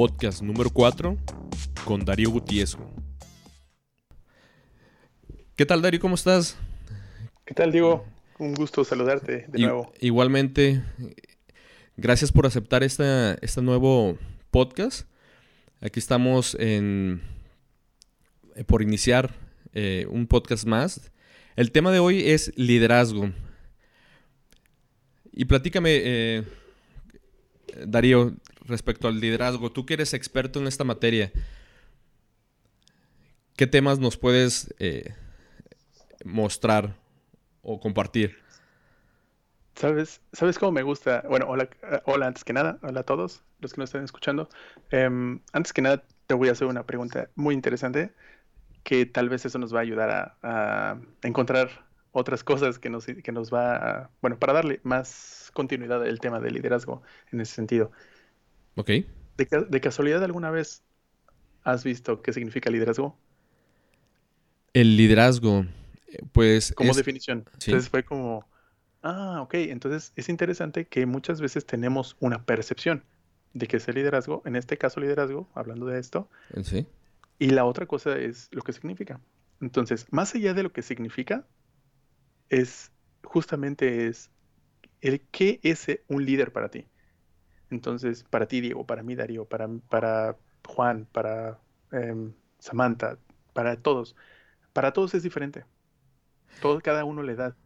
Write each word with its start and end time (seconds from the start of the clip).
podcast 0.00 0.40
número 0.40 0.70
4 0.70 1.14
con 1.84 2.02
Darío 2.06 2.30
Gutiérrez. 2.30 2.78
¿Qué 5.54 5.66
tal, 5.66 5.82
Darío? 5.82 6.00
¿Cómo 6.00 6.14
estás? 6.14 6.56
¿Qué 7.44 7.52
tal, 7.52 7.70
Diego? 7.70 8.06
Un 8.38 8.54
gusto 8.54 8.82
saludarte 8.82 9.44
de 9.48 9.58
nuevo. 9.58 9.92
Igualmente, 10.00 10.82
gracias 11.98 12.32
por 12.32 12.46
aceptar 12.46 12.82
esta, 12.82 13.34
este 13.42 13.60
nuevo 13.60 14.16
podcast. 14.50 15.06
Aquí 15.82 15.98
estamos 16.00 16.56
en, 16.58 17.20
eh, 18.56 18.64
por 18.64 18.80
iniciar 18.80 19.34
eh, 19.74 20.06
un 20.08 20.26
podcast 20.26 20.64
más. 20.64 21.12
El 21.56 21.72
tema 21.72 21.92
de 21.92 21.98
hoy 21.98 22.26
es 22.26 22.54
liderazgo. 22.56 23.32
Y 25.30 25.44
platícame, 25.44 25.90
eh, 26.02 26.44
Darío, 27.86 28.34
respecto 28.70 29.08
al 29.08 29.20
liderazgo, 29.20 29.70
tú 29.70 29.86
que 29.86 29.94
eres 29.94 30.14
experto 30.14 30.60
en 30.60 30.66
esta 30.66 30.84
materia, 30.84 31.32
¿qué 33.56 33.66
temas 33.66 33.98
nos 33.98 34.16
puedes 34.16 34.74
eh, 34.78 35.14
mostrar 36.24 36.96
o 37.62 37.80
compartir? 37.80 38.38
¿Sabes, 39.74 40.20
¿Sabes 40.32 40.58
cómo 40.58 40.72
me 40.72 40.82
gusta? 40.82 41.24
Bueno, 41.28 41.46
hola, 41.48 41.68
hola 42.04 42.26
antes 42.26 42.44
que 42.44 42.52
nada, 42.52 42.78
hola 42.82 43.00
a 43.00 43.04
todos 43.04 43.42
los 43.60 43.72
que 43.72 43.80
nos 43.80 43.90
están 43.90 44.04
escuchando. 44.04 44.48
Em, 44.90 45.40
antes 45.52 45.72
que 45.72 45.82
nada, 45.82 46.02
te 46.26 46.34
voy 46.34 46.48
a 46.48 46.52
hacer 46.52 46.66
una 46.66 46.84
pregunta 46.84 47.30
muy 47.34 47.54
interesante 47.54 48.12
que 48.82 49.06
tal 49.06 49.28
vez 49.28 49.44
eso 49.44 49.58
nos 49.58 49.74
va 49.74 49.78
a 49.78 49.82
ayudar 49.82 50.36
a, 50.42 50.98
encontrar 51.22 51.86
otras 52.12 52.42
cosas 52.44 52.78
que 52.78 52.90
nos, 52.90 53.06
que 53.06 53.32
nos 53.32 53.52
va 53.52 53.76
a, 53.76 54.10
bueno, 54.20 54.38
para 54.38 54.52
darle 54.52 54.80
más 54.82 55.50
continuidad 55.54 56.02
al 56.02 56.18
tema 56.20 56.40
del 56.40 56.54
liderazgo 56.54 57.02
en 57.32 57.40
ese 57.40 57.54
sentido. 57.54 57.90
Ok. 58.76 58.90
¿De, 59.36 59.80
casualidad 59.80 60.22
alguna 60.22 60.50
vez 60.50 60.82
has 61.62 61.84
visto 61.84 62.22
qué 62.22 62.32
significa 62.32 62.70
liderazgo? 62.70 63.16
El 64.74 64.96
liderazgo, 64.96 65.64
pues... 66.32 66.72
Como 66.76 66.92
definición. 66.92 67.44
Entonces 67.54 67.88
fue 67.88 68.04
como, 68.04 68.46
ah, 69.02 69.40
ok, 69.42 69.54
entonces 69.54 70.12
es 70.16 70.28
interesante 70.28 70.86
que 70.86 71.06
muchas 71.06 71.40
veces 71.40 71.64
tenemos 71.64 72.16
una 72.20 72.44
percepción 72.44 73.02
de 73.54 73.66
que 73.66 73.78
es 73.78 73.88
el 73.88 73.96
liderazgo, 73.96 74.42
en 74.44 74.56
este 74.56 74.78
caso 74.78 75.00
liderazgo, 75.00 75.48
hablando 75.54 75.86
de 75.86 75.98
esto. 75.98 76.28
Sí. 76.62 76.86
Y 77.38 77.50
la 77.50 77.64
otra 77.64 77.86
cosa 77.86 78.18
es 78.18 78.48
lo 78.52 78.62
que 78.62 78.72
significa. 78.72 79.20
Entonces, 79.60 80.06
más 80.10 80.34
allá 80.34 80.54
de 80.54 80.62
lo 80.62 80.72
que 80.72 80.82
significa, 80.82 81.46
es 82.48 82.92
justamente 83.24 84.06
es 84.06 84.30
el 85.00 85.20
qué 85.30 85.60
es 85.62 85.86
un 86.08 86.24
líder 86.24 86.52
para 86.52 86.70
ti. 86.70 86.86
Entonces, 87.70 88.24
para 88.24 88.46
ti, 88.46 88.60
Diego, 88.60 88.84
para 88.84 89.02
mí, 89.02 89.14
Darío, 89.14 89.44
para, 89.44 89.68
para 89.88 90.36
Juan, 90.66 91.06
para 91.12 91.58
em, 91.92 92.32
Samantha, 92.58 93.18
para 93.52 93.76
todos, 93.76 94.16
para 94.72 94.92
todos 94.92 95.14
es 95.14 95.22
diferente. 95.22 95.64
Todo, 96.60 96.80
cada 96.80 97.04
uno 97.04 97.22
le 97.22 97.36
da 97.36 97.56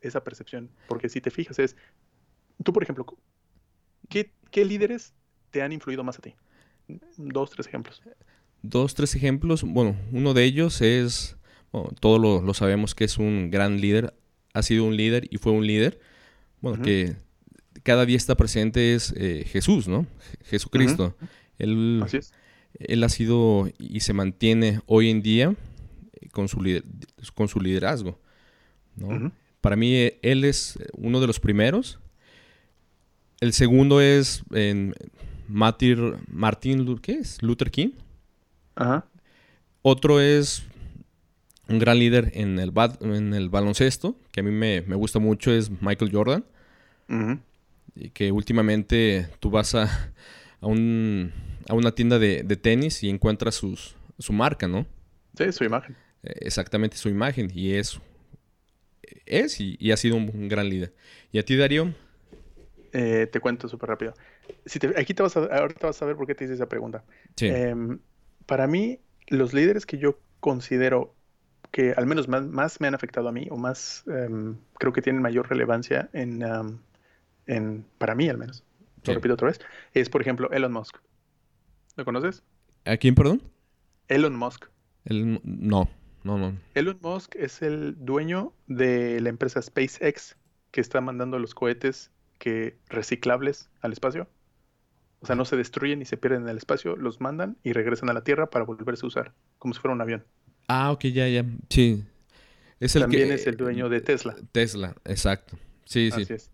esa 0.00 0.24
percepción. 0.24 0.70
Porque 0.88 1.08
si 1.08 1.20
te 1.20 1.30
fijas, 1.30 1.58
es, 1.58 1.76
tú, 2.64 2.72
por 2.72 2.82
ejemplo, 2.82 3.06
¿qué, 4.08 4.32
qué 4.50 4.64
líderes 4.64 5.14
te 5.50 5.62
han 5.62 5.72
influido 5.72 6.04
más 6.04 6.18
a 6.18 6.22
ti? 6.22 6.34
Dos, 7.16 7.50
tres 7.50 7.66
ejemplos. 7.66 8.02
Dos, 8.62 8.94
tres 8.94 9.14
ejemplos. 9.14 9.62
Bueno, 9.62 9.96
uno 10.12 10.34
de 10.34 10.44
ellos 10.44 10.80
es, 10.82 11.36
todos 12.00 12.20
lo, 12.20 12.54
sabemos 12.54 12.94
que 12.94 13.04
es 13.04 13.18
un 13.18 13.50
gran 13.50 13.80
líder, 13.80 14.14
ha 14.54 14.62
sido 14.62 14.84
un 14.84 14.96
líder 14.96 15.26
y 15.30 15.38
fue 15.38 15.52
un 15.52 15.66
líder. 15.66 16.00
Bueno, 16.60 16.82
que 16.82 17.16
cada 17.82 18.06
día 18.06 18.16
está 18.16 18.36
presente 18.36 18.94
es 18.94 19.12
eh, 19.16 19.44
Jesús, 19.46 19.88
¿no? 19.88 20.06
Jesucristo. 20.44 21.16
él, 21.58 22.04
él 22.78 23.04
ha 23.04 23.08
sido 23.08 23.70
y 23.78 24.00
se 24.00 24.12
mantiene 24.12 24.80
hoy 24.86 25.10
en 25.10 25.22
día 25.22 25.54
con 26.32 26.48
su, 26.48 26.62
con 27.34 27.48
su 27.48 27.60
liderazgo. 27.60 28.18
¿no? 28.96 29.32
Para 29.60 29.76
mí, 29.76 30.10
él 30.22 30.44
es 30.44 30.78
uno 30.94 31.20
de 31.20 31.26
los 31.26 31.38
primeros. 31.38 31.98
El 33.40 33.52
segundo 33.52 34.00
es 34.00 34.42
en 34.52 34.94
Martin, 35.48 36.16
Martin 36.28 36.98
¿qué 36.98 37.12
es? 37.12 37.42
Luther 37.42 37.70
King. 37.70 37.90
Ajá. 38.74 39.06
Otro 39.82 40.20
es 40.20 40.64
un 41.68 41.78
gran 41.78 41.98
líder 41.98 42.30
en 42.34 42.58
el, 42.58 42.72
en 43.00 43.34
el 43.34 43.48
baloncesto, 43.48 44.16
que 44.30 44.40
a 44.40 44.42
mí 44.42 44.50
me, 44.50 44.82
me 44.82 44.96
gusta 44.96 45.18
mucho, 45.18 45.52
es 45.52 45.70
Michael 45.80 46.10
Jordan. 46.12 46.44
Y 47.08 47.14
que 48.14 48.32
últimamente 48.32 49.28
tú 49.40 49.50
vas 49.50 49.74
a, 49.74 49.84
a, 50.60 50.66
un, 50.66 51.32
a 51.68 51.74
una 51.74 51.94
tienda 51.94 52.18
de, 52.18 52.42
de, 52.42 52.56
tenis 52.56 53.02
y 53.02 53.10
encuentras 53.10 53.54
sus, 53.54 53.96
su 54.18 54.32
marca, 54.32 54.68
¿no? 54.68 54.86
Sí, 55.36 55.52
su 55.52 55.64
imagen. 55.64 55.96
Eh, 56.22 56.34
exactamente, 56.40 56.96
su 56.96 57.08
imagen. 57.08 57.50
Y 57.52 57.74
es, 57.74 58.00
es 59.26 59.60
y, 59.60 59.92
ha 59.92 59.96
sido 59.96 60.16
un, 60.16 60.48
gran 60.48 60.68
líder. 60.68 60.94
¿Y 61.30 61.38
a 61.38 61.44
ti, 61.44 61.56
Darío? 61.56 61.92
Eh, 62.92 63.28
te 63.30 63.40
cuento 63.40 63.68
súper 63.68 63.90
rápido. 63.90 64.14
Si 64.66 64.78
te, 64.78 64.88
aquí 65.00 65.14
te 65.14 65.22
vas 65.22 65.36
a, 65.36 65.44
ahorita 65.44 65.86
vas 65.86 66.02
a 66.02 66.06
ver 66.06 66.16
por 66.16 66.26
qué 66.26 66.34
te 66.34 66.44
hice 66.44 66.54
esa 66.54 66.68
pregunta. 66.68 67.04
Sí. 67.36 67.46
Em, 67.46 67.98
para 68.46 68.66
mí, 68.66 69.00
los 69.28 69.52
líderes 69.54 69.86
que 69.86 69.98
yo 69.98 70.18
considero 70.40 71.14
que 71.70 71.92
al 71.96 72.06
menos 72.06 72.28
más, 72.28 72.46
más 72.46 72.80
me 72.80 72.88
han 72.88 72.94
afectado 72.94 73.28
a 73.28 73.32
mí 73.32 73.48
o 73.50 73.56
más 73.56 74.04
em, 74.06 74.56
creo 74.78 74.92
que 74.92 75.00
tienen 75.00 75.22
mayor 75.22 75.48
relevancia 75.48 76.10
en, 76.12 76.42
en, 77.46 77.84
para 77.98 78.14
mí 78.14 78.28
al 78.28 78.38
menos, 78.38 78.64
lo 79.04 79.14
repito 79.14 79.34
otra 79.34 79.48
vez, 79.48 79.60
es 79.94 80.08
por 80.08 80.20
ejemplo 80.20 80.50
Elon 80.50 80.72
Musk. 80.72 80.96
¿Lo 81.96 82.04
conoces? 82.04 82.42
¿A 82.84 82.96
quién, 82.96 83.14
perdón? 83.14 83.42
Elon 84.08 84.36
Musk. 84.36 84.66
El, 85.04 85.40
no, 85.44 85.90
no, 86.24 86.38
no. 86.38 86.58
Elon 86.74 86.98
Musk 87.02 87.34
es 87.36 87.62
el 87.62 87.96
dueño 88.04 88.52
de 88.66 89.20
la 89.20 89.28
empresa 89.28 89.60
SpaceX 89.60 90.36
que 90.70 90.80
está 90.80 91.00
mandando 91.00 91.38
los 91.38 91.54
cohetes 91.54 92.10
que 92.38 92.76
reciclables 92.88 93.68
al 93.80 93.92
espacio. 93.92 94.28
O 95.20 95.26
sea, 95.26 95.36
no 95.36 95.44
se 95.44 95.56
destruyen 95.56 96.00
ni 96.00 96.04
se 96.04 96.16
pierden 96.16 96.42
en 96.42 96.48
el 96.48 96.56
espacio, 96.56 96.96
los 96.96 97.20
mandan 97.20 97.56
y 97.62 97.72
regresan 97.72 98.10
a 98.10 98.12
la 98.12 98.24
Tierra 98.24 98.50
para 98.50 98.64
volverse 98.64 99.06
a 99.06 99.08
usar, 99.08 99.34
como 99.58 99.74
si 99.74 99.80
fuera 99.80 99.94
un 99.94 100.00
avión. 100.00 100.24
Ah, 100.66 100.90
ok, 100.90 101.04
ya, 101.06 101.28
ya. 101.28 101.44
Sí. 101.68 102.02
Es 102.80 102.96
el 102.96 103.02
También 103.02 103.30
es 103.30 103.46
el 103.46 103.56
dueño 103.56 103.88
de 103.88 104.00
Tesla. 104.00 104.34
Tesla, 104.50 104.96
exacto. 105.04 105.56
Sí, 105.84 106.10
Así 106.12 106.24
sí. 106.24 106.32
Es 106.34 106.50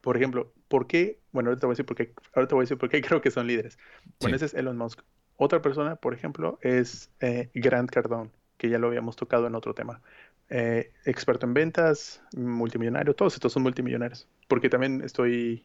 por 0.00 0.16
ejemplo, 0.16 0.52
¿por 0.68 0.86
qué? 0.86 1.20
Bueno, 1.32 1.50
ahorita 1.50 1.66
voy 1.66 1.72
a 1.72 1.74
decir 1.74 1.86
por 1.86 1.96
qué, 1.96 2.14
ahorita 2.34 2.54
voy 2.54 2.62
a 2.62 2.64
decir 2.64 2.78
por 2.78 2.88
qué 2.88 3.00
creo 3.02 3.20
que 3.20 3.30
son 3.30 3.46
líderes. 3.46 3.78
Bueno, 4.20 4.36
ese 4.36 4.46
es 4.46 4.54
Elon 4.54 4.76
Musk. 4.76 5.00
Otra 5.36 5.62
persona, 5.62 5.96
por 5.96 6.14
ejemplo, 6.14 6.58
es 6.62 7.10
eh, 7.20 7.50
Grant 7.54 7.90
Cardone, 7.90 8.30
que 8.58 8.68
ya 8.68 8.78
lo 8.78 8.88
habíamos 8.88 9.16
tocado 9.16 9.46
en 9.46 9.54
otro 9.54 9.74
tema. 9.74 10.02
Eh, 10.50 10.92
experto 11.04 11.46
en 11.46 11.54
ventas, 11.54 12.22
multimillonario, 12.36 13.14
todos 13.14 13.34
estos 13.34 13.52
son 13.52 13.62
multimillonarios, 13.62 14.28
porque 14.48 14.68
también 14.68 15.00
estoy 15.02 15.64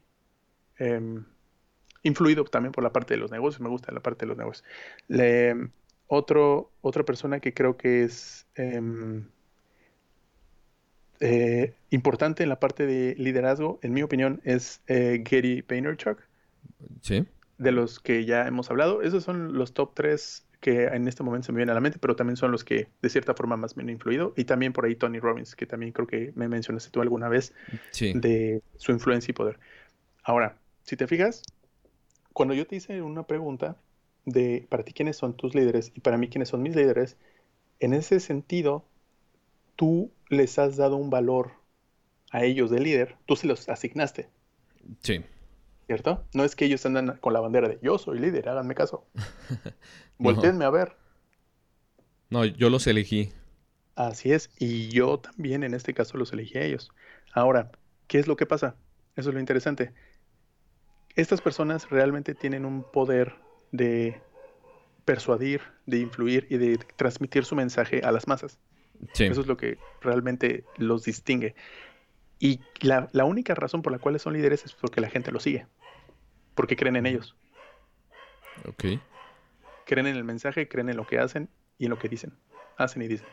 em, 0.77 1.25
influido 2.03 2.43
también 2.45 2.71
por 2.71 2.83
la 2.83 2.93
parte 2.93 3.15
de 3.15 3.19
los 3.19 3.31
negocios, 3.31 3.61
me 3.61 3.69
gusta 3.69 3.91
la 3.91 3.99
parte 3.99 4.25
de 4.25 4.29
los 4.29 4.37
negocios. 4.37 4.63
otro, 6.07 6.71
otra 6.81 7.03
persona 7.03 7.39
que 7.39 7.53
creo 7.53 7.77
que 7.77 8.03
es 8.03 8.47
em, 8.55 9.27
eh, 11.19 11.73
importante 11.89 12.43
en 12.43 12.49
la 12.49 12.59
parte 12.59 12.85
de 12.85 13.15
liderazgo, 13.15 13.79
en 13.81 13.93
mi 13.93 14.03
opinión, 14.03 14.41
es 14.43 14.81
eh, 14.87 15.23
Gary 15.29 15.63
Vaynerchuk. 15.67 16.19
Sí. 17.01 17.25
De 17.57 17.71
los 17.71 17.99
que 17.99 18.25
ya 18.25 18.47
hemos 18.47 18.69
hablado. 18.69 19.01
Esos 19.01 19.23
son 19.23 19.57
los 19.57 19.73
top 19.73 19.93
tres 19.93 20.45
que 20.59 20.85
en 20.85 21.07
este 21.07 21.23
momento 21.23 21.45
se 21.45 21.51
me 21.51 21.57
vienen 21.57 21.71
a 21.71 21.75
la 21.75 21.81
mente, 21.81 21.99
pero 21.99 22.15
también 22.15 22.37
son 22.37 22.51
los 22.51 22.63
que 22.63 22.87
de 23.01 23.09
cierta 23.09 23.33
forma 23.33 23.55
más 23.55 23.77
me 23.77 23.83
han 23.83 23.89
influido. 23.89 24.33
Y 24.35 24.45
también 24.45 24.73
por 24.73 24.85
ahí 24.85 24.95
Tony 24.95 25.19
Robbins, 25.19 25.55
que 25.55 25.65
también 25.65 25.91
creo 25.91 26.07
que 26.07 26.31
me 26.35 26.47
mencionaste 26.47 26.89
tú 26.89 27.01
alguna 27.01 27.29
vez 27.29 27.53
de 27.99 28.61
su 28.77 28.91
influencia 28.91 29.31
y 29.31 29.35
poder. 29.35 29.59
Ahora, 30.23 30.57
si 30.81 30.97
te 30.97 31.07
fijas, 31.07 31.43
cuando 32.33 32.53
yo 32.53 32.65
te 32.65 32.77
hice 32.77 33.01
una 33.01 33.23
pregunta 33.23 33.77
de 34.25 34.65
para 34.67 34.83
ti 34.83 34.91
quiénes 34.91 35.17
son 35.17 35.37
tus 35.37 35.53
líderes 35.53 35.91
y 35.93 35.99
para 35.99 36.17
mí 36.17 36.29
quiénes 36.29 36.49
son 36.49 36.63
mis 36.63 36.75
líderes, 36.75 37.15
en 37.79 37.93
ese 37.93 38.19
sentido, 38.19 38.85
tú 39.75 40.11
les 40.29 40.57
has 40.59 40.77
dado 40.77 40.95
un 40.95 41.09
valor 41.09 41.51
a 42.31 42.43
ellos 42.43 42.69
de 42.69 42.79
líder, 42.79 43.15
tú 43.25 43.35
se 43.35 43.47
los 43.47 43.69
asignaste. 43.69 44.29
Sí. 45.01 45.23
¿Cierto? 45.87 46.23
No 46.33 46.43
es 46.43 46.55
que 46.55 46.65
ellos 46.65 46.85
andan 46.85 47.17
con 47.21 47.33
la 47.33 47.39
bandera 47.39 47.67
de 47.67 47.79
yo 47.81 47.97
soy 47.97 48.19
líder, 48.19 48.49
háganme 48.49 48.75
caso. 48.75 49.05
Volteenme 50.17 50.65
a 50.65 50.69
ver. 50.69 50.95
No, 52.29 52.43
yo 52.43 52.69
los 52.69 52.87
elegí. 52.87 53.31
Así 53.95 54.31
es, 54.31 54.49
y 54.59 54.89
yo 54.89 55.19
también 55.19 55.63
en 55.63 55.73
este 55.73 55.93
caso 55.93 56.17
los 56.17 56.33
elegí 56.33 56.57
a 56.57 56.63
ellos. 56.63 56.91
Ahora, 57.33 57.71
¿qué 58.07 58.19
es 58.19 58.27
lo 58.27 58.35
que 58.35 58.45
pasa? 58.45 58.75
Eso 59.15 59.29
es 59.29 59.33
lo 59.33 59.39
interesante. 59.39 59.93
Estas 61.15 61.39
personas 61.39 61.89
realmente 61.89 62.35
tienen 62.35 62.65
un 62.65 62.83
poder 62.83 63.35
de 63.71 64.21
persuadir, 65.05 65.61
de 65.85 65.99
influir 65.99 66.47
y 66.49 66.57
de 66.57 66.77
transmitir 66.97 67.45
su 67.45 67.55
mensaje 67.55 68.01
a 68.03 68.11
las 68.11 68.27
masas. 68.27 68.57
Eso 69.13 69.41
es 69.41 69.47
lo 69.47 69.57
que 69.57 69.77
realmente 70.01 70.63
los 70.77 71.03
distingue. 71.03 71.55
Y 72.39 72.59
la, 72.81 73.07
única 73.25 73.55
razón 73.55 73.81
por 73.81 73.91
la 73.91 73.99
cual 73.99 74.19
son 74.19 74.33
líderes 74.33 74.65
es 74.65 74.73
porque 74.73 75.01
la 75.01 75.09
gente 75.09 75.31
los 75.31 75.43
sigue, 75.43 75.67
porque 76.53 76.75
creen 76.75 76.97
en 76.97 77.05
ellos. 77.05 77.35
Ok. 78.67 78.85
Creen 79.85 80.07
en 80.07 80.15
el 80.15 80.23
mensaje, 80.23 80.67
creen 80.67 80.89
en 80.89 80.97
lo 80.97 81.07
que 81.07 81.19
hacen 81.19 81.49
y 81.77 81.85
en 81.85 81.91
lo 81.91 81.99
que 81.99 82.09
dicen. 82.09 82.33
Hacen 82.77 83.01
y 83.01 83.07
dicen. 83.07 83.27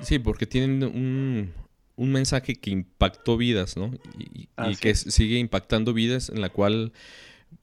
Sí, 0.00 0.18
porque 0.18 0.46
tienen 0.46 0.82
un, 0.82 1.52
un 1.96 2.12
mensaje 2.12 2.56
que 2.56 2.70
impactó 2.70 3.36
vidas, 3.36 3.76
¿no? 3.76 3.92
Y, 4.18 4.48
y 4.68 4.76
que 4.76 4.94
sigue 4.94 5.38
impactando 5.38 5.92
vidas 5.92 6.30
en 6.30 6.40
la 6.40 6.48
cual, 6.48 6.92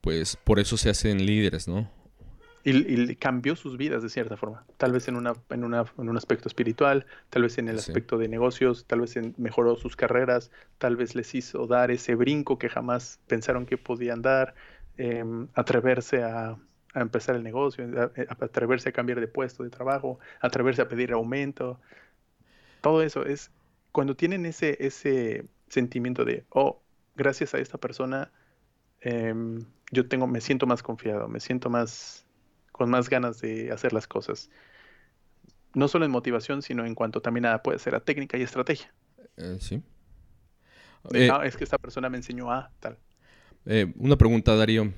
pues, 0.02 0.38
por 0.38 0.60
eso 0.60 0.78
se 0.78 0.90
hacen 0.90 1.26
líderes, 1.26 1.68
¿no? 1.68 1.90
Y, 2.66 3.16
cambió 3.16 3.58
sus 3.58 3.76
vidas 3.76 4.04
de 4.04 4.10
cierta 4.10 4.38
forma. 4.38 4.66
Tal 4.78 4.94
vez 4.94 5.10
en, 5.10 5.18
una, 5.18 5.34
en, 5.50 5.66
una, 5.66 5.84
en 5.98 6.10
un 6.10 6.16
aspecto 6.16 6.48
espiritual, 6.48 7.06
tal 7.30 7.42
vez 7.42 7.58
en 7.58 7.68
el 7.68 7.78
aspecto 7.78 8.18
de 8.18 8.30
negocios, 8.30 8.86
tal 8.86 9.02
vez 9.02 9.18
en, 9.18 9.36
mejoró 9.38 9.76
sus 9.76 9.98
carreras, 9.98 10.50
tal 10.78 10.96
vez 10.96 11.14
les 11.14 11.36
hizo 11.36 11.68
dar 11.68 11.92
ese 11.92 12.16
brinco 12.16 12.58
que 12.58 12.70
jamás 12.70 13.20
pensaron 13.28 13.66
que 13.66 13.78
podían 13.78 14.22
dar, 14.22 14.56
em, 14.98 15.50
atreverse 15.56 16.24
a, 16.24 16.58
a, 16.94 17.02
empezar 17.02 17.36
el 17.36 17.44
negocio, 17.44 17.86
atreverse 18.40 18.90
a 18.90 18.92
cambiar 18.94 19.20
de 19.20 19.28
puesto 19.28 19.64
de 19.64 19.70
trabajo, 19.70 20.20
atreverse 20.40 20.82
a 20.82 20.88
pedir 20.88 21.12
aumento. 21.12 21.82
Todo 22.80 23.02
eso 23.02 23.26
es 23.26 23.52
cuando 23.92 24.16
tienen 24.16 24.46
ese, 24.46 24.78
ese 24.80 25.46
sentimiento 25.68 26.24
de, 26.24 26.46
oh, 26.50 26.82
gracias 27.16 27.54
a 27.54 27.60
esta 27.60 27.78
persona, 27.78 28.32
em, 29.02 29.66
yo 29.92 30.08
tengo, 30.08 30.28
me 30.28 30.42
siento 30.42 30.66
más 30.66 30.82
confiado, 30.82 31.28
me 31.28 31.40
siento 31.40 31.70
más 31.70 32.26
con 32.74 32.90
más 32.90 33.08
ganas 33.08 33.40
de 33.40 33.72
hacer 33.72 33.94
las 33.94 34.08
cosas. 34.08 34.50
No 35.74 35.88
solo 35.88 36.04
en 36.04 36.12
motivación, 36.12 36.62
sino 36.62 36.86
en 36.86 36.96
cuanto 36.96 37.22
también 37.22 37.46
a, 37.46 37.64
puede 37.64 37.80
ser 37.80 37.96
a 37.96 38.02
técnica 38.02 38.38
y 38.38 38.42
estrategia. 38.42 38.94
Eh, 39.38 39.58
sí. 39.62 39.82
Eh, 41.14 41.30
es 41.46 41.56
que 41.56 41.64
esta 41.64 41.78
persona 41.78 42.10
me 42.10 42.18
enseñó 42.18 42.52
a 42.52 42.72
tal. 42.80 42.98
Eh, 43.66 43.94
una 43.98 44.18
pregunta, 44.18 44.56
Darío. 44.56 44.92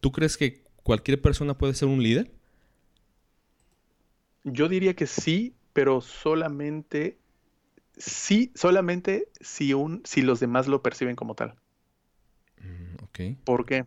¿Tú 0.00 0.12
crees 0.12 0.36
que 0.36 0.62
cualquier 0.82 1.20
persona 1.20 1.56
puede 1.58 1.74
ser 1.74 1.88
un 1.88 2.02
líder? 2.02 2.30
Yo 4.44 4.68
diría 4.68 4.94
que 4.94 5.06
sí, 5.06 5.54
pero 5.72 6.00
solamente 6.00 7.18
sí, 7.96 8.52
solamente 8.54 9.28
si 9.40 9.72
un, 9.74 10.02
si 10.04 10.22
los 10.22 10.38
demás 10.38 10.68
lo 10.68 10.82
perciben 10.82 11.16
como 11.16 11.34
tal. 11.34 11.54
Mm, 12.60 13.04
ok. 13.04 13.20
¿Por 13.44 13.64
qué? 13.64 13.86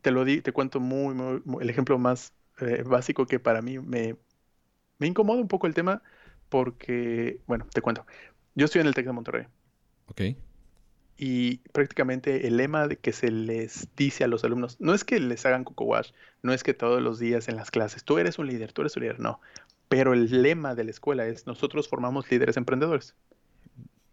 te 0.00 0.10
lo 0.10 0.24
di, 0.24 0.40
te 0.40 0.52
cuento 0.52 0.80
muy, 0.80 1.14
muy, 1.14 1.62
el 1.62 1.70
ejemplo 1.70 1.98
más 1.98 2.33
eh, 2.60 2.82
básico 2.84 3.26
que 3.26 3.40
para 3.40 3.62
mí 3.62 3.78
me, 3.78 4.16
me 4.98 5.06
incomoda 5.06 5.40
un 5.40 5.48
poco 5.48 5.66
el 5.66 5.74
tema 5.74 6.02
porque, 6.48 7.40
bueno, 7.46 7.66
te 7.72 7.80
cuento. 7.80 8.06
Yo 8.54 8.66
estoy 8.66 8.80
en 8.80 8.86
el 8.86 8.94
TEC 8.94 9.06
de 9.06 9.12
Monterrey. 9.12 9.46
Ok. 10.06 10.20
Y 11.16 11.58
prácticamente 11.72 12.46
el 12.46 12.56
lema 12.56 12.88
de 12.88 12.96
que 12.96 13.12
se 13.12 13.30
les 13.30 13.88
dice 13.96 14.24
a 14.24 14.28
los 14.28 14.44
alumnos, 14.44 14.76
no 14.80 14.94
es 14.94 15.04
que 15.04 15.20
les 15.20 15.46
hagan 15.46 15.64
coco 15.64 15.84
wash, 15.84 16.10
no 16.42 16.52
es 16.52 16.64
que 16.64 16.74
todos 16.74 17.00
los 17.00 17.18
días 17.18 17.48
en 17.48 17.56
las 17.56 17.70
clases, 17.70 18.04
tú 18.04 18.18
eres 18.18 18.38
un 18.38 18.48
líder, 18.48 18.72
tú 18.72 18.82
eres 18.82 18.96
un 18.96 19.02
líder, 19.04 19.20
no. 19.20 19.40
Pero 19.88 20.12
el 20.12 20.42
lema 20.42 20.74
de 20.74 20.84
la 20.84 20.90
escuela 20.90 21.26
es, 21.26 21.46
nosotros 21.46 21.88
formamos 21.88 22.30
líderes 22.30 22.56
emprendedores. 22.56 23.14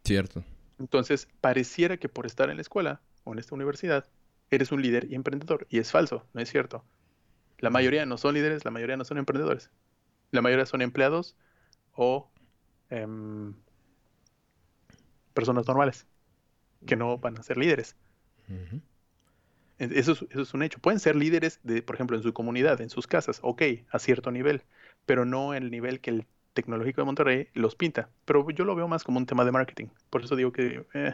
Cierto. 0.03 0.43
Entonces, 0.79 1.27
pareciera 1.41 1.97
que 1.97 2.09
por 2.09 2.25
estar 2.25 2.49
en 2.49 2.57
la 2.57 2.61
escuela 2.61 3.01
o 3.23 3.33
en 3.33 3.39
esta 3.39 3.55
universidad, 3.55 4.05
eres 4.49 4.71
un 4.71 4.81
líder 4.81 5.07
y 5.09 5.15
emprendedor. 5.15 5.65
Y 5.69 5.79
es 5.79 5.91
falso, 5.91 6.25
no 6.33 6.41
es 6.41 6.49
cierto. 6.49 6.83
La 7.61 7.69
mayoría 7.69 8.05
no 8.05 8.17
son 8.17 8.33
líderes, 8.33 8.65
la 8.65 8.71
mayoría 8.71 8.97
no 8.97 9.05
son 9.05 9.19
emprendedores. 9.19 9.69
La 10.31 10.41
mayoría 10.41 10.65
son 10.65 10.81
empleados 10.81 11.35
o 11.93 12.29
em, 12.89 13.53
personas 15.33 15.67
normales 15.67 16.07
que 16.85 16.95
no 16.95 17.17
van 17.19 17.37
a 17.37 17.43
ser 17.43 17.57
líderes. 17.57 17.95
eso, 19.77 20.17
es, 20.29 20.53
un 20.53 20.63
hecho. 20.63 20.79
Pueden 20.79 20.99
ser 20.99 21.15
líderes, 21.15 21.59
de, 21.63 21.83
por 21.83 21.95
ejemplo, 21.95 22.17
en 22.17 22.23
su 22.23 22.33
comunidad, 22.33 22.81
en 22.81 22.89
sus 22.89 23.05
casas, 23.05 23.39
ok, 23.43 23.61
a 23.91 23.99
cierto 23.99 24.31
nivel, 24.31 24.63
pero 25.05 25.25
no 25.25 25.53
en 25.53 25.63
el 25.63 25.71
nivel 25.71 25.99
que 25.99 26.09
el 26.09 26.25
tecnológico 26.53 27.01
de 27.01 27.05
Monterrey 27.05 27.47
los 27.53 27.75
pinta. 27.75 28.09
Pero 28.25 28.49
yo 28.49 28.65
lo 28.65 28.75
veo 28.75 28.87
más 28.87 29.03
como 29.03 29.19
un 29.19 29.27
tema 29.27 29.45
de 29.45 29.51
marketing. 29.51 29.87
Por 30.09 30.23
eso 30.23 30.35
digo 30.35 30.51
que... 30.51 30.85
Eh. 30.95 31.13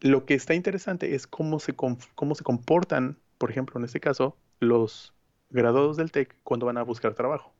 Lo 0.00 0.26
que 0.26 0.34
está 0.34 0.54
interesante 0.54 1.14
es 1.14 1.26
cómo 1.26 1.58
se, 1.60 1.74
cómo 1.74 2.34
se 2.34 2.44
comportan 2.44 3.18
por 3.40 3.50
ejemplo, 3.50 3.78
en 3.78 3.86
este 3.86 4.00
caso, 4.00 4.36
los 4.58 5.14
graduados 5.48 5.96
del 5.96 6.12
TEC 6.12 6.36
cuando 6.42 6.66
van 6.66 6.76
a 6.76 6.82
buscar 6.82 7.14
trabajo 7.14 7.54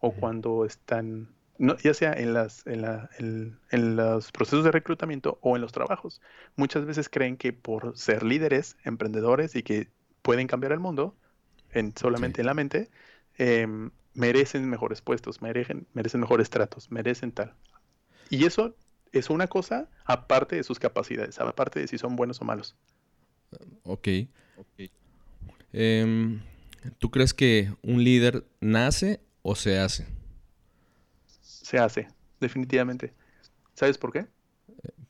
o 0.00 0.10
cuando 0.10 0.64
están, 0.64 1.28
ya 1.58 1.94
sea 1.94 2.12
en, 2.12 2.34
las, 2.34 2.64
en, 2.66 3.96
los 3.96 4.32
procesos 4.32 4.64
de 4.64 4.72
reclutamiento 4.72 5.38
o 5.42 5.54
en 5.54 5.62
los 5.62 5.70
trabajos. 5.70 6.20
Muchas 6.56 6.86
veces 6.86 7.08
creen 7.08 7.36
que 7.36 7.52
por 7.52 7.96
ser 7.96 8.24
líderes, 8.24 8.76
emprendedores 8.82 9.54
y 9.54 9.62
que 9.62 9.88
pueden 10.22 10.48
cambiar 10.48 10.72
el 10.72 10.80
mundo 10.80 11.14
en, 11.70 11.94
solamente 11.96 12.40
en 12.40 12.46
la 12.48 12.54
mente, 12.54 12.90
em, 13.38 13.92
merecen 14.12 14.68
mejores 14.68 15.02
puestos, 15.02 15.40
merecen, 15.40 15.86
merecen 15.92 16.20
mejores 16.20 16.50
tratos, 16.50 16.90
merecen 16.90 17.30
tal. 17.30 17.54
Y 18.28 18.44
eso 18.44 18.74
es 19.12 19.30
una 19.30 19.46
cosa 19.46 19.88
aparte 20.04 20.56
de 20.56 20.64
sus 20.64 20.80
capacidades, 20.80 21.38
aparte 21.38 21.78
de 21.78 21.86
si 21.86 21.96
son 21.96 22.16
buenos 22.16 22.40
o 22.40 22.44
malos. 22.44 22.74
Ok. 23.84 24.08
Em, 25.72 26.40
¿Tú 26.98 27.10
crees 27.10 27.34
que 27.34 27.74
un 27.82 28.02
líder 28.02 28.44
nace 28.60 29.20
o 29.42 29.54
se 29.54 29.78
hace? 29.78 30.06
Se 31.42 31.78
hace, 31.78 32.08
definitivamente. 32.40 33.12
¿Sabes 33.74 33.98
por 33.98 34.12
qué? 34.12 34.26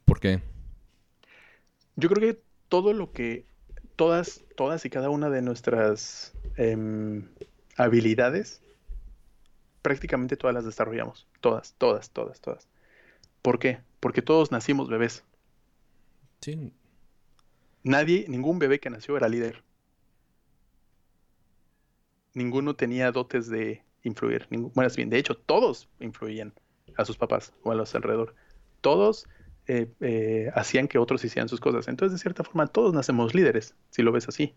¿Por 0.05 0.21
qué? 0.21 0.41
Yo 1.97 2.09
creo 2.09 2.35
que 2.35 2.43
todo 2.69 2.93
lo 2.93 3.13
que, 3.13 3.47
todas, 3.97 4.43
todas 4.57 4.85
y 4.85 4.91
cada 4.91 5.11
una 5.11 5.31
de 5.31 5.43
nuestras 5.43 6.33
em, 6.57 7.29
habilidades, 7.77 8.63
prácticamente 9.83 10.37
todas 10.37 10.55
las 10.55 10.65
desarrollamos. 10.65 11.27
Todas, 11.41 11.75
todas, 11.79 12.11
todas, 12.11 12.41
todas. 12.41 12.69
¿Por 13.43 13.59
qué? 13.59 13.81
Porque 14.01 14.23
todos 14.23 14.51
nacimos 14.51 14.89
bebés. 14.89 15.23
Sí, 16.41 16.73
Nadie, 17.87 18.25
ningún 18.27 18.59
bebé 18.59 18.81
que 18.81 18.91
nació 18.91 19.17
era 19.17 19.29
líder. 19.29 19.63
Ninguno 22.35 22.75
tenía 22.75 23.13
dotes 23.13 23.49
de 23.49 23.85
influir. 24.03 24.49
bueno, 24.51 24.91
bien, 24.97 25.09
de 25.09 25.19
hecho, 25.19 25.37
todos 25.37 25.89
influían 26.01 26.53
a 26.97 27.05
sus 27.05 27.17
papás 27.17 27.53
o 27.63 27.71
a 27.71 27.77
los 27.77 27.95
alrededor. 27.95 28.35
Todos 28.81 29.29
eh, 29.69 29.87
eh, 30.01 30.51
hacían 30.57 30.89
que 30.89 30.99
otros 30.99 31.25
hicieran 31.25 31.49
sus 31.49 31.61
cosas. 31.61 31.87
Entonces, 31.87 32.19
de 32.19 32.23
cierta 32.23 32.43
forma, 32.43 32.67
todos 32.67 32.93
nacemos 32.93 33.37
líderes, 33.37 33.77
si 33.91 34.03
lo 34.03 34.11
ves 34.11 34.27
así. 34.27 34.53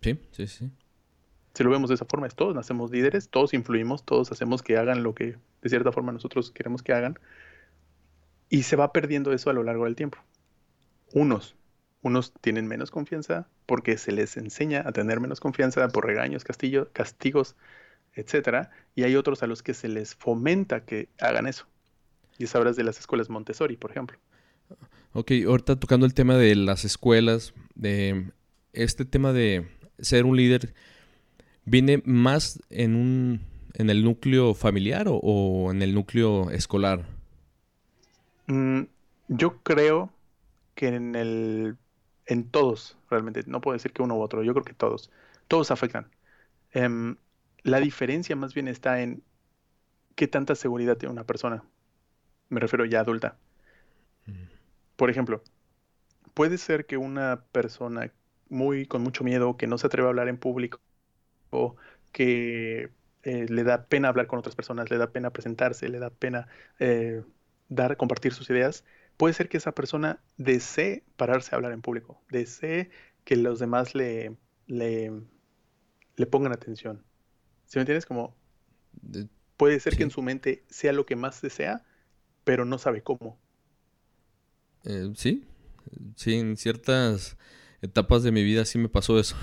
Sí, 0.00 0.18
sí, 0.30 0.46
sí. 0.46 0.70
Si 1.52 1.62
lo 1.62 1.68
vemos 1.68 1.90
de 1.90 1.96
esa 1.96 2.06
forma, 2.06 2.26
es 2.26 2.34
todos 2.34 2.54
nacemos 2.54 2.90
líderes, 2.90 3.28
todos 3.28 3.52
influimos, 3.52 4.02
todos 4.02 4.32
hacemos 4.32 4.62
que 4.62 4.78
hagan 4.78 5.02
lo 5.02 5.14
que 5.14 5.36
de 5.60 5.68
cierta 5.68 5.92
forma 5.92 6.10
nosotros 6.10 6.52
queremos 6.52 6.82
que 6.82 6.94
hagan. 6.94 7.18
Y 8.48 8.62
se 8.62 8.76
va 8.76 8.94
perdiendo 8.94 9.34
eso 9.34 9.50
a 9.50 9.52
lo 9.52 9.62
largo 9.62 9.84
del 9.84 9.94
tiempo. 9.94 10.16
Unos 11.12 11.54
unos 12.06 12.32
tienen 12.40 12.66
menos 12.66 12.90
confianza 12.90 13.48
porque 13.66 13.98
se 13.98 14.12
les 14.12 14.36
enseña 14.36 14.82
a 14.86 14.92
tener 14.92 15.20
menos 15.20 15.40
confianza 15.40 15.88
por 15.88 16.06
regaños, 16.06 16.44
castillo, 16.44 16.90
castigos, 16.92 17.56
etcétera, 18.14 18.70
y 18.94 19.02
hay 19.04 19.16
otros 19.16 19.42
a 19.42 19.46
los 19.46 19.62
que 19.62 19.74
se 19.74 19.88
les 19.88 20.14
fomenta 20.14 20.84
que 20.84 21.08
hagan 21.20 21.46
eso. 21.46 21.66
Y 22.38 22.46
sabrás 22.46 22.76
de 22.76 22.84
las 22.84 22.98
escuelas 22.98 23.28
Montessori, 23.28 23.76
por 23.76 23.90
ejemplo. 23.90 24.18
Ok, 25.12 25.32
ahorita 25.46 25.76
tocando 25.76 26.06
el 26.06 26.14
tema 26.14 26.36
de 26.36 26.54
las 26.54 26.84
escuelas, 26.84 27.54
de 27.74 28.30
este 28.72 29.04
tema 29.04 29.32
de 29.32 29.66
ser 29.98 30.24
un 30.24 30.36
líder, 30.36 30.74
¿viene 31.64 32.02
más 32.04 32.60
en 32.70 32.94
un 32.96 33.40
en 33.78 33.90
el 33.90 34.04
núcleo 34.04 34.54
familiar 34.54 35.06
o, 35.08 35.70
en 35.70 35.82
el 35.82 35.94
núcleo 35.94 36.50
escolar? 36.50 37.04
Mm, 38.46 38.82
yo 39.28 39.58
creo 39.62 40.10
que 40.74 40.88
en 40.88 41.14
el 41.14 41.76
en 42.26 42.50
todos, 42.50 42.98
realmente. 43.10 43.42
No 43.46 43.60
puedo 43.60 43.74
decir 43.74 43.92
que 43.92 44.02
uno 44.02 44.16
u 44.16 44.20
otro, 44.20 44.42
yo 44.42 44.52
creo 44.52 44.64
que 44.64 44.74
todos. 44.74 45.10
Todos 45.48 45.70
afectan. 45.70 46.10
Em, 46.72 47.16
la 47.62 47.80
diferencia 47.80 48.36
más 48.36 48.54
bien 48.54 48.68
está 48.68 49.00
en 49.00 49.22
qué 50.14 50.28
tanta 50.28 50.54
seguridad 50.54 50.96
tiene 50.96 51.12
una 51.12 51.24
persona. 51.24 51.64
Me 52.48 52.60
refiero 52.60 52.84
ya 52.84 53.00
adulta. 53.00 53.38
Mm. 54.26 54.44
Por 54.96 55.10
ejemplo, 55.10 55.42
puede 56.34 56.58
ser 56.58 56.86
que 56.86 56.96
una 56.96 57.42
persona 57.52 58.12
muy 58.48 58.86
con 58.86 59.02
mucho 59.02 59.24
miedo, 59.24 59.56
que 59.56 59.66
no 59.66 59.78
se 59.78 59.86
atreve 59.86 60.08
a 60.08 60.10
hablar 60.10 60.28
en 60.28 60.38
público, 60.38 60.80
o 61.50 61.76
que 62.12 62.90
eh, 63.22 63.46
le 63.48 63.64
da 63.64 63.86
pena 63.86 64.08
hablar 64.08 64.26
con 64.26 64.38
otras 64.38 64.56
personas, 64.56 64.90
le 64.90 64.98
da 64.98 65.12
pena 65.12 65.30
presentarse, 65.30 65.88
le 65.88 65.98
da 65.98 66.10
pena 66.10 66.48
eh, 66.78 67.22
dar, 67.68 67.96
compartir 67.96 68.32
sus 68.32 68.50
ideas, 68.50 68.84
puede 69.16 69.34
ser 69.34 69.48
que 69.48 69.56
esa 69.56 69.72
persona 69.72 70.20
desee 70.36 71.04
pararse 71.16 71.54
a 71.54 71.56
hablar 71.56 71.72
en 71.72 71.82
público, 71.82 72.20
desee 72.30 72.90
que 73.24 73.36
los 73.36 73.58
demás 73.58 73.94
le, 73.94 74.36
le, 74.66 75.10
pongan 76.30 76.52
atención. 76.52 77.02
¿Sí 77.66 77.78
me 77.78 77.82
entiendes? 77.82 78.06
Como 78.06 78.36
puede 79.56 79.80
ser 79.80 79.96
que 79.96 80.04
en 80.04 80.10
su 80.10 80.22
mente 80.22 80.64
sea 80.68 80.92
lo 80.92 81.06
que 81.06 81.16
más 81.16 81.40
desea, 81.42 81.84
pero 82.44 82.64
no 82.64 82.78
sabe 82.78 83.02
cómo. 83.02 83.38
Eh, 84.84 85.10
sí, 85.16 85.44
sí, 86.14 86.34
en 86.34 86.56
ciertas 86.56 87.36
etapas 87.82 88.22
de 88.22 88.32
mi 88.32 88.44
vida 88.44 88.64
sí 88.64 88.78
me 88.78 88.88
pasó 88.88 89.18
eso. 89.18 89.36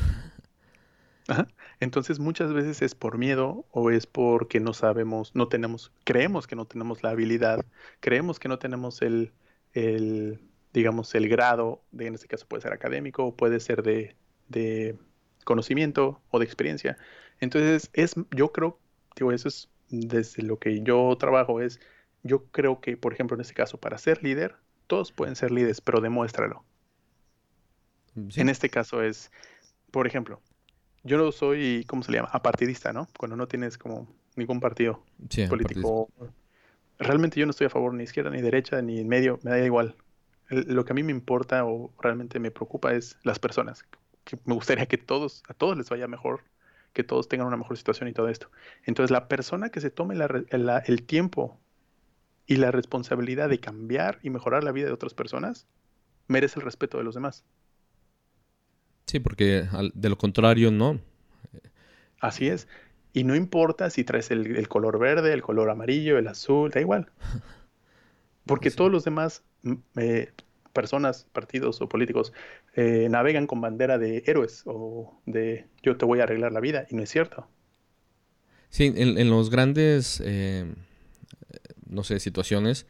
Entonces 1.80 2.20
muchas 2.20 2.54
veces 2.54 2.82
es 2.82 2.96
por 2.96 3.18
miedo 3.18 3.66
o 3.72 3.92
es 3.92 4.06
porque 4.06 4.62
no 4.62 4.74
sabemos, 4.74 5.36
no 5.36 5.50
tenemos, 5.50 5.92
creemos 6.06 6.48
que 6.48 6.56
no 6.56 6.66
tenemos 6.66 7.04
la 7.04 7.10
habilidad, 7.10 7.66
creemos 8.00 8.40
que 8.40 8.48
no 8.48 8.60
tenemos 8.60 9.02
el, 9.02 9.34
el 9.74 10.40
digamos, 10.74 11.14
el 11.16 11.30
grado, 11.30 11.84
de, 11.92 12.08
en 12.08 12.16
este 12.16 12.28
caso 12.28 12.48
puede 12.48 12.62
ser 12.62 12.74
académico 12.74 13.24
o 13.26 13.36
puede 13.36 13.60
ser 13.60 13.84
de, 13.84 14.16
de 14.50 14.98
conocimiento 15.46 16.20
o 16.32 16.40
de 16.40 16.46
experiencia. 16.46 16.98
Entonces 17.40 17.90
es, 17.94 18.16
yo 18.32 18.52
creo, 18.52 18.80
digo, 19.16 19.32
eso 19.32 19.48
es 19.48 19.70
desde 19.90 20.42
lo 20.42 20.58
que 20.58 20.82
yo 20.82 21.16
trabajo, 21.20 21.62
es, 21.62 21.80
yo 22.24 22.46
creo 22.46 22.82
que, 22.82 22.98
por 22.98 23.14
ejemplo, 23.14 23.36
en 23.36 23.42
este 23.42 23.54
caso, 23.54 23.80
para 23.80 23.98
ser 23.98 24.24
líder, 24.24 24.56
todos 24.88 25.12
pueden 25.12 25.36
ser 25.36 25.52
líderes, 25.52 25.80
pero 25.80 26.02
demuéstralo. 26.02 26.66
En 28.16 28.50
este 28.50 28.70
caso 28.70 29.02
es, 29.02 29.32
por 29.92 30.08
ejemplo, 30.08 30.42
yo 31.04 31.18
no 31.18 31.32
soy, 31.32 31.84
¿cómo 31.88 32.04
se 32.04 32.12
le 32.12 32.18
llama? 32.18 32.30
Apartidista, 32.32 32.94
¿no? 32.94 33.08
Cuando 33.18 33.36
no 33.36 33.48
tienes 33.48 33.78
como 33.78 34.08
ningún 34.36 34.60
partido 34.60 35.04
político. 35.50 36.10
Realmente 37.00 37.40
yo 37.40 37.46
no 37.46 37.52
estoy 37.52 37.68
a 37.68 37.70
favor 37.70 37.94
ni 37.94 38.04
izquierda 38.04 38.30
ni 38.30 38.42
derecha 38.42 38.82
ni 38.82 39.00
en 39.00 39.08
medio, 39.08 39.40
me 39.44 39.52
da 39.52 39.60
igual. 39.60 39.96
lo 40.50 40.86
que 40.86 40.94
a 40.94 40.96
mí 40.96 41.04
me 41.04 41.12
importa 41.12 41.66
o 41.66 41.92
realmente 42.00 42.40
me 42.40 42.52
preocupa 42.52 42.94
es 42.94 43.18
las 43.24 43.40
personas. 43.40 43.86
Que 44.24 44.38
me 44.46 44.54
gustaría 44.54 44.86
que 44.86 44.98
todos, 44.98 45.44
a 45.48 45.54
todos 45.54 45.78
les 45.78 45.90
vaya 45.90 46.08
mejor, 46.08 46.44
que 46.94 47.04
todos 47.04 47.28
tengan 47.28 47.48
una 47.48 47.58
mejor 47.58 47.78
situación 47.78 48.08
y 48.08 48.14
todo 48.14 48.30
esto. 48.30 48.50
Entonces 48.86 49.12
la 49.12 49.28
persona 49.28 49.70
que 49.70 49.82
se 49.82 49.90
tome 49.90 50.16
el 50.16 51.04
tiempo 51.04 51.60
y 52.46 52.58
la 52.58 52.72
responsabilidad 52.72 53.50
de 53.50 53.60
cambiar 53.60 54.20
y 54.22 54.30
mejorar 54.30 54.64
la 54.64 54.72
vida 54.72 54.88
de 54.88 54.94
otras 54.94 55.14
personas 55.14 55.66
merece 56.28 56.60
el 56.60 56.66
respeto 56.66 56.98
de 56.98 57.04
los 57.04 57.16
demás. 57.16 57.44
Sí, 59.08 59.20
porque 59.20 59.68
de 59.94 60.10
lo 60.10 60.18
contrario, 60.18 60.72
no. 60.72 61.00
Así 62.20 62.48
es. 62.48 62.68
Y 63.14 63.24
no 63.24 63.36
importa 63.36 63.92
si 63.92 64.04
traes 64.04 64.32
el, 64.32 64.68
color 64.68 64.98
verde, 64.98 65.34
el 65.34 65.44
color 65.44 65.70
amarillo, 65.70 66.18
el 66.18 66.28
azul, 66.28 66.72
da 66.72 66.82
igual. 66.82 67.12
Porque 68.48 68.72
todos 68.72 68.92
los 68.92 69.06
demás 69.06 69.44
mm, 69.62 69.74
eh, 69.98 70.32
personas, 70.74 71.28
partidos 71.32 71.80
o 71.82 71.88
políticos 71.88 72.34
eh, 72.76 73.08
navegan 73.10 73.46
con 73.46 73.62
bandera 73.62 74.00
de 74.00 74.24
héroes 74.26 74.64
o 74.66 75.22
de 75.28 75.68
yo 75.84 75.96
te 75.96 76.06
voy 76.06 76.20
a 76.20 76.24
arreglar 76.24 76.52
la 76.52 76.60
vida, 76.60 76.88
y 76.90 76.96
no 76.96 77.04
es 77.04 77.10
cierto. 77.10 77.48
Sí, 78.70 78.92
en, 78.96 79.30
los 79.30 79.52
grandes, 79.52 80.20
eh, 80.26 80.66
no 81.88 82.04
sé, 82.04 82.20
situaciones, 82.20 82.88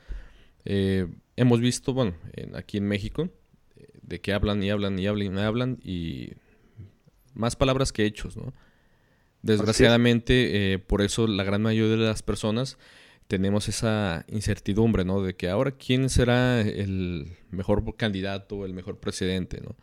hemos 0.63 1.59
visto, 1.59 1.93
bueno, 1.93 2.15
aquí 2.53 2.77
en 2.77 2.87
México, 2.87 3.27
de 4.01 4.21
que 4.21 4.31
hablan 4.31 4.63
y 4.63 4.69
hablan 4.69 4.97
y 4.97 5.07
hablan 5.07 5.37
y 5.37 5.41
hablan 5.41 5.79
y 5.83 6.33
más 7.33 7.57
palabras 7.57 7.91
que 7.91 8.05
hechos, 8.05 8.37
¿no? 8.37 8.53
Desgraciadamente, 9.43 10.73
eh, 10.73 10.79
por 10.79 11.01
eso 11.01 11.27
la 11.27 11.43
gran 11.43 11.61
mayoría 11.61 11.97
de 11.97 12.03
las 12.03 12.23
personas 12.23 12.77
tenemos 13.27 13.67
esa 13.67 14.25
incertidumbre, 14.27 15.05
¿no? 15.05 15.21
De 15.21 15.35
que 15.35 15.49
ahora 15.49 15.71
quién 15.71 16.09
será 16.09 16.61
el 16.61 17.37
mejor 17.51 17.95
candidato, 17.95 18.65
el 18.65 18.73
mejor 18.73 18.99
presidente, 18.99 19.61
¿no? 19.61 19.75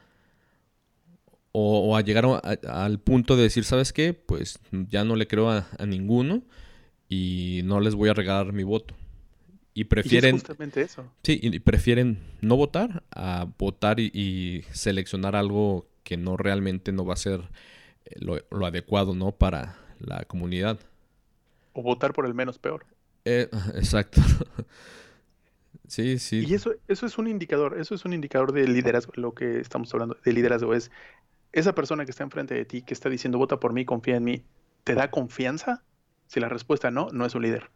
O, 1.52 1.96
a 1.96 2.00
llegar 2.00 2.26
al 2.68 3.00
punto 3.00 3.36
de 3.36 3.42
decir, 3.42 3.64
¿sabes 3.64 3.92
qué? 3.92 4.14
Pues 4.14 4.60
ya 4.70 5.04
no 5.04 5.16
le 5.16 5.26
creo 5.26 5.50
a, 5.50 5.66
a 5.78 5.86
ninguno 5.86 6.44
y 7.08 7.62
no 7.64 7.80
les 7.80 7.96
voy 7.96 8.08
a 8.08 8.14
regalar 8.14 8.52
mi 8.52 8.62
voto. 8.62 8.94
Y 9.74 9.84
prefieren. 9.84 10.32
justamente 10.32 10.82
eso. 10.82 11.10
Sí, 11.22 11.38
y 11.42 11.58
prefieren 11.60 12.18
no 12.40 12.56
votar 12.56 13.04
a 13.10 13.46
votar 13.58 14.00
y, 14.00 14.64
seleccionar 14.72 15.36
algo 15.36 15.88
que 16.02 16.16
no 16.16 16.36
realmente 16.36 16.92
no 16.92 17.04
va 17.04 17.14
a 17.14 17.16
ser 17.16 17.42
lo, 18.16 18.66
adecuado, 18.66 19.14
¿no? 19.14 19.32
Para 19.32 19.76
la 19.98 20.24
comunidad. 20.24 20.78
O 21.72 21.82
votar 21.82 22.12
por 22.12 22.26
el 22.26 22.34
menos 22.34 22.58
peor. 22.58 22.86
Eh, 23.24 23.48
exacto. 23.74 24.20
sí, 25.86 26.18
sí. 26.18 26.44
Y 26.46 26.54
eso, 26.54 26.72
eso 26.88 27.06
es 27.06 27.18
un 27.18 27.28
indicador, 27.28 27.78
eso 27.78 27.94
es 27.94 28.04
un 28.04 28.12
indicador 28.12 28.52
de 28.52 28.66
liderazgo, 28.66 29.12
lo 29.16 29.34
que 29.34 29.60
estamos 29.60 29.92
hablando 29.94 30.16
de 30.24 30.32
liderazgo 30.32 30.74
es 30.74 30.90
esa 31.52 31.74
persona 31.74 32.04
que 32.04 32.12
está 32.12 32.22
enfrente 32.22 32.54
de 32.54 32.64
ti, 32.64 32.82
que 32.82 32.94
está 32.94 33.08
diciendo 33.08 33.38
vota 33.38 33.58
por 33.58 33.72
mí, 33.72 33.84
confía 33.84 34.16
en 34.16 34.24
mí, 34.24 34.44
¿te 34.84 34.94
da 34.94 35.10
confianza? 35.10 35.82
Si 36.28 36.38
la 36.38 36.48
respuesta 36.48 36.90
no, 36.90 37.08
no 37.12 37.26
es 37.26 37.34
un 37.34 37.42
líder 37.42 37.70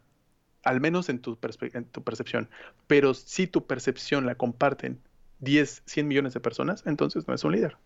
al 0.64 0.80
menos 0.80 1.08
en 1.08 1.20
tu, 1.20 1.36
tu 1.36 2.02
percepción. 2.02 2.48
Pero 2.86 3.14
si 3.14 3.46
tu 3.46 3.66
percepción 3.66 4.26
la 4.26 4.34
comparten 4.34 5.00
10, 5.40 5.82
100 5.86 6.08
millones 6.08 6.34
de 6.34 6.40
personas, 6.40 6.82
entonces 6.86 7.28
no 7.28 7.34
es 7.34 7.44
un 7.44 7.52
líder. 7.52 7.76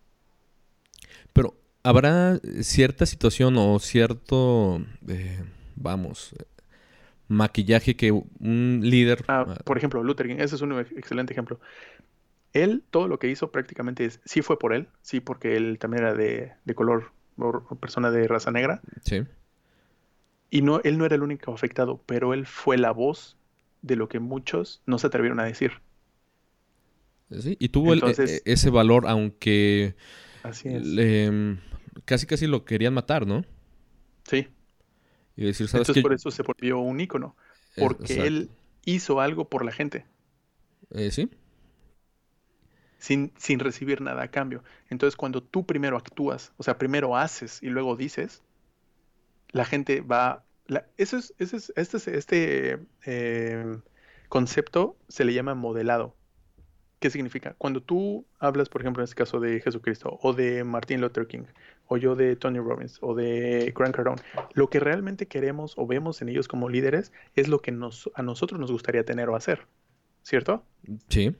Pero 1.33 1.55
habrá 1.83 2.39
cierta 2.61 3.05
situación 3.05 3.55
o 3.57 3.79
cierto, 3.79 4.81
eh, 5.07 5.43
vamos, 5.75 6.35
maquillaje 7.27 7.95
que 7.95 8.11
un 8.11 8.81
líder... 8.83 9.23
Ah, 9.27 9.45
ah, 9.47 9.55
por 9.63 9.77
ejemplo, 9.77 10.03
Luther 10.03 10.27
King, 10.27 10.37
ese 10.39 10.55
es 10.55 10.61
un 10.61 10.77
excelente 10.77 11.33
ejemplo. 11.33 11.59
Él, 12.53 12.83
todo 12.89 13.07
lo 13.07 13.19
que 13.19 13.29
hizo 13.29 13.51
prácticamente 13.51 14.05
es, 14.05 14.19
sí 14.25 14.41
fue 14.41 14.57
por 14.57 14.73
él, 14.73 14.87
sí, 15.01 15.19
porque 15.19 15.55
él 15.55 15.77
también 15.79 16.03
era 16.03 16.15
de, 16.15 16.53
de 16.65 16.75
color, 16.75 17.11
o 17.37 17.75
persona 17.75 18.11
de 18.11 18.27
raza 18.27 18.51
negra. 18.51 18.81
Sí. 19.03 19.23
Y 20.49 20.63
no, 20.63 20.81
él 20.83 20.97
no 20.97 21.05
era 21.05 21.15
el 21.15 21.21
único 21.21 21.53
afectado, 21.53 22.01
pero 22.05 22.33
él 22.33 22.45
fue 22.47 22.77
la 22.77 22.91
voz 22.91 23.37
de 23.81 23.95
lo 23.95 24.09
que 24.09 24.19
muchos 24.19 24.81
no 24.85 24.97
se 24.97 25.07
atrevieron 25.07 25.39
a 25.39 25.45
decir. 25.45 25.73
Sí, 27.31 27.55
y 27.59 27.69
tuvo 27.69 27.93
e, 27.93 27.99
e, 27.99 28.41
ese 28.45 28.69
valor, 28.71 29.05
aunque 29.07 29.95
así 30.41 30.69
es. 30.69 30.83
Casi 32.09 32.25
casi 32.25 32.47
lo 32.47 32.65
querían 32.65 32.95
matar, 32.95 33.27
¿no? 33.27 33.45
Sí. 34.23 34.47
Y 35.35 35.45
decir, 35.45 35.67
¿sabes 35.67 35.87
Entonces 35.87 36.01
por 36.01 36.13
eso 36.13 36.31
se 36.31 36.41
volvió 36.41 36.79
un 36.79 36.99
ícono, 36.99 37.35
porque 37.77 38.25
él 38.25 38.49
hizo 38.83 39.21
algo 39.21 39.47
por 39.47 39.63
la 39.63 39.71
gente. 39.71 40.07
Eh, 40.89 41.11
sí. 41.11 41.29
Sin, 42.97 43.31
sin 43.37 43.59
recibir 43.59 44.01
nada 44.01 44.23
a 44.23 44.31
cambio. 44.31 44.63
Entonces 44.89 45.15
cuando 45.15 45.43
tú 45.43 45.67
primero 45.67 45.97
actúas, 45.97 46.51
o 46.57 46.63
sea, 46.63 46.79
primero 46.79 47.15
haces 47.15 47.61
y 47.61 47.67
luego 47.67 47.95
dices, 47.95 48.41
la 49.51 49.65
gente 49.65 50.01
va... 50.01 50.43
eso 50.97 51.15
es, 51.15 51.35
es, 51.37 51.71
este, 51.75 52.17
este 52.17 52.79
em, 53.03 53.81
concepto 54.29 54.97
se 55.09 55.25
le 55.25 55.35
llama 55.35 55.53
modelado. 55.53 56.15
¿Qué 56.99 57.11
significa? 57.11 57.53
Cuando 57.59 57.81
tú 57.81 58.25
hablas, 58.39 58.67
por 58.67 58.81
ejemplo, 58.81 59.01
en 59.01 59.05
este 59.05 59.15
caso 59.15 59.39
de 59.39 59.61
Jesucristo, 59.61 60.19
o 60.21 60.33
de 60.33 60.65
Martin 60.65 60.99
Luther 60.99 61.27
King, 61.27 61.43
o 61.89 61.97
yo 61.97 62.15
de 62.15 62.35
Tony 62.35 62.59
Robbins, 62.59 62.99
o 63.01 63.15
de 63.15 63.73
Grant 63.75 63.95
Cardone, 63.95 64.21
lo 64.53 64.69
que 64.69 64.79
realmente 64.79 65.25
queremos 65.25 65.73
o 65.75 65.87
vemos 65.87 66.21
en 66.21 66.29
ellos 66.29 66.47
como 66.47 66.69
líderes 66.69 67.11
es 67.35 67.47
lo 67.47 67.61
que 67.61 67.71
nos, 67.71 68.09
a 68.13 68.21
nosotros 68.21 68.59
nos 68.59 68.71
gustaría 68.71 69.03
tener 69.03 69.27
o 69.27 69.35
hacer, 69.35 69.65
¿cierto? 70.23 70.63
Sí. 71.09 71.35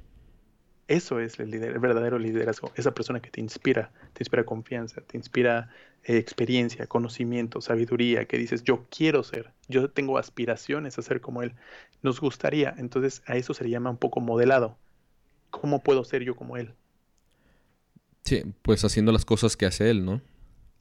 Eso 0.88 1.20
es 1.20 1.40
el, 1.40 1.52
verdadero 1.80 2.18
liderazgo, 2.18 2.72
esa 2.76 2.96
persona 2.96 3.22
que 3.22 3.30
te 3.30 3.40
inspira, 3.40 3.92
te 4.14 4.24
inspira 4.24 4.44
confianza, 4.44 5.02
te 5.02 5.18
inspira 5.18 5.70
eh, 6.04 6.18
experiencia, 6.18 6.88
conocimiento, 6.88 7.62
sabiduría, 7.62 8.26
que 8.26 8.40
dices, 8.40 8.64
yo 8.64 8.88
quiero 8.90 9.22
ser, 9.22 9.52
yo 9.68 9.92
tengo 9.92 10.18
aspiraciones 10.18 10.98
a 10.98 11.04
ser 11.04 11.22
como 11.22 11.44
él, 11.44 11.54
nos 12.02 12.20
gustaría, 12.20 12.74
entonces 12.76 13.22
a 13.28 13.36
eso 13.36 13.54
se 13.54 13.66
le 13.66 13.70
llama 13.70 13.92
un 13.92 13.98
poco 13.98 14.20
modelado. 14.20 14.78
¿Cómo 15.52 15.84
puedo 15.84 16.04
ser 16.04 16.24
yo 16.24 16.36
como 16.36 16.58
él? 16.58 16.74
Sí, 18.24 18.44
pues 18.64 18.84
haciendo 18.84 19.12
las 19.12 19.26
cosas 19.26 19.56
que 19.56 19.68
hace 19.68 19.92
él, 19.92 20.04
¿no? 20.04 20.22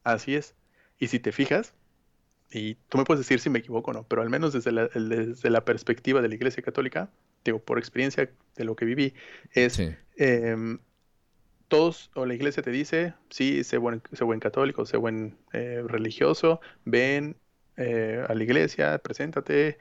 Así 0.08 0.34
es. 0.34 0.54
Y 0.98 1.08
si 1.08 1.18
te 1.20 1.32
fijas, 1.32 1.74
y 2.50 2.76
tú 2.88 2.96
me 2.96 3.04
puedes 3.04 3.20
decir 3.20 3.40
si 3.40 3.50
me 3.50 3.58
equivoco 3.58 3.90
o 3.90 3.94
no, 3.94 4.04
pero 4.04 4.22
al 4.22 4.30
menos 4.30 4.54
desde 4.54 4.72
la, 4.72 4.88
desde 4.88 5.50
la 5.50 5.66
perspectiva 5.66 6.22
de 6.22 6.28
la 6.28 6.34
Iglesia 6.34 6.62
Católica, 6.62 7.10
digo, 7.44 7.58
por 7.58 7.78
experiencia 7.78 8.30
de 8.56 8.64
lo 8.64 8.74
que 8.74 8.86
viví, 8.86 9.12
es 9.52 9.78
em, 10.16 10.78
todos, 11.68 12.10
o 12.14 12.24
la 12.24 12.32
iglesia 12.32 12.62
te 12.62 12.70
dice, 12.70 13.12
sí, 13.28 13.62
sé 13.64 13.76
buen, 13.76 14.00
sé 14.12 14.24
buen 14.24 14.40
católico, 14.40 14.86
sé 14.86 14.96
buen 14.96 15.36
eh, 15.52 15.82
religioso, 15.86 16.62
ven 16.86 17.36
eh, 17.76 18.24
a 18.26 18.34
la 18.34 18.42
iglesia, 18.42 18.96
preséntate, 18.98 19.76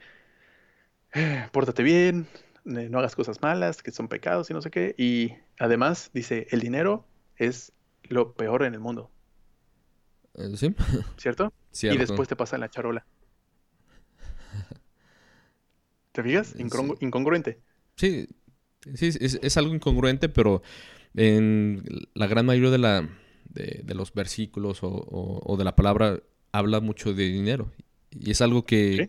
pórtate 1.52 1.82
bien, 1.82 2.26
no 2.64 2.98
hagas 2.98 3.16
cosas 3.16 3.40
malas, 3.40 3.82
que 3.82 3.92
son 3.92 4.08
pecados 4.08 4.50
y 4.50 4.52
no 4.52 4.60
sé 4.60 4.70
qué. 4.70 4.94
Y 4.98 5.32
además 5.58 6.10
dice, 6.12 6.46
el 6.50 6.60
dinero 6.60 7.06
es 7.36 7.72
lo 8.02 8.34
peor 8.34 8.64
en 8.64 8.74
el 8.74 8.80
mundo. 8.80 9.10
¿Sí? 10.56 10.74
¿Cierto? 11.16 11.52
Y 11.82 11.96
después 11.96 12.28
te 12.28 12.34
pasa 12.34 12.58
la 12.58 12.68
charola. 12.68 13.06
¿Te 16.12 16.22
fijas? 16.22 16.54
Incongruente. 16.58 17.60
Sí, 17.94 18.28
sí 18.94 19.10
es, 19.20 19.56
algo 19.56 19.74
incongruente, 19.74 20.28
pero 20.28 20.62
en 21.14 21.84
la 22.14 22.26
gran 22.26 22.46
mayoría 22.46 22.70
de, 22.70 22.78
la, 22.78 23.08
de, 23.48 23.94
los 23.94 24.12
versículos 24.12 24.80
o, 24.82 25.56
de 25.56 25.64
la 25.64 25.76
palabra 25.76 26.20
habla 26.50 26.80
mucho 26.80 27.14
de 27.14 27.24
dinero. 27.24 27.70
Y 28.10 28.30
es 28.32 28.40
algo 28.40 28.64
que, 28.64 29.06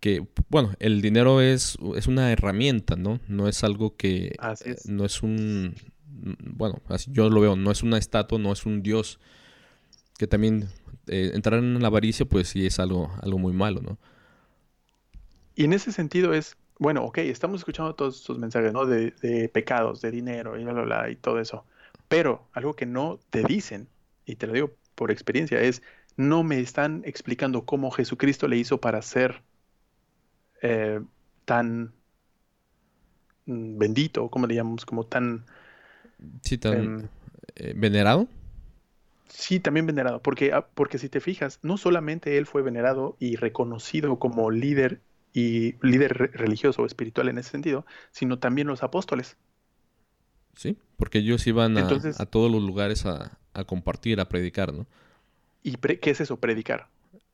que 0.00 0.26
bueno, 0.48 0.72
el 0.80 1.02
dinero 1.02 1.40
es, 1.40 1.78
es 1.94 2.06
una 2.08 2.32
herramienta, 2.32 2.96
¿no? 2.96 3.20
No 3.28 3.48
es 3.48 3.62
algo 3.62 3.96
que... 3.96 4.34
No 4.86 5.04
es 5.04 5.22
un... 5.22 5.74
Bueno, 6.08 6.80
así 6.88 7.10
yo 7.12 7.28
lo 7.28 7.40
veo, 7.40 7.54
no 7.54 7.70
es 7.70 7.82
una 7.82 7.98
estatua, 7.98 8.38
no 8.38 8.52
es 8.52 8.66
un 8.66 8.82
dios. 8.82 9.20
Que 10.18 10.26
también 10.26 10.68
eh, 11.06 11.30
entrar 11.34 11.58
en 11.58 11.80
la 11.80 11.88
avaricia, 11.88 12.26
pues 12.26 12.48
sí 12.48 12.66
es 12.66 12.80
algo, 12.80 13.12
algo 13.22 13.38
muy 13.38 13.52
malo, 13.52 13.80
¿no? 13.80 13.98
Y 15.54 15.64
en 15.64 15.72
ese 15.72 15.92
sentido 15.92 16.34
es, 16.34 16.56
bueno, 16.78 17.04
ok, 17.04 17.18
estamos 17.18 17.60
escuchando 17.60 17.94
todos 17.94 18.18
sus 18.18 18.38
mensajes, 18.38 18.72
¿no? 18.72 18.86
De, 18.86 19.12
de 19.22 19.48
pecados, 19.48 20.00
de 20.00 20.10
dinero 20.10 20.58
y 20.58 20.64
bla, 20.64 20.72
bla, 20.72 20.82
bla, 20.82 21.10
y 21.10 21.16
todo 21.16 21.40
eso. 21.40 21.64
Pero 22.08 22.48
algo 22.52 22.74
que 22.74 22.86
no 22.86 23.18
te 23.30 23.42
dicen, 23.42 23.88
y 24.26 24.36
te 24.36 24.46
lo 24.46 24.52
digo 24.52 24.74
por 24.94 25.10
experiencia, 25.10 25.60
es 25.60 25.82
no 26.16 26.42
me 26.42 26.60
están 26.60 27.02
explicando 27.04 27.64
cómo 27.64 27.90
Jesucristo 27.90 28.48
le 28.48 28.56
hizo 28.56 28.80
para 28.80 29.02
ser 29.02 29.42
eh, 30.62 31.00
tan 31.44 31.92
mm, 33.46 33.78
bendito, 33.78 34.28
como 34.30 34.46
le 34.46 34.54
llamamos, 34.54 34.86
como 34.86 35.04
tan... 35.04 35.44
Sí, 36.42 36.56
tan 36.58 36.74
em, 36.74 37.08
eh, 37.56 37.74
venerado. 37.76 38.28
Sí, 39.28 39.60
también 39.60 39.86
venerado, 39.86 40.22
porque, 40.22 40.52
ah, 40.52 40.66
porque 40.74 40.98
si 40.98 41.08
te 41.08 41.20
fijas, 41.20 41.58
no 41.62 41.76
solamente 41.76 42.38
él 42.38 42.46
fue 42.46 42.62
venerado 42.62 43.16
y 43.18 43.36
reconocido 43.36 44.18
como 44.18 44.50
líder 44.50 45.00
y 45.32 45.74
líder 45.82 46.30
religioso 46.32 46.82
o 46.82 46.86
espiritual 46.86 47.28
en 47.28 47.38
ese 47.38 47.50
sentido, 47.50 47.84
sino 48.10 48.38
también 48.38 48.68
los 48.68 48.82
apóstoles. 48.82 49.36
Sí, 50.54 50.78
porque 50.96 51.18
ellos 51.18 51.46
iban 51.46 51.76
a, 51.76 51.86
todos 52.26 52.50
los 52.50 52.62
lugares 52.62 53.04
a, 53.04 53.38
compartir, 53.66 54.20
a 54.20 54.28
predicar, 54.28 54.72
¿no? 54.72 54.86
¿Y 55.62 55.76
qué 55.76 56.10
es 56.10 56.20
eso, 56.20 56.38
predicar? 56.38 56.88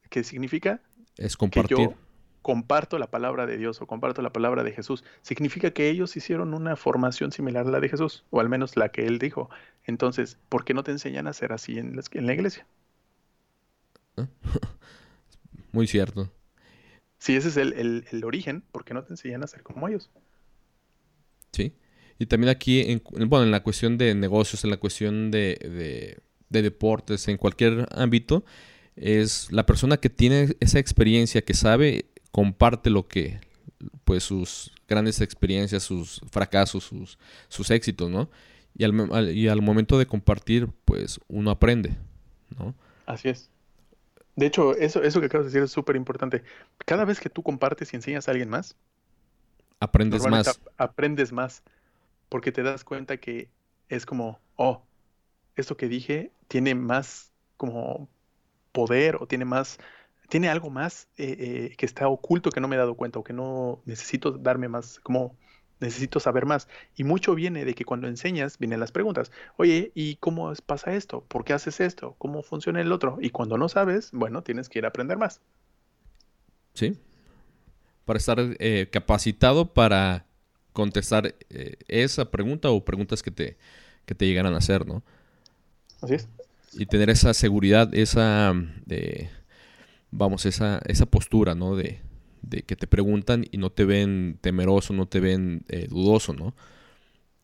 ¿Qué 0.08 0.24
significa? 0.24 0.80
Es 1.16 1.36
compartir. 1.36 1.76
Que 1.76 1.82
yo 1.84 1.94
comparto 2.42 2.98
la 2.98 3.10
palabra 3.10 3.46
de 3.46 3.56
Dios 3.56 3.80
o 3.80 3.86
comparto 3.86 4.20
la 4.20 4.32
palabra 4.32 4.62
de 4.64 4.72
Jesús. 4.72 5.04
Significa 5.22 5.70
que 5.70 5.88
ellos 5.88 6.16
hicieron 6.16 6.54
una 6.54 6.76
formación 6.76 7.32
similar 7.32 7.66
a 7.66 7.70
la 7.70 7.80
de 7.80 7.88
Jesús, 7.88 8.24
o 8.30 8.40
al 8.40 8.48
menos 8.48 8.76
la 8.76 8.90
que 8.90 9.06
él 9.06 9.18
dijo. 9.18 9.48
Entonces, 9.84 10.38
¿por 10.48 10.64
qué 10.64 10.74
no 10.74 10.82
te 10.84 10.90
enseñan 10.90 11.26
a 11.26 11.32
ser 11.32 11.52
así 11.52 11.78
en 11.78 11.96
la, 11.96 12.34
iglesia? 12.34 12.66
Muy 15.72 15.86
cierto. 15.86 16.30
Si 17.18 17.36
ese 17.36 17.48
es 17.48 17.56
el, 17.56 18.04
el, 18.10 18.24
origen, 18.24 18.62
¿por 18.72 18.84
qué 18.84 18.94
no 18.94 19.04
te 19.04 19.12
enseñan 19.12 19.44
a 19.44 19.46
ser 19.46 19.62
como 19.62 19.88
ellos? 19.88 20.10
Sí. 21.52 21.72
Y 22.18 22.26
también 22.26 22.50
aquí, 22.50 22.80
en, 22.80 23.02
bueno, 23.28 23.44
en 23.44 23.50
la 23.50 23.62
cuestión 23.62 23.98
de 23.98 24.14
negocios, 24.14 24.64
en 24.64 24.70
la 24.70 24.76
cuestión 24.76 25.30
de, 25.30 26.20
deportes, 26.48 27.26
en 27.28 27.36
cualquier 27.36 27.88
ámbito, 27.92 28.44
es 28.96 29.50
la 29.50 29.66
persona 29.66 29.96
que 29.96 30.10
tiene 30.10 30.54
esa 30.60 30.78
experiencia, 30.78 31.42
que 31.42 31.54
sabe, 31.54 32.06
comparte 32.32 32.90
lo 32.90 33.06
que, 33.06 33.40
pues 34.04 34.24
sus 34.24 34.72
grandes 34.88 35.20
experiencias, 35.20 35.84
sus 35.84 36.20
fracasos, 36.30 36.84
sus, 36.84 37.18
sus 37.48 37.70
éxitos, 37.70 38.10
¿no? 38.10 38.28
Y 38.74 38.84
al, 38.84 39.30
y 39.30 39.48
al 39.48 39.62
momento 39.62 39.98
de 39.98 40.06
compartir, 40.06 40.68
pues 40.84 41.20
uno 41.28 41.50
aprende, 41.50 41.96
¿no? 42.58 42.74
Así 43.06 43.28
es. 43.28 43.50
De 44.34 44.46
hecho, 44.46 44.74
eso, 44.76 45.02
eso 45.02 45.20
que 45.20 45.26
acabas 45.26 45.46
de 45.46 45.50
decir 45.50 45.62
es 45.62 45.70
súper 45.70 45.94
importante. 45.94 46.42
Cada 46.86 47.04
vez 47.04 47.20
que 47.20 47.28
tú 47.28 47.42
compartes 47.42 47.92
y 47.92 47.96
enseñas 47.96 48.28
a 48.28 48.30
alguien 48.30 48.48
más, 48.48 48.76
aprendes 49.78 50.26
más. 50.26 50.60
Aprendes 50.78 51.32
más 51.32 51.62
porque 52.28 52.50
te 52.50 52.62
das 52.62 52.82
cuenta 52.82 53.18
que 53.18 53.50
es 53.90 54.06
como, 54.06 54.40
oh, 54.56 54.82
esto 55.54 55.76
que 55.76 55.88
dije 55.88 56.32
tiene 56.48 56.74
más 56.74 57.30
como 57.58 58.08
poder 58.72 59.16
o 59.16 59.26
tiene 59.26 59.44
más, 59.44 59.78
tiene 60.32 60.48
algo 60.48 60.70
más 60.70 61.08
eh, 61.18 61.36
eh, 61.38 61.74
que 61.76 61.84
está 61.84 62.08
oculto 62.08 62.50
que 62.50 62.58
no 62.62 62.66
me 62.66 62.76
he 62.76 62.78
dado 62.78 62.94
cuenta 62.94 63.18
o 63.18 63.22
que 63.22 63.34
no 63.34 63.82
necesito 63.84 64.30
darme 64.30 64.66
más, 64.66 64.98
como 65.00 65.36
necesito 65.78 66.20
saber 66.20 66.46
más. 66.46 66.68
Y 66.96 67.04
mucho 67.04 67.34
viene 67.34 67.66
de 67.66 67.74
que 67.74 67.84
cuando 67.84 68.08
enseñas 68.08 68.58
vienen 68.58 68.80
las 68.80 68.92
preguntas. 68.92 69.30
Oye, 69.58 69.92
¿y 69.94 70.16
cómo 70.16 70.50
pasa 70.64 70.94
esto? 70.94 71.22
¿Por 71.28 71.44
qué 71.44 71.52
haces 71.52 71.80
esto? 71.80 72.14
¿Cómo 72.16 72.42
funciona 72.42 72.80
el 72.80 72.92
otro? 72.92 73.18
Y 73.20 73.28
cuando 73.28 73.58
no 73.58 73.68
sabes, 73.68 74.08
bueno, 74.12 74.42
tienes 74.42 74.70
que 74.70 74.78
ir 74.78 74.86
a 74.86 74.88
aprender 74.88 75.18
más. 75.18 75.42
Sí. 76.72 76.96
Para 78.06 78.16
estar 78.16 78.38
eh, 78.40 78.88
capacitado 78.90 79.74
para 79.74 80.24
contestar 80.72 81.34
esa 81.88 82.30
pregunta 82.30 82.70
o 82.70 82.82
preguntas 82.86 83.22
que 83.22 83.32
te, 83.32 83.58
que 84.06 84.14
te 84.14 84.26
llegaran 84.26 84.54
a 84.54 84.58
hacer, 84.58 84.86
¿no? 84.86 85.02
Así 86.00 86.14
es. 86.14 86.26
Y 86.72 86.86
tener 86.86 87.10
esa 87.10 87.34
seguridad, 87.34 87.94
esa, 87.94 88.54
de, 88.86 89.28
vamos, 90.12 90.46
esa, 90.46 90.80
esa 90.86 91.06
postura, 91.06 91.56
¿no? 91.56 91.74
De, 91.74 92.00
de, 92.42 92.62
que 92.62 92.76
te 92.76 92.86
preguntan 92.86 93.44
y 93.50 93.58
no 93.58 93.70
te 93.70 93.84
ven 93.84 94.38
temeroso, 94.40 94.92
no 94.92 95.06
te 95.06 95.18
ven 95.18 95.64
eh, 95.68 95.88
dudoso, 95.88 96.32
¿no? 96.32 96.54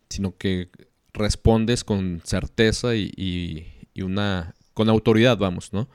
Sino 0.09 0.37
que 0.37 0.69
respondes 1.13 1.83
con 1.83 2.21
certeza 2.25 2.95
y, 2.95 3.13
y, 3.17 4.03
una, 4.03 4.55
con 4.75 4.89
autoridad, 4.89 5.37
vamos, 5.39 5.73
¿no? 5.73 5.89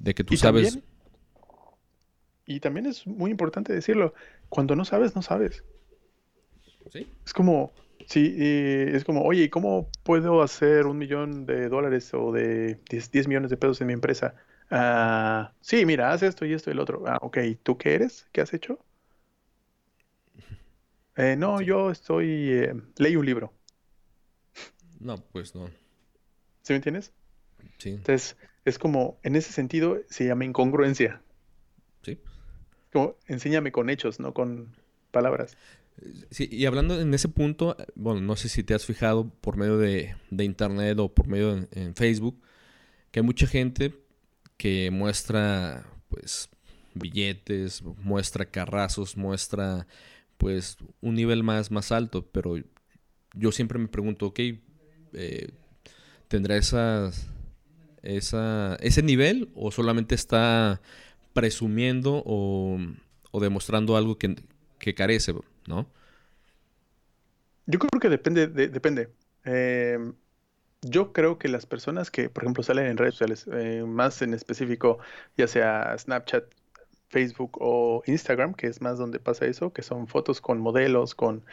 De 0.00 0.14
que 0.14 0.24
tú 0.24 0.36
sabes... 0.36 0.80
y 2.44 2.58
también 2.58 2.86
es 2.86 3.06
muy 3.06 3.30
importante 3.30 3.72
decirlo, 3.72 4.14
cuando 4.48 4.74
no 4.74 4.84
sabes, 4.84 5.14
no 5.14 5.22
sabes. 5.22 5.62
Es 7.24 7.32
como, 7.32 7.72
sí, 8.06 8.34
es 8.38 9.04
como, 9.04 9.22
oye, 9.22 9.48
¿cómo 9.50 9.88
puedo 10.02 10.42
hacer 10.42 10.86
un 10.86 10.98
millón 10.98 11.46
de 11.46 11.68
dólares 11.68 12.12
o 12.14 12.32
de 12.32 12.78
10, 12.90 13.28
millones 13.28 13.50
de 13.50 13.56
pesos 13.56 13.80
en 13.80 13.86
mi 13.86 13.92
empresa? 13.92 14.34
Ah, 14.70 15.52
sí, 15.60 15.84
mira, 15.86 16.12
haz 16.12 16.22
esto 16.22 16.44
y 16.44 16.52
esto 16.52 16.70
y 16.70 16.72
el 16.72 16.80
otro. 16.80 17.04
Ah, 17.06 17.18
ok, 17.20 17.38
¿tú 17.62 17.78
qué 17.78 17.94
eres? 17.94 18.26
¿Qué 18.32 18.40
has 18.40 18.52
hecho? 18.54 18.78
Eh, 21.16 21.36
no, 21.36 21.60
yo 21.60 21.90
estoy, 21.90 22.50
eh, 22.50 22.74
leí 22.96 23.16
un 23.16 23.26
libro. 23.26 23.52
No, 24.98 25.16
pues 25.16 25.54
no. 25.54 25.68
¿Sí 26.62 26.72
me 26.72 26.76
entiendes? 26.76 27.12
Sí. 27.78 27.90
Entonces, 27.90 28.36
es 28.64 28.78
como, 28.78 29.18
en 29.22 29.36
ese 29.36 29.52
sentido, 29.52 30.00
se 30.08 30.26
llama 30.26 30.44
incongruencia. 30.44 31.22
Sí. 32.02 32.18
Como, 32.92 33.16
enséñame 33.26 33.70
con 33.70 33.90
hechos, 33.90 34.18
no 34.18 34.34
con 34.34 34.74
palabras. 35.10 35.56
Sí, 36.30 36.48
y 36.50 36.66
hablando 36.66 37.00
en 37.00 37.14
ese 37.14 37.28
punto, 37.28 37.76
bueno, 37.94 38.20
no 38.20 38.34
sé 38.34 38.48
si 38.48 38.64
te 38.64 38.74
has 38.74 38.84
fijado 38.84 39.28
por 39.28 39.56
medio 39.56 39.78
de, 39.78 40.16
internet 40.30 40.98
o 40.98 41.14
por 41.14 41.28
medio 41.28 41.54
de, 41.54 41.68
en 41.72 41.94
Facebook, 41.94 42.42
que 43.10 43.20
hay 43.20 43.24
mucha 43.24 43.46
gente 43.46 43.94
que 44.56 44.90
muestra, 44.90 45.84
pues, 46.08 46.48
billetes, 46.94 47.82
muestra 47.82 48.46
carrazos, 48.46 49.16
muestra, 49.16 49.86
pues, 50.38 50.76
un 51.00 51.14
nivel 51.14 51.42
más, 51.42 51.70
más 51.70 51.92
alto, 51.92 52.26
pero 52.30 52.56
yo 53.34 53.52
siempre 53.52 53.78
me 53.78 53.88
pregunto, 53.88 54.26
ok, 54.26 54.40
eh, 55.14 55.52
¿tendrá 56.28 56.56
esa, 56.56 57.10
ese 58.02 59.02
nivel 59.02 59.50
o 59.54 59.70
solamente 59.70 60.14
está 60.14 60.80
presumiendo 61.32 62.22
o, 62.24 62.78
o 63.30 63.40
demostrando 63.40 63.96
algo 63.96 64.18
que, 64.18 64.36
que 64.78 64.94
carece? 64.94 65.34
¿no? 65.66 65.88
Yo 67.66 67.78
creo 67.78 68.00
que 68.00 68.08
depende, 68.08 68.46
depende. 68.46 69.10
Em, 69.44 70.14
yo 70.84 71.12
creo 71.12 71.38
que 71.38 71.48
las 71.48 71.66
personas 71.66 72.10
que, 72.10 72.28
por 72.28 72.44
ejemplo, 72.44 72.62
salen 72.62 72.86
en 72.86 72.96
redes 72.96 73.14
sociales, 73.14 73.46
eh, 73.52 73.84
más 73.86 74.22
en 74.22 74.34
específico, 74.34 74.98
ya 75.36 75.46
sea 75.46 75.96
Snapchat, 75.98 76.44
Facebook 77.08 77.58
o 77.60 78.02
Instagram, 78.06 78.54
que 78.54 78.66
es 78.66 78.80
más 78.80 78.98
donde 78.98 79.20
pasa 79.20 79.46
eso, 79.46 79.72
que 79.72 79.82
son 79.82 80.08
fotos 80.08 80.40
con 80.40 80.60
modelos, 80.60 81.14
con 81.14 81.44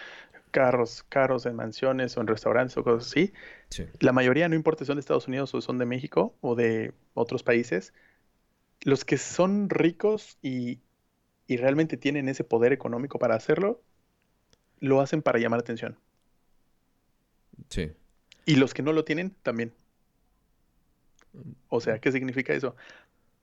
carros, 0.50 1.04
carros 1.08 1.46
en 1.46 1.56
mansiones 1.56 2.18
o 2.18 2.22
en 2.22 2.28
restaurantes 2.28 2.76
o 2.78 2.84
cosas 2.84 3.08
así. 3.08 3.34
La 4.00 4.12
mayoría, 4.12 4.50
no 4.50 4.56
importa 4.56 4.84
si 4.84 4.88
son 4.88 4.98
de 4.98 5.02
Estados 5.02 5.28
Unidos 5.28 5.54
o 5.54 5.62
son 5.62 5.78
de 5.78 5.86
México 5.86 6.36
o 6.42 6.56
de 6.56 6.94
otros 7.14 7.44
países, 7.44 7.94
los 8.82 9.06
que 9.06 9.18
son 9.18 9.70
ricos 9.70 10.38
y, 10.42 10.80
y 11.48 11.58
realmente 11.58 11.96
tienen 11.96 12.28
ese 12.28 12.44
poder 12.44 12.74
económico 12.74 13.20
para 13.20 13.36
hacerlo, 13.36 13.82
lo 14.80 15.00
hacen 15.00 15.22
para 15.22 15.40
llamar 15.40 15.60
atención. 15.60 15.98
Sí. 17.70 17.92
Y 18.46 18.56
los 18.56 18.74
que 18.74 18.82
no 18.82 18.94
lo 18.94 19.04
tienen, 19.04 19.36
también. 19.44 19.74
O 21.70 21.80
sea, 21.82 22.00
¿qué 22.00 22.12
significa 22.12 22.54
eso? 22.54 22.76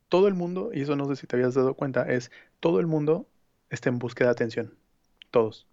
Todo 0.09 0.27
el 0.27 0.33
mundo, 0.33 0.71
y 0.73 0.81
eso 0.81 0.95
no 0.95 1.05
sé 1.05 1.15
si 1.15 1.27
te 1.27 1.35
habías 1.35 1.53
dado 1.53 1.73
cuenta, 1.73 2.11
es 2.11 2.31
todo 2.59 2.79
el 2.79 2.87
mundo 2.87 3.27
está 3.69 3.89
en 3.89 3.99
búsqueda 3.99 4.29
de 4.29 4.31
atención. 4.33 4.73
Todos. 5.31 5.67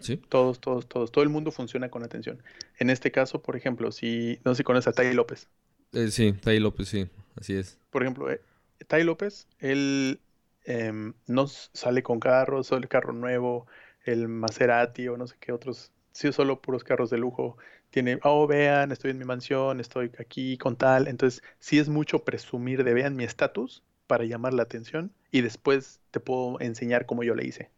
Sí. 0.00 0.16
Todos, 0.28 0.60
todos, 0.60 0.86
todos. 0.88 1.10
Todo 1.10 1.24
el 1.24 1.30
mundo 1.30 1.50
funciona 1.50 1.88
con 1.88 2.02
atención. 2.02 2.42
En 2.78 2.90
este 2.90 3.10
caso, 3.10 3.40
por 3.40 3.56
ejemplo, 3.56 3.92
si 3.92 4.40
no 4.44 4.54
sé 4.54 4.58
si 4.58 4.64
conoces 4.64 4.88
a 4.88 4.92
Tai 4.92 5.12
López. 5.14 5.48
Eh, 5.92 6.08
sí, 6.10 6.32
Tai 6.32 6.58
López, 6.60 6.88
sí, 6.88 7.08
así 7.36 7.54
es. 7.54 7.78
Por 7.90 8.02
ejemplo, 8.02 8.30
eh, 8.30 8.40
Tai 8.86 9.04
López, 9.04 9.46
él 9.58 10.20
em, 10.64 11.14
no 11.26 11.46
sale 11.46 12.02
con 12.02 12.20
carros, 12.20 12.66
sale 12.68 12.88
carro 12.88 13.12
nuevo, 13.12 13.66
el 14.04 14.28
Maserati 14.28 15.08
o 15.08 15.16
no 15.16 15.26
sé 15.26 15.36
qué 15.40 15.52
otros, 15.52 15.90
sí, 16.12 16.32
solo 16.32 16.60
puros 16.60 16.84
carros 16.84 17.10
de 17.10 17.18
lujo. 17.18 17.56
Tiene, 17.90 18.18
oh, 18.22 18.46
vean, 18.46 18.92
estoy 18.92 19.10
en 19.10 19.18
mi 19.18 19.24
mansión, 19.24 19.80
estoy 19.80 20.10
aquí 20.18 20.58
con 20.58 20.76
tal. 20.76 21.08
Entonces, 21.08 21.42
sí 21.58 21.78
es 21.78 21.88
mucho 21.88 22.24
presumir 22.24 22.84
de 22.84 22.94
vean 22.94 23.16
mi 23.16 23.24
estatus 23.24 23.82
para 24.06 24.24
llamar 24.24 24.54
la 24.54 24.62
atención 24.62 25.12
y 25.30 25.40
después 25.40 26.00
te 26.10 26.20
puedo 26.20 26.60
enseñar 26.60 27.06
cómo 27.06 27.22
yo 27.22 27.34
le 27.34 27.46
hice. 27.46 27.70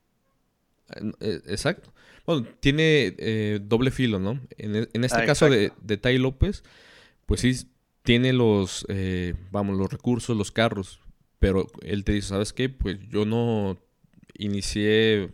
Eh, 1.20 1.40
exacto. 1.46 1.92
Bueno, 2.26 2.46
tiene 2.60 3.14
eh, 3.18 3.60
doble 3.62 3.90
filo, 3.90 4.18
¿no? 4.18 4.40
En, 4.56 4.76
e, 4.76 4.88
este 4.92 5.24
caso 5.24 5.48
de, 5.48 5.72
de 5.80 5.96
Tai 5.96 6.18
López, 6.18 6.62
pues 7.26 7.40
sí, 7.40 7.54
tiene 8.02 8.32
los, 8.32 8.86
eh, 8.88 9.34
vamos, 9.50 9.76
los 9.76 9.90
recursos, 9.90 10.36
los 10.36 10.50
carros, 10.50 11.00
pero 11.38 11.66
él 11.82 12.04
te 12.04 12.12
dice, 12.12 12.28
¿sabes 12.28 12.52
qué? 12.52 12.68
Pues 12.68 12.98
yo 13.08 13.24
no 13.24 13.78
inicié 14.38 15.30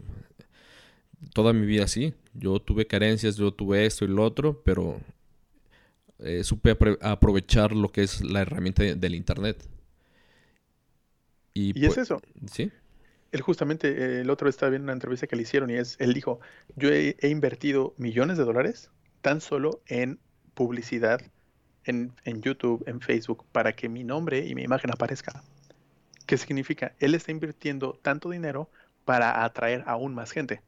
toda 1.33 1.53
mi 1.53 1.67
vida 1.67 1.85
así. 1.85 2.15
Yo 2.35 2.61
tuve 2.61 2.87
carencias, 2.87 3.37
yo 3.37 3.53
tuve 3.53 3.87
esto 3.87 4.05
y 4.05 4.09
lo 4.09 4.25
otro, 4.25 4.62
pero 4.62 5.01
eh, 6.18 6.42
supe 6.44 6.77
aprovechar 7.01 7.73
lo 7.73 7.90
que 7.90 8.03
es 8.03 8.23
la 8.25 8.42
herramienta 8.42 8.83
del 8.83 9.14
Internet. 9.14 9.64
Y, 11.53 11.70
es 11.70 11.94
pues, 11.94 11.99
eso. 11.99 12.20
Sí. 12.51 12.70
Él 13.31 13.40
justamente, 13.40 13.88
eh, 13.88 14.20
el 14.20 14.31
otro 14.31 14.49
estaba 14.49 14.70
viendo 14.70 14.85
una 14.85 14.92
entrevista 14.92 15.27
que 15.27 15.37
le 15.37 15.42
hicieron 15.42 15.70
y 15.70 15.75
es, 15.75 15.97
él 16.01 16.14
dijo, 16.14 16.40
yo 16.77 16.90
he, 16.90 17.16
invertido 17.23 17.94
millones 17.97 18.38
de 18.38 18.44
dólares 18.44 18.90
tan 19.23 19.40
solo 19.40 19.83
en 19.87 20.18
publicidad 20.55 21.20
en, 21.85 22.12
en, 22.25 22.42
YouTube, 22.42 22.83
en 22.87 23.01
Facebook, 23.01 23.44
para 23.53 23.75
que 23.75 23.88
mi 23.88 24.05
nombre 24.05 24.47
y 24.47 24.55
mi 24.55 24.62
imagen 24.62 24.90
aparezca. 24.90 25.42
¿Qué 26.27 26.37
significa? 26.37 26.94
Él 26.99 27.14
está 27.14 27.33
invirtiendo 27.33 27.99
tanto 28.03 28.31
dinero 28.31 28.70
para 29.05 29.44
atraer 29.44 29.85
aún 29.87 30.14
más 30.14 30.31
gente. 30.31 30.62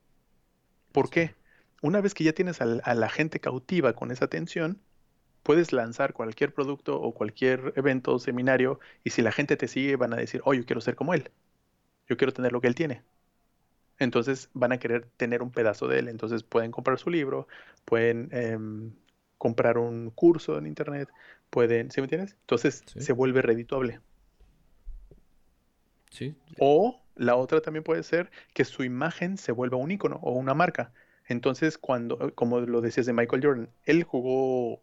¿Por 0.93 1.09
qué? 1.09 1.35
Una 1.83 2.01
vez 2.01 2.15
que 2.15 2.25
ya 2.25 2.33
tienes 2.33 2.61
a, 2.61 2.95
la 2.95 3.09
gente 3.09 3.41
cautiva 3.41 3.93
con 3.93 4.11
esa 4.11 4.25
atención, 4.25 4.81
puedes 5.43 5.73
lanzar 5.73 6.13
cualquier 6.13 6.53
producto 6.53 7.01
o 7.01 7.15
cualquier 7.15 7.73
evento 7.77 8.15
o 8.15 8.19
seminario 8.19 8.81
y 9.05 9.11
si 9.11 9.23
la 9.23 9.33
gente 9.33 9.57
te 9.57 9.69
sigue 9.69 9.97
van 9.97 10.13
a 10.13 10.17
decir, 10.17 10.41
oh, 10.45 10.55
yo 10.55 10.65
quiero 10.65 10.81
ser 10.81 10.97
como 10.97 11.15
él, 11.15 11.31
yo 12.09 12.17
quiero 12.17 12.33
tener 12.33 12.53
lo 12.53 12.61
que 12.61 12.67
él 12.69 12.75
tiene. 12.75 13.03
Entonces 13.99 14.51
van 14.53 14.73
a 14.73 14.79
querer 14.79 15.09
tener 15.17 15.43
un 15.43 15.51
pedazo 15.51 15.89
de 15.89 16.01
él, 16.01 16.09
entonces 16.09 16.43
pueden 16.43 16.71
comprar 16.71 16.99
su 16.99 17.11
libro, 17.11 17.49
pueden 17.85 18.29
em, 18.33 18.93
comprar 19.39 19.79
un 19.79 20.11
curso 20.11 20.59
en 20.59 20.67
internet, 20.67 21.09
pueden, 21.51 21.91
¿sí 21.91 22.01
me 22.01 22.07
entiendes? 22.07 22.37
Entonces 22.41 22.83
se 22.87 23.13
vuelve 23.13 23.43
redituable. 23.43 24.01
Sí. 26.11 26.35
O 26.59 27.03
la 27.15 27.37
otra 27.37 27.61
también 27.61 27.85
puede 27.85 28.03
ser 28.03 28.31
que 28.55 28.65
su 28.65 28.85
imagen 28.85 29.39
se 29.39 29.53
vuelva 29.53 29.77
un 29.77 29.91
icono 29.91 30.19
o 30.23 30.33
una 30.33 30.55
marca. 30.55 30.93
Entonces, 31.27 31.79
cuando, 31.79 32.33
como 32.35 32.61
lo 32.61 32.81
decías 32.81 33.07
de 33.07 33.13
Michael 33.13 33.45
Jordan, 33.45 33.69
él 33.85 34.05
jugó 34.05 34.81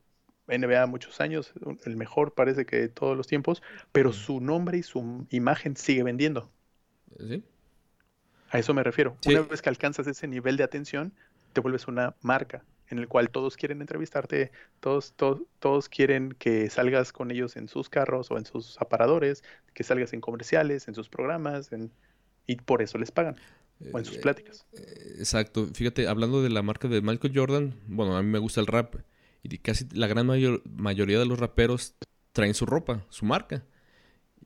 NBA 0.48 0.86
muchos 0.88 1.22
años, 1.22 1.54
el 1.86 1.96
mejor 1.96 2.34
parece 2.34 2.66
que 2.66 2.78
de 2.78 2.90
todos 2.90 3.16
los 3.16 3.28
tiempos, 3.28 3.62
pero 3.92 4.12
su 4.12 4.42
nombre 4.42 4.78
y 4.78 4.84
su 4.84 5.26
imagen 5.30 5.78
sigue 5.78 6.04
vendiendo. 6.04 6.50
¿Sí? 7.18 7.44
A 8.50 8.60
eso 8.60 8.74
me 8.74 8.84
refiero. 8.84 9.18
Una 9.26 9.42
vez 9.42 9.62
que 9.62 9.70
alcanzas 9.70 10.06
ese 10.08 10.28
nivel 10.28 10.58
de 10.58 10.64
atención, 10.64 11.14
te 11.54 11.62
vuelves 11.62 11.88
una 11.88 12.16
marca 12.22 12.64
en 12.90 13.00
el 13.00 13.08
cual 13.08 13.30
todos 13.30 13.58
quieren 13.58 13.82
entrevistarte, 13.82 14.52
todos, 14.80 15.14
todos, 15.14 15.42
todos 15.60 15.90
quieren 15.90 16.36
que 16.38 16.70
salgas 16.70 17.12
con 17.12 17.32
ellos 17.32 17.56
en 17.56 17.68
sus 17.68 17.90
carros 17.90 18.30
o 18.30 18.38
en 18.38 18.46
sus 18.46 18.80
aparadores, 18.80 19.44
que 19.74 19.84
salgas 19.84 20.14
en 20.14 20.22
comerciales, 20.22 20.88
en 20.88 20.94
sus 20.94 21.10
programas, 21.10 21.72
y 22.46 22.56
por 22.58 22.82
eso 22.82 22.98
les 22.98 23.12
pagan. 23.12 23.36
O 23.92 24.00
en 24.00 24.06
sus 24.06 24.18
eh, 24.18 24.22
pláticas. 24.22 24.66
Eh, 24.74 25.16
exacto. 25.20 25.68
Fíjate, 25.74 26.08
hablando 26.08 26.42
de 26.42 26.50
la 26.50 26.62
marca 26.62 26.88
de 26.88 27.02
Michael 27.02 27.34
Jordan, 27.36 27.76
bueno, 27.88 28.16
a 28.16 28.24
mí 28.24 28.30
me 28.30 28.40
gusta 28.40 28.62
el 28.62 28.68
rap. 28.68 28.96
Y 29.44 29.58
casi 29.58 29.86
la 29.92 30.08
gran 30.08 30.28
mayoría 30.28 31.20
de 31.20 31.26
los 31.26 31.40
raperos 31.40 31.96
traen 32.32 32.54
su 32.54 32.66
ropa, 32.66 33.06
su 33.10 33.26
marca. 33.26 33.66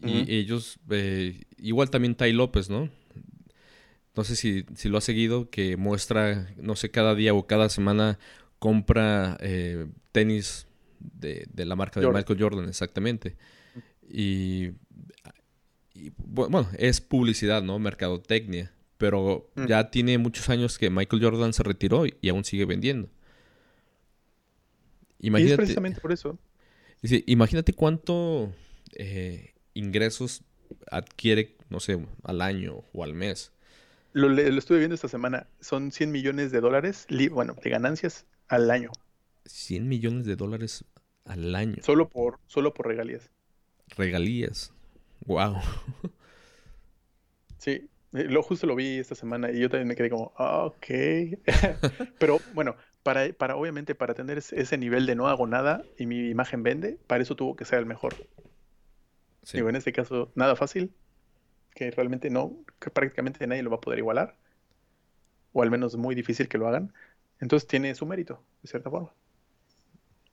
Y 0.04 0.32
ellos, 0.36 0.80
eh, 0.90 1.44
igual 1.58 1.90
también 1.90 2.16
Tai 2.16 2.32
López, 2.32 2.70
¿no? 2.70 2.90
No 4.16 4.24
sé 4.24 4.36
si, 4.36 4.66
si, 4.76 4.90
lo 4.90 4.98
ha 4.98 5.02
seguido, 5.02 5.50
que 5.50 5.76
muestra, 5.78 6.50
no 6.58 6.76
sé, 6.76 6.90
cada 6.90 7.16
día 7.16 7.34
o 7.34 7.48
cada 7.48 7.70
semana 7.70 8.20
compra 8.60 9.38
tenis 10.12 10.68
de, 11.00 11.66
la 11.66 11.76
marca 11.76 12.00
de 12.00 12.10
Michael 12.10 12.40
Jordan, 12.40 12.68
exactamente. 12.68 13.38
Y, 14.10 14.72
y, 15.94 16.12
bueno, 16.18 16.68
es 16.78 17.02
publicidad, 17.02 17.64
¿no? 17.64 17.80
Mercadotecnia. 17.80 18.72
Pero 18.98 19.50
mm. 19.56 19.66
ya 19.66 19.90
tiene 19.92 20.18
muchos 20.18 20.50
años 20.50 20.78
que 20.78 20.90
Michael 20.90 21.24
Jordan 21.24 21.54
se 21.54 21.64
retiró 21.64 22.06
y, 22.06 22.30
aún 22.30 22.44
sigue 22.44 22.66
vendiendo. 22.66 23.10
Imagínate, 25.20 25.50
y 25.50 25.54
es 25.54 25.58
precisamente 25.58 26.02
por 26.02 26.12
eso. 26.12 26.38
imagínate 27.26 27.74
cuánto 27.74 28.54
eh, 28.94 29.54
ingresos 29.74 30.44
adquiere, 30.92 31.56
no 31.70 31.80
sé, 31.80 32.06
al 32.24 32.42
año 32.42 32.84
o 32.94 33.04
al 33.04 33.14
mes. 33.14 33.52
Lo, 34.14 34.30
lo, 34.30 34.42
estuve 34.42 34.80
viendo 34.80 34.96
esta 34.96 35.08
semana. 35.08 35.48
Son 35.60 35.92
100 35.92 36.12
millones 36.12 36.52
de 36.52 36.60
dólares, 36.60 37.06
bueno, 37.32 37.56
de 37.62 37.70
ganancias 37.70 38.26
al 38.48 38.72
año. 38.72 38.92
100 39.46 39.88
millones 39.88 40.26
de 40.26 40.36
dólares 40.36 40.86
al 41.26 41.56
año. 41.56 41.78
Solo 41.84 42.10
por, 42.10 42.40
solo 42.48 42.74
por 42.74 42.88
regalías. 42.88 43.30
Regalías. 43.96 44.74
Wow. 45.26 45.58
Sí, 47.60 47.90
lo 48.26 48.44
justo 48.44 48.68
lo 48.68 48.76
vi 48.76 48.98
esta 48.98 49.16
semana 49.16 49.52
y 49.52 49.60
yo 49.60 49.70
también 49.70 49.88
me 49.88 49.96
quedé 49.96 50.10
como, 50.10 50.34
ah, 50.38 50.66
ok. 50.66 50.86
Pero 52.20 52.40
bueno, 52.54 52.76
para, 53.04 53.32
para 53.34 53.56
obviamente 53.56 53.96
para 53.96 54.14
tener 54.14 54.38
ese 54.38 54.78
nivel 54.78 55.06
de 55.06 55.16
no 55.16 55.28
hago 55.28 55.48
nada 55.48 55.84
y 55.98 56.06
mi 56.06 56.30
imagen 56.30 56.64
vende, 56.64 56.98
para 57.08 57.24
eso 57.24 57.36
tuvo 57.36 57.56
que 57.56 57.66
ser 57.66 57.80
el 57.80 57.86
mejor. 57.86 58.16
Sí. 59.44 59.58
Digo, 59.58 59.70
en 59.70 59.76
este 59.76 59.94
caso, 59.94 60.32
nada 60.36 60.56
fácil, 60.56 60.92
que 61.74 61.92
realmente 61.92 62.30
no, 62.30 62.54
que 62.80 62.90
prácticamente 62.90 63.46
nadie 63.48 63.64
lo 63.64 63.70
va 63.70 63.78
a 63.78 63.82
poder 63.82 64.00
igualar, 64.00 64.36
o 65.54 65.64
al 65.64 65.72
menos 65.72 65.96
muy 65.96 66.16
difícil 66.16 66.48
que 66.48 66.58
lo 66.58 66.68
hagan. 66.68 66.94
Entonces 67.40 67.68
tiene 67.68 67.94
su 67.96 68.06
mérito, 68.06 68.44
de 68.62 68.70
cierta 68.70 68.90
forma. 68.90 69.12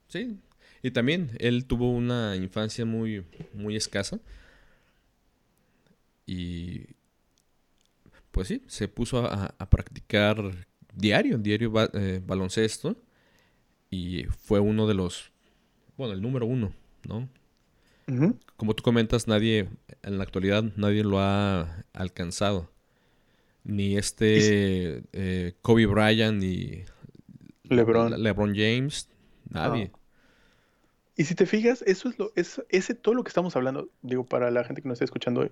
Sí, 0.09 0.39
y 0.83 0.91
también 0.91 1.31
él 1.39 1.67
tuvo 1.67 1.91
una 1.91 2.37
infancia 2.37 2.85
muy, 2.85 3.25
muy 3.53 3.77
escasa. 3.77 4.21
Y 6.27 6.87
pues 8.35 8.49
sí, 8.49 8.63
se 8.67 8.89
puso 8.89 9.25
a, 9.25 9.71
practicar 9.71 10.37
diario, 10.93 11.39
diario 11.39 11.73
eh, 11.93 12.21
baloncesto. 12.27 12.97
Y 13.91 14.25
fue 14.25 14.59
uno 14.59 14.89
de 14.89 14.95
los, 14.95 15.31
bueno, 15.97 16.15
el 16.15 16.21
número 16.21 16.45
uno, 16.45 16.73
¿no? 17.09 17.29
Como 18.57 18.75
tú 18.75 18.83
comentas, 18.83 19.29
nadie, 19.29 19.69
en 20.03 20.19
la 20.19 20.25
actualidad, 20.25 20.65
nadie 20.75 21.05
lo 21.05 21.21
ha 21.21 21.85
alcanzado. 21.93 22.73
Ni 23.63 23.97
este 23.97 25.05
eh, 25.13 25.55
Kobe 25.63 25.87
Bryant, 25.87 26.43
ni 26.43 26.83
LeBron, 27.63 28.21
LeBron 28.21 28.53
James, 28.53 29.09
nadie. 29.49 29.93
Y 31.17 31.25
si 31.25 31.37
te 31.37 31.47
fijas, 31.47 31.83
eso 31.83 32.09
es 32.09 32.19
lo, 32.19 32.33
es, 32.35 32.61
ese 32.69 32.95
todo 32.97 33.15
lo 33.15 33.23
que 33.23 33.29
estamos 33.29 33.55
hablando, 33.55 33.89
digo, 34.03 34.27
para 34.27 34.51
la 34.51 34.65
gente 34.65 34.83
que 34.83 34.89
nos 34.89 34.97
está 34.97 35.05
escuchando 35.05 35.49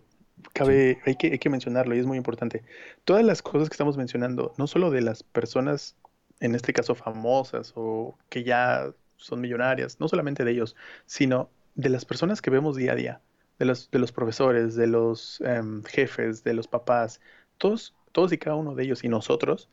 cabe, 0.53 1.01
hay, 1.07 1.17
que, 1.17 1.29
hay 1.29 1.39
que 1.39 1.51
mencionarlo 1.51 1.95
y 1.95 1.99
es 1.99 2.07
muy 2.07 2.17
importante. 2.17 2.65
Todas 3.05 3.25
las 3.25 3.43
cosas 3.43 3.69
que 3.69 3.75
estamos 3.75 3.97
mencionando, 3.97 4.55
no 4.59 4.67
solo 4.67 4.91
de 4.91 5.03
las 5.03 5.23
personas, 5.23 5.97
en 6.41 6.55
este 6.55 6.73
caso 6.73 6.95
famosas 6.95 7.73
o 7.77 8.19
que 8.29 8.45
ya 8.45 8.93
son 9.17 9.41
millonarias, 9.41 10.01
no 10.01 10.09
solamente 10.09 10.45
de 10.45 10.51
ellos, 10.53 10.77
sino 11.07 11.51
de 11.75 11.89
las 11.89 12.05
personas 12.05 12.43
que 12.43 12.51
vemos 12.51 12.77
día 12.77 12.93
a 12.93 12.97
día, 12.97 13.21
de 13.59 13.67
los, 13.67 13.91
de 13.91 13.99
los 13.99 14.13
profesores, 14.13 14.75
de 14.75 14.87
los 14.87 15.41
em, 15.43 15.83
jefes, 15.85 16.45
de 16.45 16.55
los 16.55 16.67
papás, 16.67 17.21
todos, 17.59 17.95
todos 18.13 18.33
y 18.33 18.39
cada 18.39 18.57
uno 18.57 18.75
de 18.75 18.85
ellos 18.85 19.05
y 19.05 19.09
nosotros 19.09 19.69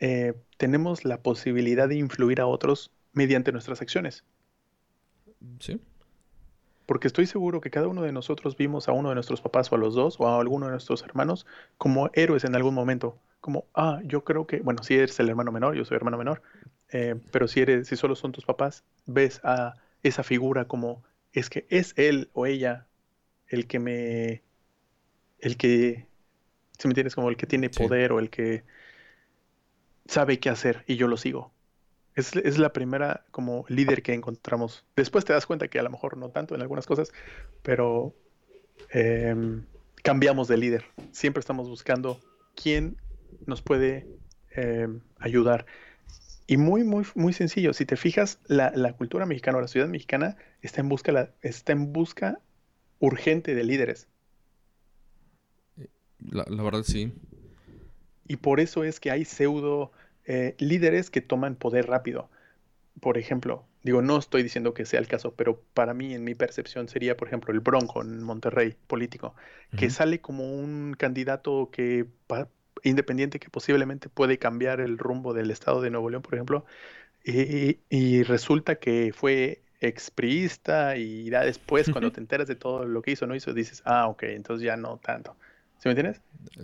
eh, 0.00 0.34
tenemos 0.56 1.04
la 1.04 1.22
posibilidad 1.22 1.88
de 1.88 1.96
influir 1.96 2.40
a 2.40 2.46
otros 2.46 2.90
mediante 3.12 3.52
nuestras 3.52 3.80
acciones. 3.80 4.24
Sí. 5.58 5.80
Porque 6.86 7.06
estoy 7.06 7.26
seguro 7.26 7.60
que 7.60 7.70
cada 7.70 7.88
uno 7.88 8.02
de 8.02 8.12
nosotros 8.12 8.56
vimos 8.56 8.88
a 8.88 8.92
uno 8.92 9.08
de 9.08 9.14
nuestros 9.14 9.40
papás 9.40 9.72
o 9.72 9.76
a 9.76 9.78
los 9.78 9.94
dos 9.94 10.20
o 10.20 10.28
a 10.28 10.38
alguno 10.38 10.66
de 10.66 10.72
nuestros 10.72 11.02
hermanos 11.02 11.46
como 11.78 12.10
héroes 12.12 12.44
en 12.44 12.54
algún 12.54 12.74
momento. 12.74 13.18
Como, 13.40 13.66
ah, 13.74 14.00
yo 14.04 14.24
creo 14.24 14.46
que, 14.46 14.60
bueno, 14.60 14.82
si 14.82 14.94
eres 14.94 15.18
el 15.20 15.28
hermano 15.28 15.52
menor, 15.52 15.74
yo 15.74 15.84
soy 15.84 15.96
hermano 15.96 16.18
menor, 16.18 16.42
eh, 16.90 17.14
pero 17.30 17.48
si 17.48 17.60
eres, 17.60 17.88
si 17.88 17.96
solo 17.96 18.14
son 18.16 18.32
tus 18.32 18.44
papás, 18.44 18.84
ves 19.06 19.40
a 19.44 19.74
esa 20.02 20.22
figura 20.22 20.66
como, 20.66 21.02
es 21.32 21.50
que 21.50 21.66
es 21.68 21.94
él 21.96 22.30
o 22.32 22.46
ella 22.46 22.86
el 23.48 23.66
que 23.66 23.78
me, 23.78 24.42
el 25.38 25.56
que, 25.56 26.06
si 26.78 26.88
me 26.88 26.92
entiendes, 26.92 27.14
como 27.14 27.28
el 27.28 27.36
que 27.36 27.46
tiene 27.46 27.70
poder 27.70 28.12
o 28.12 28.18
el 28.18 28.30
que 28.30 28.64
sabe 30.06 30.38
qué 30.38 30.50
hacer 30.50 30.84
y 30.86 30.96
yo 30.96 31.08
lo 31.08 31.16
sigo. 31.16 31.53
Es, 32.14 32.58
la 32.58 32.72
primera 32.72 33.24
como 33.32 33.64
líder 33.68 34.02
que 34.02 34.14
encontramos. 34.14 34.84
Después 34.94 35.24
te 35.24 35.32
das 35.32 35.46
cuenta 35.46 35.66
que 35.66 35.80
a 35.80 35.82
lo 35.82 35.90
mejor 35.90 36.16
no 36.16 36.30
tanto 36.30 36.54
en 36.54 36.62
algunas 36.62 36.86
cosas, 36.86 37.12
pero 37.62 38.14
em, 38.90 39.64
cambiamos 40.02 40.46
de 40.46 40.56
líder. 40.56 40.84
Siempre 41.10 41.40
estamos 41.40 41.68
buscando 41.68 42.20
quién 42.54 42.98
nos 43.46 43.62
puede 43.62 44.06
em, 44.52 45.00
ayudar. 45.18 45.66
Y 46.46 46.56
muy, 46.56 46.84
muy, 46.84 47.04
muy 47.16 47.32
sencillo. 47.32 47.72
Si 47.72 47.84
te 47.84 47.96
fijas, 47.96 48.38
la, 48.46 48.92
cultura 48.92 49.26
mexicana 49.26 49.58
o 49.58 49.60
la 49.60 49.68
ciudad 49.68 49.88
mexicana 49.88 50.36
está 50.62 50.82
en 50.82 50.88
busca, 50.88 51.10
la, 51.10 51.30
está 51.42 51.72
en 51.72 51.92
busca 51.92 52.38
urgente 53.00 53.56
de 53.56 53.64
líderes. 53.64 54.06
La, 56.20 56.44
la 56.48 56.62
verdad, 56.62 56.84
sí. 56.84 57.12
Y 58.28 58.36
por 58.36 58.60
eso 58.60 58.84
es 58.84 59.00
que 59.00 59.10
hay 59.10 59.24
pseudo 59.24 59.90
eh, 60.26 60.54
líderes 60.58 61.10
que 61.10 61.20
toman 61.20 61.56
poder 61.56 61.86
rápido. 61.86 62.28
Por 63.00 63.18
ejemplo, 63.18 63.66
Digo, 63.84 64.00
no 64.00 64.16
estoy 64.16 64.42
diciendo 64.42 64.72
que 64.72 64.86
sea 64.86 64.98
el 64.98 65.06
caso, 65.06 65.34
pero 65.34 65.60
para 65.74 65.92
mí, 65.92 66.14
en 66.14 66.24
mi 66.24 66.34
percepción, 66.34 66.88
sería, 66.88 67.18
por 67.18 67.28
ejemplo, 67.28 67.52
el 67.52 67.60
Bronco 67.60 68.00
en 68.00 68.22
Monterrey, 68.22 68.76
político, 68.86 69.34
que 69.76 69.90
sale 69.90 70.22
como 70.22 70.50
un 70.50 70.94
candidato 70.98 71.68
que 71.70 72.06
independiente 72.82 73.38
que 73.38 73.50
posiblemente 73.50 74.08
puede 74.08 74.38
cambiar 74.38 74.80
el 74.80 74.96
rumbo 74.96 75.34
del 75.34 75.50
estado 75.50 75.82
de 75.82 75.90
Nuevo 75.90 76.08
León, 76.08 76.22
por 76.22 76.32
ejemplo, 76.32 76.64
y, 77.24 78.22
resulta 78.22 78.76
que 78.76 79.12
fue 79.14 79.60
expriista 79.80 80.96
y 80.96 81.28
ya 81.28 81.44
después, 81.44 81.90
cuando 81.90 82.10
te 82.12 82.20
enteras 82.20 82.48
de 82.48 82.56
todo 82.56 82.86
lo 82.86 83.02
que 83.02 83.10
hizo, 83.10 83.26
no 83.26 83.34
hizo, 83.34 83.52
dices, 83.52 83.82
ah, 83.84 84.08
ok, 84.08 84.22
entonces 84.22 84.64
ya 84.64 84.78
no 84.78 84.96
tanto. 84.96 85.36
¿Sí 85.78 85.88
me 85.88 85.90
entiendes? 85.92 86.20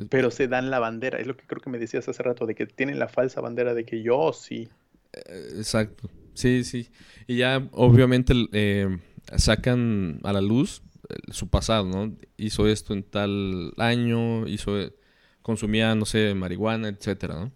Pero 0.09 0.31
se 0.31 0.49
dan 0.49 0.71
la 0.71 0.79
bandera, 0.79 1.19
es 1.19 1.27
lo 1.27 1.37
que 1.37 1.47
creo 1.47 1.61
que 1.61 1.71
me 1.71 1.79
decías 1.79 2.09
hace 2.09 2.23
rato, 2.23 2.47
de 2.47 2.55
que 2.55 2.67
tienen 2.67 2.99
la 2.99 3.09
falsa 3.09 3.41
bandera 3.41 3.75
de 3.75 3.85
que 3.85 4.03
yo 4.03 4.33
sí. 4.33 4.69
Eh, 5.13 5.55
exacto. 5.57 6.11
Sí, 6.35 6.65
sí. 6.65 6.91
Y 7.27 7.39
ya 7.39 7.69
obviamente 7.73 8.35
eh, 8.53 8.99
sacan 9.37 10.21
a 10.23 10.33
la 10.33 10.41
luz 10.41 10.83
eh, 11.09 11.17
su 11.33 11.49
pasado, 11.49 11.85
¿no? 11.85 12.17
Hizo 12.37 12.67
esto 12.67 12.95
en 12.95 13.03
tal 13.03 13.73
año, 13.77 14.47
hizo, 14.47 14.73
consumía, 15.43 15.95
no 15.95 16.07
sé, 16.07 16.35
marihuana, 16.35 16.89
etcétera, 16.89 17.35
¿no? 17.35 17.53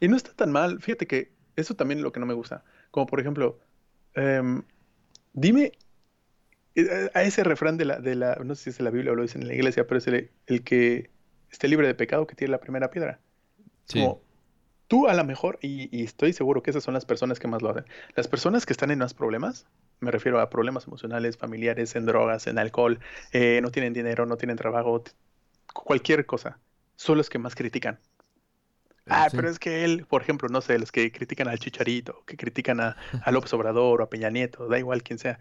Y 0.00 0.08
no 0.08 0.16
está 0.16 0.32
tan 0.32 0.50
mal. 0.50 0.80
Fíjate 0.80 1.06
que 1.06 1.32
eso 1.56 1.74
también 1.74 1.98
es 1.98 2.02
lo 2.02 2.12
que 2.12 2.20
no 2.20 2.26
me 2.26 2.34
gusta. 2.34 2.64
Como 2.90 3.06
por 3.06 3.20
ejemplo, 3.20 3.58
em, 4.14 4.62
dime 5.32 5.72
a 7.14 7.22
ese 7.22 7.44
refrán 7.44 7.76
de 7.76 7.84
la, 7.84 7.98
de 7.98 8.14
la, 8.14 8.36
no 8.44 8.54
sé 8.54 8.64
si 8.64 8.70
es 8.70 8.78
en 8.78 8.84
la 8.84 8.90
Biblia 8.90 9.12
o 9.12 9.14
lo 9.14 9.22
dicen 9.22 9.42
en 9.42 9.48
la 9.48 9.54
iglesia, 9.54 9.86
pero 9.86 9.98
es 9.98 10.06
el, 10.06 10.30
que 10.64 11.10
esté 11.50 11.68
libre 11.68 11.86
de 11.86 11.94
pecado 11.94 12.26
que 12.26 12.34
tiene 12.34 12.52
la 12.52 12.60
primera 12.60 12.90
piedra. 12.90 13.20
Sí. 13.86 14.00
Como, 14.00 14.22
Tú 14.92 15.08
a 15.08 15.14
lo 15.14 15.24
mejor, 15.24 15.58
y, 15.62 16.04
estoy 16.04 16.34
seguro 16.34 16.62
que 16.62 16.68
esas 16.68 16.84
son 16.84 16.92
las 16.92 17.06
personas 17.06 17.38
que 17.38 17.48
más 17.48 17.62
lo 17.62 17.70
hacen, 17.70 17.86
las 18.14 18.28
personas 18.28 18.66
que 18.66 18.74
están 18.74 18.90
en 18.90 18.98
más 18.98 19.14
problemas, 19.14 19.64
me 20.00 20.10
refiero 20.10 20.38
a 20.38 20.50
problemas 20.50 20.86
emocionales, 20.86 21.38
familiares, 21.38 21.96
en 21.96 22.04
drogas, 22.04 22.46
en 22.46 22.58
alcohol, 22.58 23.00
eh, 23.32 23.60
no 23.62 23.70
tienen 23.70 23.94
dinero, 23.94 24.26
no 24.26 24.36
tienen 24.36 24.58
trabajo, 24.58 25.02
cualquier 25.72 26.26
cosa, 26.26 26.58
son 26.96 27.16
los 27.16 27.30
que 27.30 27.38
más 27.38 27.54
critican. 27.54 28.00
Ah, 29.06 29.28
pero 29.32 29.48
es 29.48 29.58
que 29.58 29.82
él, 29.82 30.04
por 30.06 30.20
ejemplo, 30.20 30.50
no 30.50 30.60
sé, 30.60 30.78
los 30.78 30.92
que 30.92 31.10
critican 31.10 31.48
al 31.48 31.58
Chicharito, 31.58 32.22
que 32.26 32.36
critican 32.36 32.78
a, 32.80 32.96
López 33.30 33.52
Obrador 33.54 34.02
o 34.02 34.04
a 34.04 34.10
Peña 34.10 34.28
Nieto, 34.28 34.68
da 34.68 34.78
igual 34.78 35.02
quien 35.02 35.18
sea. 35.18 35.38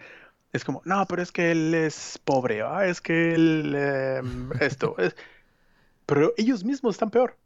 Es 0.54 0.66
como, 0.66 0.82
no, 0.86 1.06
pero 1.08 1.22
es 1.22 1.32
que 1.32 1.52
él 1.52 1.74
es 1.74 2.20
pobre, 2.24 2.62
ah, 2.62 2.86
es 2.86 3.00
que 3.02 3.34
él, 3.34 3.74
em, 3.76 4.52
esto, 4.60 4.96
es... 4.98 5.16
pero 6.06 6.34
ellos 6.38 6.64
mismos 6.64 6.96
están 6.96 7.10
peor 7.10 7.38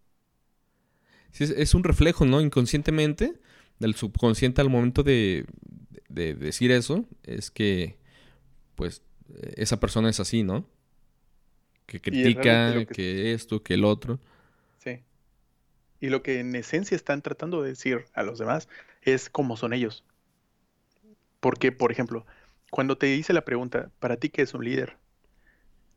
es, 1.40 1.74
un 1.74 1.84
reflejo, 1.84 2.26
¿no? 2.26 2.42
Inconscientemente 2.42 3.34
del 3.80 3.96
subconsciente 3.96 4.62
al 4.62 4.70
momento 4.70 5.04
de, 5.04 5.46
decir 6.08 6.72
eso, 6.72 7.06
es 7.24 7.52
que, 7.52 7.98
pues, 8.76 9.02
esa 9.56 9.80
persona 9.80 10.10
es 10.10 10.20
así, 10.20 10.44
¿no? 10.44 10.66
Que 11.86 12.00
critica, 12.00 12.86
que... 12.86 13.34
esto, 13.34 13.62
que 13.62 13.74
el 13.74 13.84
otro. 13.84 14.20
Sí. 14.78 15.02
Y 16.00 16.10
lo 16.10 16.24
que 16.24 16.40
en 16.40 16.56
esencia 16.56 16.96
están 16.96 17.22
tratando 17.22 17.62
de 17.62 17.70
decir 17.70 18.06
a 18.14 18.24
los 18.24 18.40
demás 18.40 18.70
es 19.02 19.30
cómo 19.30 19.58
son 19.58 19.74
ellos. 19.74 20.04
Porque, 21.42 21.72
por 21.72 21.92
ejemplo, 21.92 22.26
cuando 22.72 22.98
te 22.98 23.16
hice 23.16 23.34
la 23.34 23.46
pregunta, 23.46 23.92
¿para 24.00 24.18
ti 24.18 24.30
qué 24.30 24.42
es 24.42 24.54
un 24.54 24.64
líder? 24.64 24.98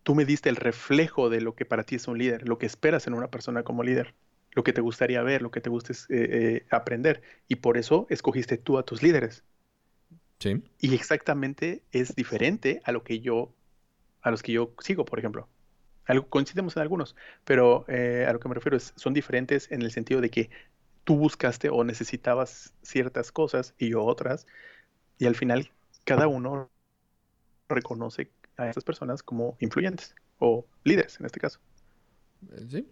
Tú 0.02 0.14
me 0.14 0.24
diste 0.24 0.48
el 0.48 0.56
reflejo 0.56 1.28
de 1.28 1.40
lo 1.40 1.54
que 1.54 1.64
para 1.64 1.84
ti 1.84 1.96
es 1.96 2.08
un 2.08 2.18
líder, 2.18 2.48
lo 2.48 2.58
que 2.58 2.66
esperas 2.66 3.06
en 3.06 3.14
una 3.14 3.28
persona 3.28 3.62
como 3.62 3.82
líder 3.82 4.14
lo 4.52 4.64
que 4.64 4.72
te 4.72 4.80
gustaría 4.80 5.22
ver, 5.22 5.42
lo 5.42 5.50
que 5.50 5.60
te 5.60 5.70
guste 5.70 5.92
eh, 5.92 6.06
eh, 6.08 6.66
aprender. 6.70 7.22
Y 7.46 7.56
por 7.56 7.76
eso 7.76 8.06
escogiste 8.10 8.58
tú 8.58 8.78
a 8.78 8.82
tus 8.82 9.02
líderes. 9.02 9.44
Sí. 10.40 10.62
Y 10.80 10.94
exactamente 10.94 11.82
es 11.92 12.14
diferente 12.14 12.80
a 12.84 12.92
lo 12.92 13.02
que 13.02 13.20
yo, 13.20 13.52
a 14.22 14.30
los 14.30 14.42
que 14.42 14.52
yo 14.52 14.74
sigo, 14.80 15.04
por 15.04 15.18
ejemplo. 15.18 15.48
Algo, 16.06 16.28
coincidimos 16.28 16.76
en 16.76 16.82
algunos, 16.82 17.14
pero 17.44 17.84
eh, 17.88 18.24
a 18.28 18.32
lo 18.32 18.40
que 18.40 18.48
me 18.48 18.54
refiero 18.54 18.76
es, 18.76 18.94
son 18.96 19.14
diferentes 19.14 19.70
en 19.70 19.82
el 19.82 19.92
sentido 19.92 20.20
de 20.20 20.30
que 20.30 20.50
tú 21.04 21.16
buscaste 21.16 21.68
o 21.68 21.84
necesitabas 21.84 22.72
ciertas 22.82 23.30
cosas 23.30 23.74
y 23.78 23.90
yo 23.90 24.04
otras, 24.04 24.46
y 25.18 25.26
al 25.26 25.36
final 25.36 25.70
cada 26.08 26.26
uno 26.26 26.70
reconoce 27.68 28.30
a 28.56 28.70
esas 28.70 28.82
personas 28.82 29.22
como 29.22 29.56
influyentes 29.60 30.14
o 30.38 30.64
líderes 30.84 31.20
en 31.20 31.26
este 31.26 31.38
caso. 31.38 31.60
Sí, 32.70 32.86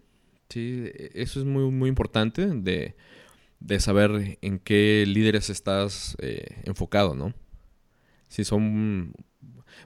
Sí, 0.49 0.85
e, 0.87 1.11
eso 1.15 1.41
es 1.41 1.47
muy, 1.47 1.71
muy 1.71 1.89
importante 1.89 2.47
de, 2.47 2.95
saber 3.81 4.39
en 4.43 4.59
qué 4.59 5.05
líderes 5.07 5.51
estás 5.51 6.17
eh, 6.21 6.63
enfocado, 6.65 7.15
¿no? 7.15 7.35
Si 8.29 8.45
son... 8.45 9.15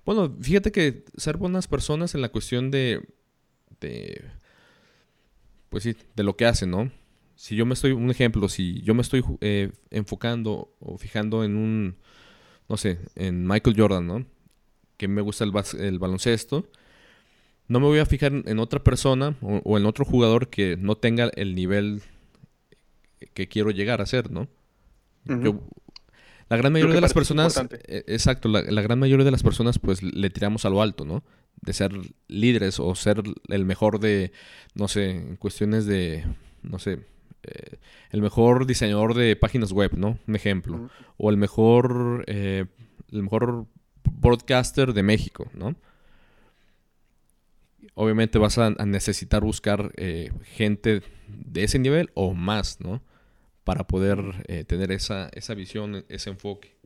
Bueno, 0.04 0.36
fíjate 0.40 0.72
que 0.72 1.04
ser 1.16 1.36
buenas 1.36 1.68
personas 1.68 2.14
en 2.14 2.20
la 2.22 2.30
cuestión 2.30 2.70
de... 2.70 3.08
de 3.80 4.24
pues 5.68 5.84
sí, 5.84 5.96
de 6.16 6.24
lo 6.24 6.36
que 6.36 6.46
hacen, 6.46 6.70
¿no? 6.70 6.90
Si 7.36 7.56
yo 7.56 7.64
me 7.64 7.74
estoy, 7.74 7.92
un 7.92 8.10
ejemplo, 8.10 8.48
si 8.48 8.82
yo 8.82 8.94
me 8.94 9.02
estoy 9.02 9.24
eh, 9.40 9.72
enfocando 9.90 10.74
o 10.80 10.98
fijando 10.98 11.44
en 11.44 11.56
un, 11.56 11.96
no 12.70 12.76
sé, 12.76 13.00
en 13.16 13.46
Michael 13.46 13.74
Jordan, 13.76 14.06
¿no? 14.06 14.24
Que 14.96 15.08
me 15.08 15.20
gusta 15.20 15.44
el, 15.44 15.52
el 15.80 15.98
baloncesto, 15.98 16.70
no 17.66 17.80
me 17.80 17.86
voy 17.86 17.98
a 17.98 18.06
fijar 18.06 18.32
en 18.32 18.58
otra 18.60 18.82
persona 18.82 19.36
o, 19.42 19.76
en 19.76 19.86
otro 19.86 20.04
jugador 20.04 20.48
que 20.48 20.76
no 20.76 20.96
tenga 20.96 21.30
el 21.34 21.56
nivel 21.56 22.02
que 23.34 23.48
quiero 23.48 23.70
llegar 23.70 24.00
a 24.00 24.06
ser, 24.06 24.30
¿no? 24.30 24.48
la 26.48 26.56
gran 26.56 26.72
mayoría 26.72 26.96
de 26.96 27.00
las 27.00 27.12
personas, 27.12 27.60
eh, 27.86 28.04
exacto, 28.06 28.48
la, 28.48 28.62
gran 28.62 28.98
mayoría 28.98 29.24
de 29.24 29.30
las 29.30 29.42
personas 29.42 29.78
pues 29.78 30.02
le 30.02 30.30
tiramos 30.30 30.64
a 30.64 30.70
lo 30.70 30.82
alto, 30.82 31.04
¿no? 31.04 31.22
De 31.60 31.72
ser 31.72 31.92
líderes 32.26 32.80
o 32.80 32.94
ser 32.94 33.22
el 33.48 33.64
mejor 33.64 34.00
de, 34.00 34.32
no 34.74 34.88
sé, 34.88 35.10
en 35.10 35.36
cuestiones 35.36 35.86
de, 35.86 36.24
no 36.62 36.78
sé, 36.80 37.04
eh, 37.42 37.78
el 38.10 38.22
mejor 38.22 38.66
diseñador 38.66 39.14
de 39.14 39.36
páginas 39.36 39.72
web, 39.72 39.92
¿no? 39.96 40.18
Un 40.26 40.36
ejemplo. 40.36 40.90
O 41.16 41.30
el 41.30 41.36
mejor, 41.36 42.24
eh, 42.26 42.66
el 43.12 43.22
mejor 43.22 43.66
broadcaster 44.04 44.92
de 44.92 45.02
México, 45.02 45.50
¿no? 45.54 45.76
obviamente 47.94 48.38
vas 48.38 48.56
a, 48.56 48.70
necesitar 48.70 49.42
buscar 49.42 49.92
eh, 49.96 50.32
gente 50.44 51.02
de 51.26 51.64
ese 51.64 51.78
nivel 51.78 52.10
o 52.14 52.32
más, 52.32 52.80
¿no? 52.80 53.02
Para 53.62 53.86
poder 53.86 54.44
tener 54.66 54.90
esa, 54.90 55.28
esa 55.34 55.52
visión, 55.52 56.06
ese 56.08 56.30
enfoque. 56.30 56.76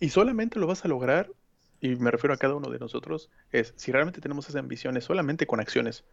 Y 0.00 0.08
solamente 0.08 0.58
lo 0.58 0.66
vas 0.66 0.84
a 0.86 0.88
lograr, 0.88 1.30
y 1.80 1.96
me 1.96 2.10
refiero 2.10 2.32
a 2.32 2.38
cada 2.38 2.54
uno 2.54 2.70
de 2.70 2.78
nosotros, 2.78 3.28
es 3.52 3.74
si 3.76 3.92
realmente 3.92 4.22
tenemos 4.22 4.48
esas 4.48 4.60
ambiciones, 4.60 5.04
solamente 5.04 5.46
con 5.46 5.60
acciones. 5.60 6.04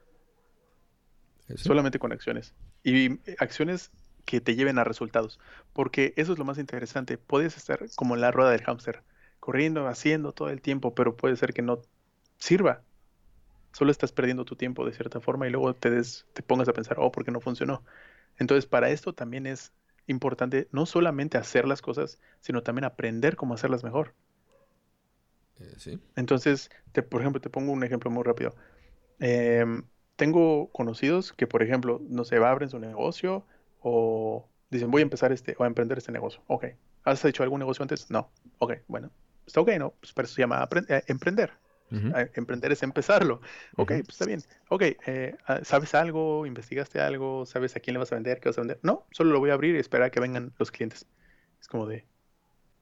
Solamente 1.55 1.99
con 1.99 2.11
acciones. 2.11 2.53
Y 2.83 3.19
acciones 3.39 3.91
que 4.25 4.41
te 4.41 4.55
lleven 4.55 4.79
a 4.79 4.83
resultados. 4.83 5.39
Porque 5.73 6.13
eso 6.17 6.33
es 6.33 6.39
lo 6.39 6.45
más 6.45 6.57
interesante. 6.57 7.17
Puedes 7.17 7.57
estar 7.57 7.79
como 7.95 8.15
en 8.15 8.21
la 8.21 8.31
rueda 8.31 8.51
del 8.51 8.63
hámster, 8.63 9.03
corriendo, 9.39 9.87
haciendo 9.87 10.31
todo 10.31 10.49
el 10.49 10.61
tiempo, 10.61 10.95
pero 10.95 11.15
puede 11.15 11.35
ser 11.35 11.53
que 11.53 11.61
no 11.61 11.81
sirva 12.37 12.83
solo 13.73 13.91
estás 13.91 14.11
perdiendo 14.11 14.45
tu 14.45 14.55
tiempo 14.55 14.85
de 14.85 14.93
cierta 14.93 15.19
forma 15.19 15.47
y 15.47 15.51
luego 15.51 15.73
te, 15.73 15.89
te 16.33 16.43
pongas 16.43 16.69
a 16.69 16.73
pensar, 16.73 16.97
oh, 16.99 17.11
¿por 17.11 17.25
qué 17.25 17.31
no 17.31 17.41
funcionó? 17.41 17.83
Entonces, 18.37 18.65
para 18.65 18.89
esto 18.89 19.13
también 19.13 19.45
es 19.47 19.73
importante 20.07 20.67
no 20.71 20.85
solamente 20.85 21.37
hacer 21.37 21.67
las 21.67 21.81
cosas, 21.81 22.19
sino 22.39 22.61
también 22.63 22.85
aprender 22.85 23.35
cómo 23.35 23.53
hacerlas 23.53 23.83
mejor. 23.83 24.13
Eh, 25.59 25.73
sí. 25.77 25.99
Entonces, 26.15 26.69
te, 26.91 27.03
por 27.03 27.21
ejemplo, 27.21 27.41
te 27.41 27.49
pongo 27.49 27.71
un 27.71 27.83
ejemplo 27.83 28.11
muy 28.11 28.23
rápido. 28.23 28.55
Em, 29.19 29.83
tengo 30.15 30.71
conocidos 30.71 31.33
que, 31.33 31.47
por 31.47 31.63
ejemplo, 31.63 32.01
no 32.09 32.23
sé, 32.25 32.37
abren 32.37 32.69
su 32.69 32.79
negocio 32.79 33.45
o 33.81 34.47
dicen, 34.69 34.91
voy 34.91 35.01
a 35.01 35.03
empezar 35.03 35.31
este 35.31 35.55
o 35.57 35.63
a 35.63 35.67
emprender 35.67 35.97
este 35.97 36.11
negocio. 36.11 36.41
Ok. 36.47 36.65
¿Has 37.03 37.23
hecho 37.25 37.43
algún 37.43 37.59
negocio 37.59 37.83
antes? 37.83 38.09
No. 38.09 38.31
Ok, 38.59 38.73
bueno. 38.87 39.11
Está 39.45 39.61
ok, 39.61 39.71
¿no? 39.77 39.91
Pues 39.99 40.13
pero 40.13 40.25
eso 40.25 40.35
se 40.35 40.41
llama 40.41 40.67
eh, 40.89 41.03
emprender. 41.07 41.51
Emprender 42.33 42.71
es 42.71 42.81
empezarlo. 42.81 43.39
Ok, 43.75 43.89
pues 43.89 44.09
está 44.09 44.25
bien. 44.25 44.41
Ok, 44.69 44.81
eh, 45.05 45.35
ah, 45.45 45.59
¿sabes 45.63 45.93
algo? 45.93 46.47
¿Investigaste 46.47 46.99
algo? 46.99 47.45
¿Sabes 47.45 47.75
a 47.75 47.79
quién 47.79 47.93
le 47.93 47.99
vas 47.99 48.11
a 48.11 48.15
vender? 48.15 48.39
¿Qué 48.39 48.49
vas 48.49 48.57
a 48.57 48.61
vender? 48.61 48.79
No, 48.81 49.05
solo 49.11 49.31
lo 49.31 49.39
voy 49.39 49.51
a 49.51 49.53
abrir 49.53 49.75
y 49.75 49.79
esperar 49.79 50.07
a 50.07 50.09
que 50.09 50.19
vengan 50.19 50.53
los 50.57 50.71
clientes. 50.71 51.05
Es 51.61 51.67
como 51.67 51.85
de, 51.85 52.07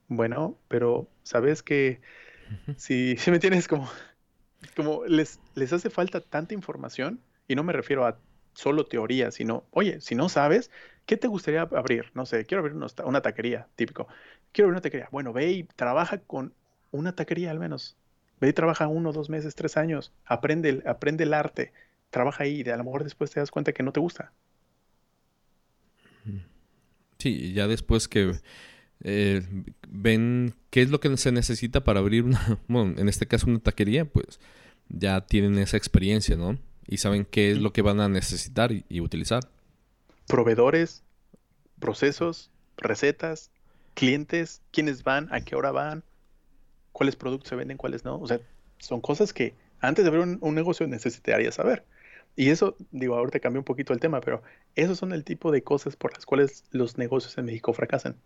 bueno, 0.08 0.58
pero 0.70 1.10
sabes 1.24 1.62
que 1.62 2.00
si, 2.78 3.16
si 3.18 3.32
me 3.32 3.40
tienes 3.40 3.68
como, 3.68 3.90
como 4.76 5.06
les, 5.06 5.40
les 5.56 5.74
hace 5.74 5.90
falta 5.90 6.22
tanta 6.22 6.54
información 6.54 7.20
y 7.48 7.56
no 7.56 7.64
me 7.64 7.74
refiero 7.74 8.06
a 8.06 8.18
solo 8.54 8.86
teoría, 8.86 9.32
sino, 9.32 9.66
oye, 9.72 10.02
si 10.02 10.16
no 10.16 10.30
sabes, 10.30 10.72
¿qué 11.06 11.18
te 11.18 11.28
gustaría 11.28 11.62
abrir? 11.62 12.12
No 12.14 12.26
sé, 12.26 12.46
quiero 12.46 12.60
abrir 12.60 12.78
una 13.04 13.22
taquería, 13.22 13.68
típico. 13.76 14.08
Quiero 14.52 14.68
abrir 14.68 14.76
una 14.76 14.82
taquería. 14.82 15.10
Bueno, 15.12 15.34
ve 15.34 15.52
y 15.52 15.64
trabaja 15.64 16.20
con 16.20 16.54
una 16.92 17.16
taquería 17.16 17.52
al 17.52 17.60
menos. 17.60 17.98
Ve 18.40 18.50
y 18.50 18.54
trabaja 18.54 18.88
uno, 18.88 19.14
dos 19.14 19.30
meses, 19.30 19.56
tres 19.56 19.78
años. 19.78 20.12
Aprende, 20.26 20.82
aprende 20.86 21.24
el 21.24 21.34
arte. 21.34 21.74
Trabaja 22.10 22.44
ahí. 22.44 22.64
Y 22.66 22.70
a 22.70 22.78
lo 22.78 22.84
mejor 22.84 23.04
después 23.04 23.32
te 23.32 23.40
das 23.40 23.52
cuenta 23.52 23.72
que 23.72 23.84
no 23.84 23.92
te 23.92 24.00
gusta. 24.00 24.34
Sí, 27.20 27.54
ya 27.54 27.68
después 27.68 28.08
que 28.08 28.34
eh, 29.04 29.42
ven 29.90 30.54
qué 30.70 30.82
es 30.82 30.90
lo 30.90 31.00
que 31.00 31.16
se 31.18 31.32
necesita 31.32 31.84
para 31.84 32.00
abrir 32.00 32.24
una, 32.24 32.60
bueno, 32.68 32.96
en 32.98 33.10
este 33.10 33.28
caso 33.28 33.48
una 33.48 33.60
taquería, 33.60 34.06
pues 34.06 34.40
ya 34.90 35.22
tienen 35.22 35.58
esa 35.58 35.78
experiencia, 35.78 36.36
¿no? 36.36 36.58
Y 36.88 36.98
saben 36.98 37.26
qué 37.26 37.52
es 37.52 37.60
lo 37.60 37.74
que 37.74 37.82
van 37.82 38.00
a 38.00 38.10
necesitar 38.10 38.72
y, 38.72 39.02
utilizar. 39.02 39.44
Proveedores, 40.28 41.04
procesos, 41.80 42.50
recetas, 42.78 43.50
clientes, 43.94 44.62
quiénes 44.72 45.04
van, 45.04 45.34
a 45.34 45.42
qué 45.42 45.56
hora 45.56 45.72
van, 45.72 46.04
cuáles 46.92 47.16
productos 47.16 47.50
se 47.50 47.56
venden, 47.56 47.78
cuáles 47.78 48.04
no. 48.04 48.20
O 48.20 48.28
sea, 48.28 48.40
son 48.80 49.00
cosas 49.00 49.32
que 49.34 49.54
antes 49.80 50.04
de 50.04 50.10
abrir 50.10 50.24
un, 50.24 50.38
un 50.42 50.56
negocio 50.56 50.88
necesitaría 50.88 51.52
saber. 51.52 51.86
Y 52.36 52.50
eso, 52.50 52.76
digo, 52.92 53.16
ahorita 53.16 53.40
cambió 53.40 53.62
un 53.62 53.66
poquito 53.66 53.94
el 53.94 54.00
tema, 54.00 54.22
pero 54.22 54.42
esos 54.76 54.98
son 54.98 55.14
el 55.14 55.24
tipo 55.24 55.52
de 55.52 55.64
cosas 55.64 55.96
por 55.96 56.14
las 56.14 56.26
cuales 56.26 56.66
los 56.72 56.98
negocios 56.98 57.38
en 57.38 57.46
México 57.46 57.74
fracasan. 57.74 58.18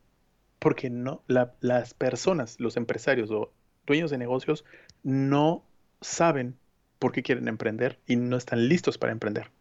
Porque 0.66 0.90
no, 0.90 1.24
las 1.28 1.94
personas, 1.94 2.60
los 2.60 2.76
empresarios 2.76 3.30
o 3.30 3.54
dueños 3.86 4.10
de 4.10 4.18
negocios 4.18 4.66
no 5.04 5.64
saben 6.02 6.58
por 6.98 7.12
qué 7.12 7.22
quieren 7.22 7.48
emprender 7.48 8.00
y 8.08 8.16
no 8.16 8.36
están 8.36 8.68
listos 8.68 8.98
para 8.98 9.14
emprender. 9.14 9.52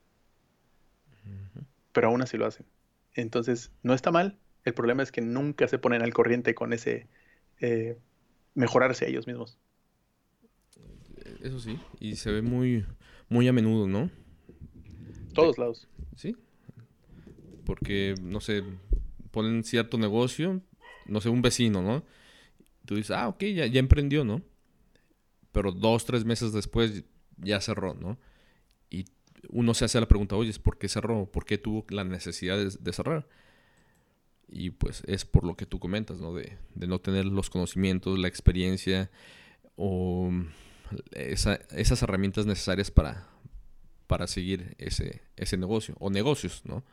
Pero 1.92 2.08
aún 2.08 2.22
así 2.22 2.38
lo 2.38 2.46
hacen. 2.46 2.64
Entonces, 3.12 3.70
no 3.82 3.92
está 3.92 4.12
mal. 4.12 4.38
El 4.64 4.72
problema 4.72 5.02
es 5.02 5.12
que 5.12 5.20
nunca 5.20 5.68
se 5.68 5.78
ponen 5.78 6.00
al 6.00 6.14
corriente 6.14 6.54
con 6.54 6.72
ese 6.72 7.06
eh, 7.60 7.98
mejorarse 8.54 9.04
a 9.04 9.08
ellos 9.08 9.26
mismos. 9.26 9.58
Eso 11.42 11.60
sí, 11.60 11.78
y 12.00 12.16
se 12.16 12.32
ve 12.32 12.40
muy, 12.40 12.86
muy 13.28 13.46
a 13.46 13.52
menudo, 13.52 13.88
¿no? 13.88 14.08
Todos 15.34 15.58
lados. 15.58 15.86
Sí. 16.16 16.34
Porque, 17.66 18.14
no 18.22 18.40
sé, 18.40 18.64
ponen 19.32 19.64
cierto 19.64 19.98
negocio, 19.98 20.62
no 21.06 21.20
sé, 21.20 21.28
un 21.28 21.42
vecino, 21.42 21.82
¿no? 21.82 22.04
Tú 22.84 22.96
dices, 22.96 23.12
ah, 23.12 23.28
ok, 23.28 23.42
ya, 23.44 23.66
ya 23.66 23.80
emprendió, 23.80 24.24
¿no? 24.24 24.42
Pero 25.52 25.72
dos, 25.72 26.04
tres 26.04 26.24
meses 26.24 26.52
después 26.52 27.04
ya 27.38 27.60
cerró, 27.60 27.94
¿no? 27.94 28.18
Y 28.90 29.06
uno 29.48 29.74
se 29.74 29.84
hace 29.84 30.00
la 30.00 30.08
pregunta, 30.08 30.36
oye, 30.36 30.52
¿por 30.60 30.78
qué 30.78 30.88
cerró? 30.88 31.26
¿Por 31.30 31.44
qué 31.44 31.58
tuvo 31.58 31.84
la 31.90 32.04
necesidad 32.04 32.58
de, 32.58 32.92
cerrar? 32.92 33.26
Y 34.48 34.70
pues 34.70 35.02
es 35.06 35.24
por 35.24 35.44
lo 35.44 35.56
que 35.56 35.66
tú 35.66 35.78
comentas, 35.78 36.20
¿no? 36.20 36.34
De, 36.34 36.58
de 36.74 36.86
no 36.86 37.00
tener 37.00 37.24
los 37.24 37.50
conocimientos, 37.50 38.18
la 38.18 38.28
experiencia 38.28 39.10
o 39.76 40.30
esas 41.12 42.02
herramientas 42.02 42.46
necesarias 42.46 42.90
para, 42.90 43.26
para 44.06 44.26
seguir 44.26 44.74
ese, 44.78 45.22
ese 45.36 45.56
negocio 45.56 45.96
o 45.98 46.10
negocios, 46.10 46.62
¿no? 46.64 46.84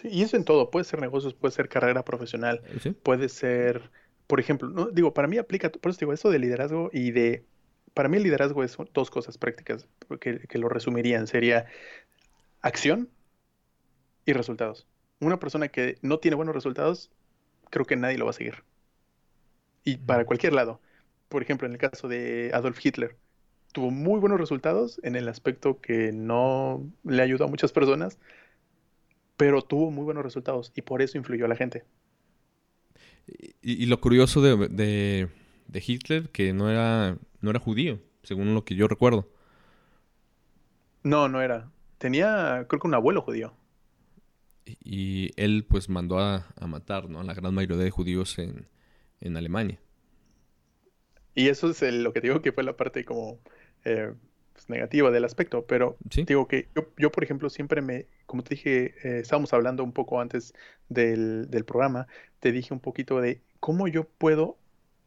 Sí, 0.00 0.08
y 0.10 0.22
eso 0.22 0.36
en 0.36 0.44
todo, 0.44 0.70
puede 0.70 0.84
ser 0.84 1.00
negocios, 1.00 1.34
puede 1.34 1.52
ser 1.52 1.68
carrera 1.68 2.04
profesional, 2.04 2.62
puede 3.02 3.28
ser, 3.28 3.90
por 4.26 4.40
ejemplo, 4.40 4.68
no, 4.68 4.86
digo, 4.90 5.12
para 5.12 5.28
mí 5.28 5.38
aplica, 5.38 5.70
por 5.70 5.90
eso 5.90 6.00
digo, 6.00 6.12
eso 6.12 6.30
de 6.30 6.38
liderazgo 6.38 6.90
y 6.92 7.10
de, 7.10 7.44
para 7.94 8.08
mí 8.08 8.16
el 8.16 8.22
liderazgo 8.22 8.64
es 8.64 8.76
dos 8.92 9.10
cosas 9.10 9.38
prácticas 9.38 9.86
que, 10.20 10.40
que 10.40 10.58
lo 10.58 10.68
resumirían, 10.68 11.26
sería 11.26 11.66
acción 12.62 13.10
y 14.24 14.32
resultados. 14.32 14.86
Una 15.20 15.38
persona 15.38 15.68
que 15.68 15.98
no 16.02 16.18
tiene 16.18 16.36
buenos 16.36 16.54
resultados, 16.54 17.10
creo 17.70 17.84
que 17.84 17.96
nadie 17.96 18.18
lo 18.18 18.24
va 18.24 18.30
a 18.30 18.34
seguir. 18.34 18.64
Y 19.84 19.96
para 19.96 20.24
cualquier 20.24 20.52
lado. 20.52 20.80
Por 21.28 21.42
ejemplo, 21.42 21.66
en 21.66 21.72
el 21.72 21.78
caso 21.78 22.08
de 22.08 22.50
Adolf 22.52 22.84
Hitler, 22.84 23.16
tuvo 23.72 23.90
muy 23.90 24.20
buenos 24.20 24.38
resultados 24.38 25.00
en 25.02 25.16
el 25.16 25.28
aspecto 25.28 25.80
que 25.80 26.12
no 26.12 26.86
le 27.04 27.22
ayudó 27.22 27.44
a 27.44 27.48
muchas 27.48 27.72
personas, 27.72 28.18
pero 29.36 29.62
tuvo 29.62 29.90
muy 29.90 30.04
buenos 30.04 30.24
resultados 30.24 30.72
y 30.74 30.82
por 30.82 31.02
eso 31.02 31.18
influyó 31.18 31.46
a 31.46 31.48
la 31.48 31.56
gente. 31.56 31.84
Y, 33.62 33.86
lo 33.86 34.00
curioso 34.00 34.40
de, 34.42 35.28
Hitler, 35.72 36.30
que 36.30 36.52
no 36.52 36.70
era, 36.70 37.16
no 37.40 37.50
era 37.50 37.60
judío, 37.60 38.00
según 38.22 38.54
lo 38.54 38.64
que 38.64 38.74
yo 38.74 38.88
recuerdo. 38.88 39.28
No, 41.02 41.28
no 41.28 41.40
era. 41.40 41.70
Tenía, 41.98 42.66
creo 42.68 42.80
que 42.80 42.88
un 42.88 42.94
abuelo 42.94 43.22
judío. 43.22 43.54
Y, 44.66 45.30
él 45.36 45.64
pues 45.68 45.88
mandó 45.88 46.18
a, 46.18 46.46
matar 46.66 47.08
¿no? 47.08 47.20
a 47.20 47.24
la 47.24 47.34
gran 47.34 47.54
mayoría 47.54 47.76
de 47.76 47.90
judíos 47.90 48.38
en, 48.38 48.66
en 49.20 49.36
Alemania. 49.36 49.78
Y 51.34 51.48
eso 51.48 51.70
es 51.70 51.82
lo 51.82 52.12
que 52.12 52.20
digo 52.20 52.42
que 52.42 52.52
fue 52.52 52.62
la 52.62 52.76
parte 52.76 53.04
como 53.04 53.40
eh, 53.84 54.12
pues, 54.52 54.68
negativa 54.68 55.10
del 55.10 55.24
aspecto, 55.24 55.66
pero 55.66 55.96
digo 56.04 56.46
que 56.46 56.68
yo, 56.98 57.10
por 57.10 57.24
ejemplo, 57.24 57.48
siempre 57.50 57.80
me, 57.80 58.06
como 58.32 58.42
te 58.42 58.54
dije, 58.54 58.94
eh, 59.04 59.18
estábamos 59.20 59.52
hablando 59.52 59.84
un 59.84 59.92
poco 59.92 60.18
antes 60.18 60.54
del, 60.88 61.46
programa, 61.66 62.06
te 62.40 62.50
dije 62.50 62.72
un 62.72 62.80
poquito 62.80 63.20
de 63.20 63.42
cómo 63.60 63.88
yo 63.88 64.04
puedo 64.04 64.56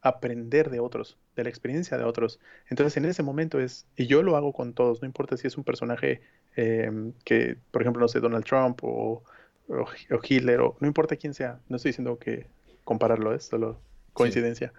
aprender 0.00 0.70
de 0.70 0.78
otros, 0.78 1.18
de 1.34 1.42
la 1.42 1.50
experiencia 1.50 1.98
de 1.98 2.04
otros. 2.04 2.38
Entonces, 2.70 2.96
en 2.98 3.04
ese 3.04 3.24
momento 3.24 3.58
es, 3.58 3.84
y 3.96 4.06
yo 4.06 4.22
lo 4.22 4.36
hago 4.36 4.52
con 4.52 4.74
todos, 4.74 5.02
no 5.02 5.06
importa 5.06 5.36
si 5.36 5.48
es 5.48 5.56
un 5.56 5.64
personaje 5.64 6.20
em, 6.54 7.14
que, 7.24 7.56
por 7.72 7.82
ejemplo, 7.82 8.00
no 8.00 8.06
sé, 8.06 8.20
Donald 8.20 8.44
Trump 8.44 8.78
o, 8.84 9.24
o, 9.66 9.86
Hitler, 10.22 10.60
o 10.60 10.76
no 10.78 10.86
importa 10.86 11.16
quién 11.16 11.34
sea, 11.34 11.58
no 11.68 11.78
estoy 11.78 11.88
diciendo 11.88 12.20
que 12.20 12.46
compararlo, 12.84 13.34
es 13.34 13.42
solo 13.42 13.80
coincidencia. 14.12 14.72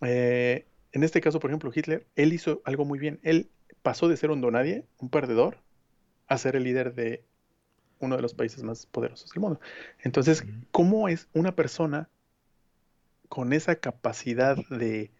Eh, 0.00 0.64
en 0.92 1.02
este 1.02 1.20
caso, 1.20 1.40
por 1.40 1.50
ejemplo, 1.50 1.72
Hitler, 1.74 2.06
él 2.14 2.34
hizo 2.34 2.62
algo 2.64 2.84
muy 2.84 3.00
bien. 3.00 3.18
Él 3.24 3.50
pasó 3.82 4.06
de 4.06 4.16
ser 4.16 4.30
un 4.30 4.40
donadie, 4.40 4.84
un 4.98 5.08
perdedor, 5.08 5.58
a 6.28 6.38
ser 6.38 6.54
el 6.54 6.62
líder 6.62 6.94
de 6.94 7.24
uno 8.04 8.16
de 8.16 8.22
los 8.22 8.34
países 8.34 8.62
más 8.62 8.86
poderosos 8.86 9.30
del 9.30 9.40
mundo. 9.40 9.60
Entonces, 10.00 10.44
¿cómo 10.70 11.08
es 11.08 11.28
una 11.32 11.54
persona 11.54 12.08
con 13.28 13.52
esa 13.52 13.76
capacidad 13.76 14.56
de, 14.70 15.10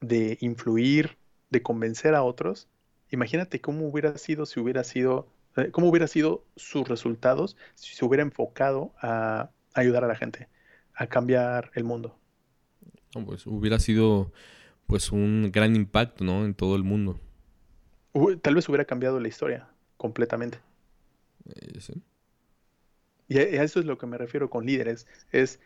de 0.00 0.38
influir, 0.40 1.16
de 1.50 1.62
convencer 1.62 2.14
a 2.14 2.22
otros? 2.22 2.68
Imagínate 3.10 3.60
cómo 3.60 3.86
hubiera 3.88 4.16
sido 4.18 4.46
si 4.46 4.60
hubiera 4.60 4.84
sido, 4.84 5.28
eh, 5.56 5.70
cómo 5.70 5.88
hubiera 5.88 6.06
sido 6.06 6.44
sus 6.56 6.88
resultados 6.88 7.56
si 7.74 7.94
se 7.94 8.04
hubiera 8.04 8.22
enfocado 8.22 8.92
a 9.00 9.50
ayudar 9.74 10.04
a 10.04 10.08
la 10.08 10.16
gente, 10.16 10.48
a 10.94 11.06
cambiar 11.06 11.70
el 11.74 11.84
mundo. 11.84 12.16
pues 13.24 13.46
hubiera 13.46 13.78
sido 13.78 14.32
pues 14.86 15.12
un 15.12 15.50
gran 15.52 15.76
impacto, 15.76 16.24
¿no? 16.24 16.44
En 16.44 16.54
todo 16.54 16.76
el 16.76 16.82
mundo. 16.82 17.20
tal 18.42 18.54
vez 18.54 18.68
hubiera 18.68 18.84
cambiado 18.84 19.20
la 19.20 19.28
historia 19.28 19.68
completamente. 19.96 20.58
Eh, 21.46 21.80
sí. 21.80 22.02
Y 23.28 23.38
a 23.38 23.62
eso 23.62 23.80
es 23.80 23.86
lo 23.86 23.98
que 23.98 24.06
me 24.06 24.18
refiero 24.18 24.50
con 24.50 24.66
líderes. 24.66 25.06
Es, 25.32 25.60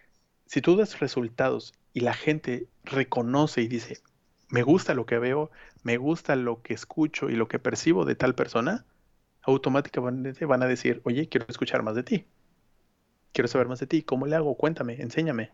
si 0.47 0.61
tú 0.61 0.77
das 0.77 1.01
resultados 1.01 1.75
y 1.93 2.01
la 2.01 2.15
gente 2.15 2.69
reconoce 2.85 3.63
y 3.63 3.69
dice, 3.69 4.01
me 4.49 4.63
gusta 4.63 4.95
lo 4.95 5.07
que 5.07 5.19
veo, 5.19 5.51
me 5.83 5.97
gusta 5.97 6.37
lo 6.37 6.63
que 6.63 6.75
escucho 6.75 7.31
y 7.31 7.35
lo 7.35 7.49
que 7.49 7.59
percibo 7.59 8.05
de 8.05 8.15
tal 8.15 8.35
persona, 8.35 8.87
automáticamente 9.43 10.45
van 10.45 10.63
a 10.63 10.67
decir, 10.67 11.01
oye, 11.05 11.29
quiero 11.29 11.47
escuchar 11.49 11.83
más 11.83 11.95
de 11.95 12.03
ti. 12.03 12.27
Quiero 13.33 13.49
saber 13.49 13.69
más 13.69 13.81
de 13.81 13.87
ti. 13.87 14.03
¿Cómo 14.03 14.27
le 14.27 14.37
hago? 14.37 14.57
Cuéntame, 14.57 15.01
enséñame. 15.01 15.51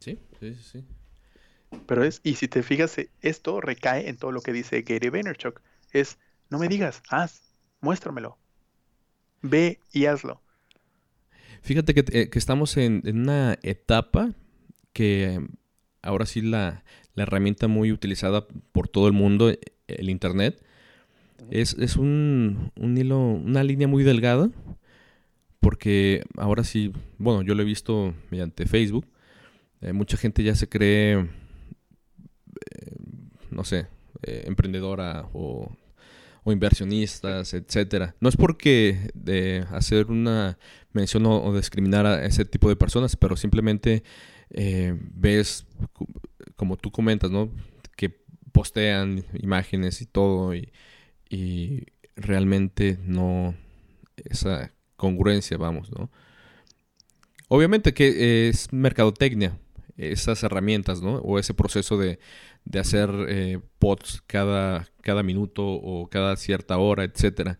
Sí, 0.00 0.18
sí, 0.40 0.54
sí. 0.54 0.84
Pero 1.86 2.04
es, 2.04 2.20
y 2.22 2.36
si 2.36 2.48
te 2.48 2.62
fijas, 2.62 2.96
eh, 2.98 3.10
esto 3.20 3.60
recae 3.60 4.08
en 4.08 4.16
todo 4.16 4.32
lo 4.32 4.40
que 4.40 4.52
dice 4.52 4.82
Gary 4.82 5.10
Vaynerchuk. 5.10 5.60
Es, 5.92 6.18
no 6.50 6.58
me 6.58 6.68
digas, 6.68 7.02
haz, 7.10 7.42
muéstramelo. 7.80 8.37
Ve 9.42 9.80
y 9.92 10.06
hazlo. 10.06 10.40
Fíjate 11.62 11.94
que, 11.94 12.04
eh, 12.12 12.30
estamos 12.32 12.76
en, 12.76 13.02
una 13.04 13.58
etapa 13.62 14.32
que 14.92 15.40
ahora 16.02 16.26
sí 16.26 16.40
la, 16.40 16.84
herramienta 17.16 17.66
muy 17.66 17.90
utilizada 17.90 18.46
por 18.72 18.88
todo 18.88 19.08
el 19.08 19.12
mundo, 19.12 19.50
eh, 19.50 19.58
el 19.88 20.08
Internet, 20.08 20.62
es, 21.50 21.74
un, 21.96 22.72
hilo, 22.76 23.18
una 23.18 23.64
línea 23.64 23.88
muy 23.88 24.04
delgada, 24.04 24.50
porque 25.60 26.22
ahora 26.36 26.62
sí, 26.62 26.92
bueno, 27.18 27.42
yo 27.42 27.54
lo 27.54 27.62
he 27.62 27.66
visto 27.66 28.14
mediante 28.30 28.66
Facebook, 28.66 29.06
mucha 29.92 30.16
gente 30.16 30.42
ya 30.42 30.54
se 30.54 30.68
cree 30.68 31.28
no 33.50 33.64
sé, 33.64 33.86
eh, 34.22 34.44
emprendedora 34.46 35.28
o, 35.32 35.70
inversionistas, 36.52 37.54
etcétera. 37.54 38.14
No 38.20 38.28
es 38.28 38.36
porque 38.36 39.10
hacer 39.70 40.06
una 40.06 40.58
mención 40.92 41.26
o, 41.26 41.54
discriminar 41.54 42.06
a 42.06 42.24
ese 42.24 42.44
tipo 42.44 42.68
de 42.68 42.76
personas, 42.76 43.16
pero 43.16 43.36
simplemente 43.36 44.02
eh, 44.50 44.96
ves, 44.98 45.66
como 46.56 46.76
tú 46.76 46.90
comentas, 46.90 47.30
¿no? 47.30 47.50
Que 47.96 48.10
postean 48.52 49.24
imágenes 49.34 50.00
y 50.00 50.06
todo 50.06 50.54
y, 50.54 50.72
y 51.28 51.86
realmente 52.16 52.98
no 53.02 53.54
esa 54.16 54.72
congruencia, 54.96 55.56
vamos, 55.56 55.90
¿no? 55.92 56.10
Obviamente 57.48 57.94
que 57.94 58.48
es 58.48 58.72
mercadotecnia, 58.72 59.58
esas 59.96 60.42
herramientas, 60.42 61.02
¿no? 61.02 61.16
O 61.16 61.38
ese 61.38 61.54
proceso 61.54 61.96
de, 61.96 62.18
de 62.68 62.78
hacer 62.78 63.10
eh, 63.28 63.60
pods 63.78 64.22
cada, 64.26 64.86
cada 65.00 65.22
minuto 65.22 65.64
o 65.66 66.08
cada 66.08 66.36
cierta 66.36 66.76
hora, 66.76 67.04
etcétera. 67.04 67.58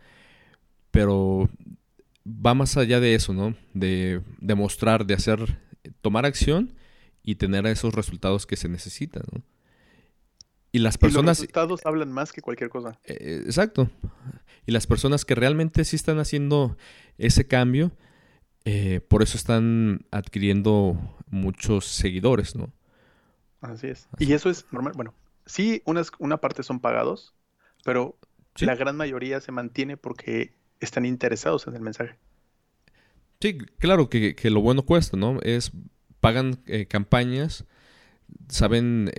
Pero 0.91 1.49
va 2.27 2.53
más 2.53 2.77
allá 2.77 3.01
de 3.01 3.15
eso, 3.15 3.33
¿no? 3.33 3.55
De 3.73 4.21
demostrar, 4.39 5.07
de 5.07 5.15
hacer 5.15 5.59
tomar 6.03 6.27
acción 6.27 6.75
y 7.23 7.37
tener 7.37 7.67
esos 7.67 7.95
resultados 7.95 8.47
que 8.47 8.57
se 8.57 8.69
necesitan, 8.69 9.23
¿no? 9.33 9.43
Y 10.71 10.81
las 10.81 10.99
personas... 10.99 11.39
los 11.39 11.39
resultados 11.39 11.81
hablan 11.87 12.13
más 12.13 12.31
que 12.31 12.43
cualquier 12.43 12.69
cosa. 12.69 13.01
Eh, 13.05 13.43
exacto. 13.47 13.91
Y 14.67 14.73
las 14.73 14.87
personas 14.87 15.25
que 15.25 15.35
realmente 15.35 15.83
sí 15.87 15.97
están 15.97 16.19
haciendo 16.19 16.77
ese 17.17 17.47
cambio, 17.47 17.93
eh, 18.67 19.01
por 19.09 19.23
eso 19.23 19.39
están 19.39 20.05
adquiriendo 20.11 21.17
muchos 21.31 21.87
seguidores, 21.87 22.55
¿no? 22.55 22.71
Así 23.61 23.89
es. 23.89 24.09
Y 24.19 24.33
eso 24.33 24.51
es 24.51 24.67
normal. 24.71 24.93
Bueno, 24.97 25.15
sí, 25.47 25.83
unas, 25.85 26.11
una 26.19 26.39
parte 26.39 26.63
son 26.63 26.81
pagados, 26.81 27.35
pero 27.85 28.17
la 28.61 28.75
gran 28.75 28.97
mayoría 28.97 29.41
se 29.41 29.53
mantiene 29.53 29.97
porque 29.97 30.55
están 30.81 31.05
interesados 31.05 31.67
en 31.67 31.75
el 31.75 31.83
mensaje. 31.83 32.17
Sí, 33.41 33.59
claro 33.79 34.09
que, 34.09 34.35
lo 34.45 34.61
bueno 34.61 34.83
cuesta, 34.83 35.17
¿no? 35.17 35.39
Es, 35.43 35.73
pagan 36.21 36.61
eh, 36.67 36.87
campañas, 36.87 37.65
saben 38.49 39.13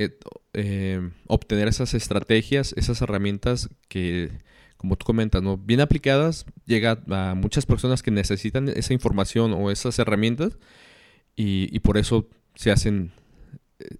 obtener 1.27 1.67
esas 1.67 1.93
estrategias, 1.93 2.73
esas 2.77 3.01
herramientas 3.01 3.69
que 3.87 4.31
como 4.79 4.95
tú 4.95 5.05
comentas, 5.05 5.43
¿no? 5.43 5.57
Bien 5.57 5.81
aplicadas, 5.81 6.45
llega 6.65 7.03
a 7.09 7.35
muchas 7.35 7.65
personas 7.65 8.01
que 8.01 8.11
necesitan 8.11 8.69
esa 8.69 8.93
información 8.93 9.53
o 9.53 9.71
esas 9.71 9.99
herramientas 9.99 10.57
y, 11.35 11.77
por 11.79 11.97
eso 11.97 12.29
se 12.55 12.71
hacen, 12.71 13.11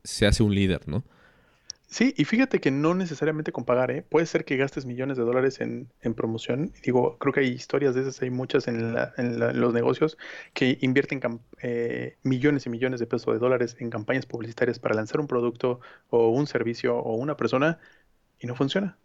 se 0.03 0.25
hace 0.25 0.43
un 0.43 0.53
líder, 0.53 0.87
¿no? 0.87 1.03
Sí, 1.89 2.13
y 2.17 2.25
fíjate 2.25 2.59
que 2.61 2.69
no 2.69 2.93
necesariamente 2.93 3.51
con 3.51 3.65
pagar, 3.65 3.89
¿eh? 3.89 4.03
Puede 4.03 4.27
ser 4.27 4.45
que 4.45 4.57
gastes 4.57 4.85
millones 4.85 5.17
de 5.17 5.23
dólares 5.23 5.59
en, 5.59 5.89
promoción. 6.15 6.71
Digo, 6.83 7.17
creo 7.17 7.33
que 7.33 7.39
hay 7.39 7.47
historias 7.47 7.95
de 7.95 8.01
esas, 8.01 8.21
hay 8.21 8.29
muchas 8.29 8.67
en, 8.67 8.93
los 9.59 9.73
negocios 9.73 10.15
que 10.53 10.77
invierten 10.81 11.19
eh, 11.61 12.17
millones 12.21 12.67
y 12.67 12.69
millones 12.69 12.99
de 12.99 13.07
pesos 13.07 13.33
de 13.33 13.39
dólares 13.39 13.75
en 13.79 13.89
campañas 13.89 14.27
publicitarias 14.27 14.77
para 14.77 14.93
lanzar 14.95 15.19
un 15.19 15.27
producto 15.27 15.79
o 16.11 16.29
un 16.29 16.45
servicio 16.45 16.95
o 16.97 17.15
una 17.15 17.35
persona 17.35 17.79
y 18.39 18.47
no 18.47 18.55
funciona. 18.55 18.97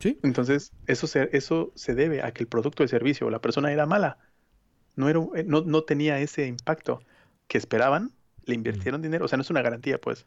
Entonces, 0.00 0.72
eso 0.86 1.06
se, 1.06 1.30
eso 1.32 1.72
se 1.74 1.94
debe 1.94 2.22
a 2.22 2.32
que 2.32 2.42
el 2.42 2.48
producto 2.48 2.82
de 2.82 2.88
servicio 2.88 3.26
o 3.26 3.30
la 3.30 3.40
persona 3.40 3.72
era 3.72 3.86
mala. 3.86 4.18
No, 4.96 5.08
era, 5.08 5.20
eh, 5.34 5.44
no, 5.44 5.62
no 5.62 5.82
tenía 5.84 6.20
ese 6.20 6.46
impacto 6.46 7.00
que 7.48 7.58
esperaban, 7.58 8.12
le 8.48 8.54
invirtieron 8.54 9.02
dinero. 9.02 9.24
O 9.24 9.28
sea, 9.28 9.36
no 9.36 9.42
es 9.42 9.50
una 9.50 9.62
garantía, 9.62 9.98
pues. 9.98 10.26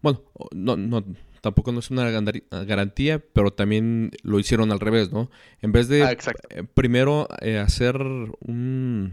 Bueno, 0.00 0.22
no, 0.52 0.76
no, 0.76 1.04
tampoco 1.40 1.72
no 1.72 1.80
es 1.80 1.90
una 1.90 2.10
garantía, 2.10 3.22
pero 3.32 3.52
también 3.52 4.10
lo 4.22 4.38
hicieron 4.38 4.72
al 4.72 4.80
revés, 4.80 5.12
¿no? 5.12 5.30
En 5.60 5.72
vez 5.72 5.88
de 5.88 6.02
ah, 6.02 6.12
eh, 6.12 6.64
primero 6.74 7.28
eh, 7.40 7.58
hacer 7.58 7.96
un, 7.96 9.12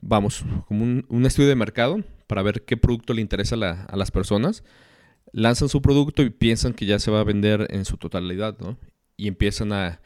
vamos, 0.00 0.44
como 0.66 0.84
un, 0.84 1.26
estudio 1.26 1.48
de 1.48 1.56
mercado 1.56 2.02
para 2.26 2.42
ver 2.42 2.62
qué 2.62 2.76
producto 2.76 3.14
le 3.14 3.20
interesa 3.20 3.56
a 3.88 3.96
las 3.96 4.10
personas, 4.10 4.64
lanzan 5.32 5.68
su 5.68 5.82
producto 5.82 6.22
y 6.22 6.30
piensan 6.30 6.72
que 6.72 6.86
ya 6.86 6.98
se 6.98 7.10
va 7.10 7.20
a 7.20 7.24
vender 7.24 7.66
en 7.70 7.84
su 7.84 7.96
totalidad, 7.96 8.56
¿no? 8.58 8.76
Y 9.16 9.28
empiezan 9.28 9.72
a, 9.72 10.00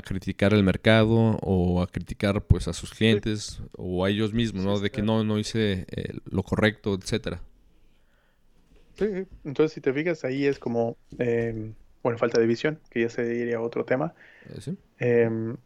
criticar 0.00 0.54
el 0.54 0.62
mercado 0.62 1.36
o 1.42 1.82
a 1.82 1.86
criticar 1.86 2.42
pues 2.42 2.66
a 2.68 2.72
sus 2.72 2.92
clientes 2.94 3.60
o 3.76 4.04
a 4.04 4.10
ellos 4.10 4.32
mismos, 4.32 4.64
¿no? 4.64 4.80
De 4.80 4.90
que 4.90 5.02
no, 5.02 5.22
no 5.24 5.38
hice 5.38 5.86
eh, 5.90 6.14
lo 6.30 6.42
correcto, 6.42 6.94
etcétera. 6.94 7.42
Sí, 8.94 9.26
entonces 9.44 9.72
si 9.72 9.80
te 9.80 9.92
fijas 9.92 10.24
ahí 10.24 10.46
es 10.46 10.58
como, 10.58 10.96
em, 11.18 11.74
bueno, 12.02 12.18
falta 12.18 12.40
de 12.40 12.46
visión, 12.46 12.80
que 12.90 13.00
ya 13.02 13.10
se 13.10 13.24
diría 13.24 13.60
otro 13.60 13.84
tema. 13.84 14.14
Eh, 14.48 14.60
¿Sí? 14.60 14.78
Em, 14.98 15.56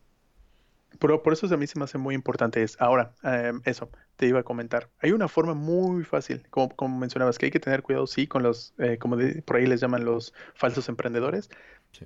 pero 0.99 1.23
por 1.23 1.33
eso 1.33 1.53
a 1.53 1.57
mí 1.57 1.67
se 1.67 1.79
me 1.79 1.85
hace 1.85 1.99
muy 1.99 2.15
importante 2.15 2.63
es, 2.63 2.77
ahora, 2.81 3.15
em, 3.23 3.61
eso, 3.65 3.91
te 4.17 4.27
iba 4.27 4.41
a 4.41 4.43
comentar. 4.43 4.89
Hay 5.01 5.13
una 5.13 5.29
forma 5.29 5.55
muy 5.55 6.05
fácil, 6.05 6.43
como, 6.51 6.75
como 6.75 6.99
mencionabas, 6.99 7.39
que 7.39 7.47
hay 7.47 7.53
que 7.53 7.61
tener 7.61 7.83
cuidado, 7.83 8.07
sí, 8.07 8.27
con 8.27 8.43
los, 8.43 8.75
eh, 8.79 8.99
como 8.99 9.17
por 9.45 9.57
ahí 9.57 9.67
les 9.67 9.81
llaman 9.81 10.05
los 10.05 10.33
falsos 10.55 10.89
emprendedores, 10.89 11.51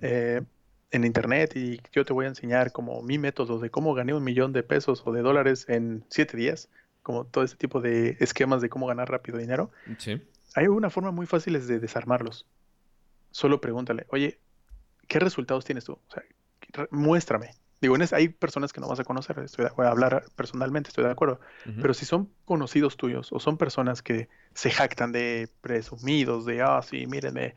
eh, 0.02 0.42
en 0.90 1.04
internet 1.04 1.56
y 1.56 1.80
yo 1.92 2.04
te 2.04 2.12
voy 2.12 2.24
a 2.26 2.28
enseñar 2.28 2.72
como 2.72 3.02
mi 3.02 3.18
método 3.18 3.58
de 3.58 3.70
cómo 3.70 3.94
gané 3.94 4.14
un 4.14 4.24
millón 4.24 4.52
de 4.52 4.62
pesos 4.62 5.02
o 5.04 5.12
de 5.12 5.22
dólares 5.22 5.66
en 5.68 6.04
siete 6.08 6.36
días, 6.36 6.68
como 7.02 7.24
todo 7.24 7.44
ese 7.44 7.56
tipo 7.56 7.80
de 7.80 8.16
esquemas 8.20 8.60
de 8.60 8.68
cómo 8.68 8.86
ganar 8.86 9.10
rápido 9.10 9.38
dinero. 9.38 9.70
Sí. 9.98 10.20
Hay 10.54 10.66
una 10.66 10.90
forma 10.90 11.10
muy 11.12 11.26
fácil 11.26 11.54
de 11.66 11.78
desarmarlos. 11.78 12.46
Solo 13.30 13.60
pregúntale, 13.60 14.06
oye, 14.10 14.40
¿qué 15.06 15.20
resultados 15.20 15.64
tienes 15.64 15.84
tú? 15.84 15.92
O 15.92 16.12
sea, 16.12 16.24
muéstrame. 16.90 17.50
Digo, 17.80 17.96
en 17.96 18.06
hay 18.12 18.28
personas 18.28 18.74
que 18.74 18.80
no 18.80 18.88
vas 18.88 19.00
a 19.00 19.04
conocer, 19.04 19.38
estoy 19.38 19.66
voy 19.74 19.86
a 19.86 19.90
hablar 19.90 20.24
personalmente, 20.36 20.88
estoy 20.88 21.04
de 21.04 21.12
acuerdo. 21.12 21.40
Pero 21.80 21.94
si 21.94 22.04
son 22.04 22.30
conocidos 22.44 22.98
tuyos 22.98 23.32
o 23.32 23.40
son 23.40 23.56
personas 23.56 24.02
que 24.02 24.28
se 24.52 24.70
jactan 24.70 25.12
de 25.12 25.48
presumidos, 25.62 26.44
de, 26.44 26.60
ah, 26.60 26.82
sí, 26.82 27.06
mírenme. 27.06 27.54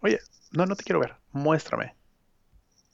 Oye, 0.00 0.18
no, 0.50 0.66
no 0.66 0.74
te 0.74 0.82
quiero 0.82 0.98
ver. 0.98 1.14
Muéstrame. 1.30 1.94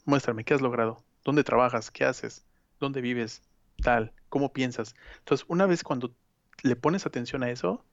Muéstrame 0.04 0.44
qué 0.44 0.54
has 0.54 0.60
logrado. 0.60 1.02
¿Dónde 1.24 1.44
trabajas? 1.44 1.90
¿Qué 1.90 2.04
haces? 2.04 2.44
¿Dónde 2.80 3.00
vives? 3.00 3.42
Tal. 3.82 4.12
¿Cómo 4.28 4.52
piensas? 4.52 4.94
Entonces, 5.18 5.46
una 5.48 5.66
vez 5.66 5.82
cuando 5.84 6.14
le 6.62 6.76
pones 6.76 7.06
atención 7.06 7.42
a 7.42 7.50
eso 7.50 7.84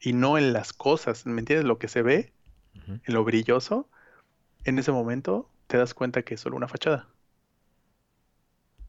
y 0.00 0.12
no 0.12 0.38
en 0.38 0.52
las 0.52 0.72
cosas, 0.72 1.26
¿me 1.26 1.40
entiendes? 1.40 1.66
Lo 1.66 1.78
que 1.78 1.88
se 1.88 2.02
ve, 2.02 2.32
en 2.86 3.14
lo 3.14 3.24
brilloso, 3.24 3.88
en 4.64 4.78
ese 4.78 4.92
momento 4.92 5.48
te 5.66 5.76
das 5.76 5.94
cuenta 5.94 6.22
que 6.22 6.34
es 6.34 6.40
solo 6.40 6.56
una 6.56 6.68
fachada. 6.68 7.08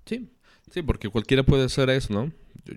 Sí, 0.06 0.32
sí, 0.72 0.82
porque 0.82 1.10
cualquiera 1.10 1.44
puede 1.44 1.66
hacer 1.66 1.90
eso, 1.90 2.14
¿no? 2.14 2.32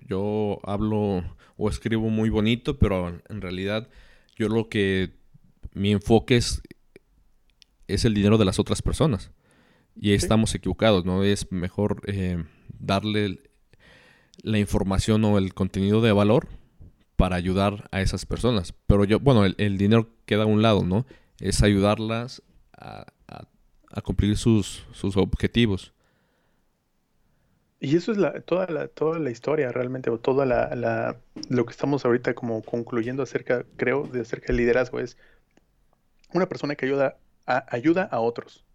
Yo, 0.07 0.59
hablo 0.63 1.23
o 1.57 1.69
escribo 1.69 2.09
muy 2.09 2.29
bonito, 2.29 2.77
pero 2.77 3.09
en 3.27 3.41
realidad 3.41 3.89
yo 4.35 4.47
lo 4.47 4.69
que 4.69 5.13
mi 5.73 5.91
enfoque 5.91 6.37
es, 6.37 6.61
es 7.87 8.05
el 8.05 8.13
dinero 8.13 8.37
de 8.37 8.45
las 8.45 8.59
otras 8.59 8.81
personas. 8.81 9.31
Y 9.99 10.13
estamos 10.13 10.55
equivocados, 10.55 11.05
¿no? 11.05 11.23
Es 11.23 11.51
mejor 11.51 12.01
eh, 12.07 12.43
darle 12.79 13.41
la 14.41 14.59
información 14.59 15.25
o 15.25 15.37
el 15.37 15.53
contenido 15.53 16.01
de 16.01 16.13
valor 16.13 16.47
para 17.17 17.35
ayudar 17.35 17.89
a 17.91 18.01
esas 18.01 18.25
personas. 18.25 18.73
Pero 18.87 19.03
yo, 19.03 19.19
bueno, 19.19 19.45
el, 19.45 19.77
dinero 19.77 20.07
queda 20.25 20.43
a 20.43 20.47
un 20.47 20.61
lado, 20.61 20.83
¿no? 20.83 21.05
Es 21.39 21.61
ayudarlas 21.63 22.41
a, 22.71 23.05
a 23.91 24.01
cumplir 24.01 24.37
sus, 24.37 24.85
sus 24.91 25.17
objetivos. 25.17 25.93
Y 27.79 27.95
eso 27.95 28.11
es 28.11 28.17
la, 28.17 28.41
toda, 28.41 28.67
la, 28.67 28.87
toda 28.87 29.19
la 29.19 29.31
historia 29.31 29.71
realmente, 29.71 30.09
o 30.09 30.19
toda 30.19 30.45
la, 30.45 30.75
la, 30.75 31.17
lo 31.49 31.65
que 31.65 31.71
estamos 31.71 32.05
ahorita 32.05 32.33
como 32.33 32.61
concluyendo 32.61 33.23
acerca, 33.23 33.65
creo, 33.77 34.03
de 34.03 34.21
acerca 34.21 34.47
del 34.47 34.57
liderazgo 34.57 34.99
es 34.99 35.17
una 36.33 36.49
persona 36.49 36.75
que 36.75 36.85
ayuda 36.85 37.17
a, 37.47 37.65
ayuda 37.73 38.03
a 38.03 38.19
otros, 38.19 38.65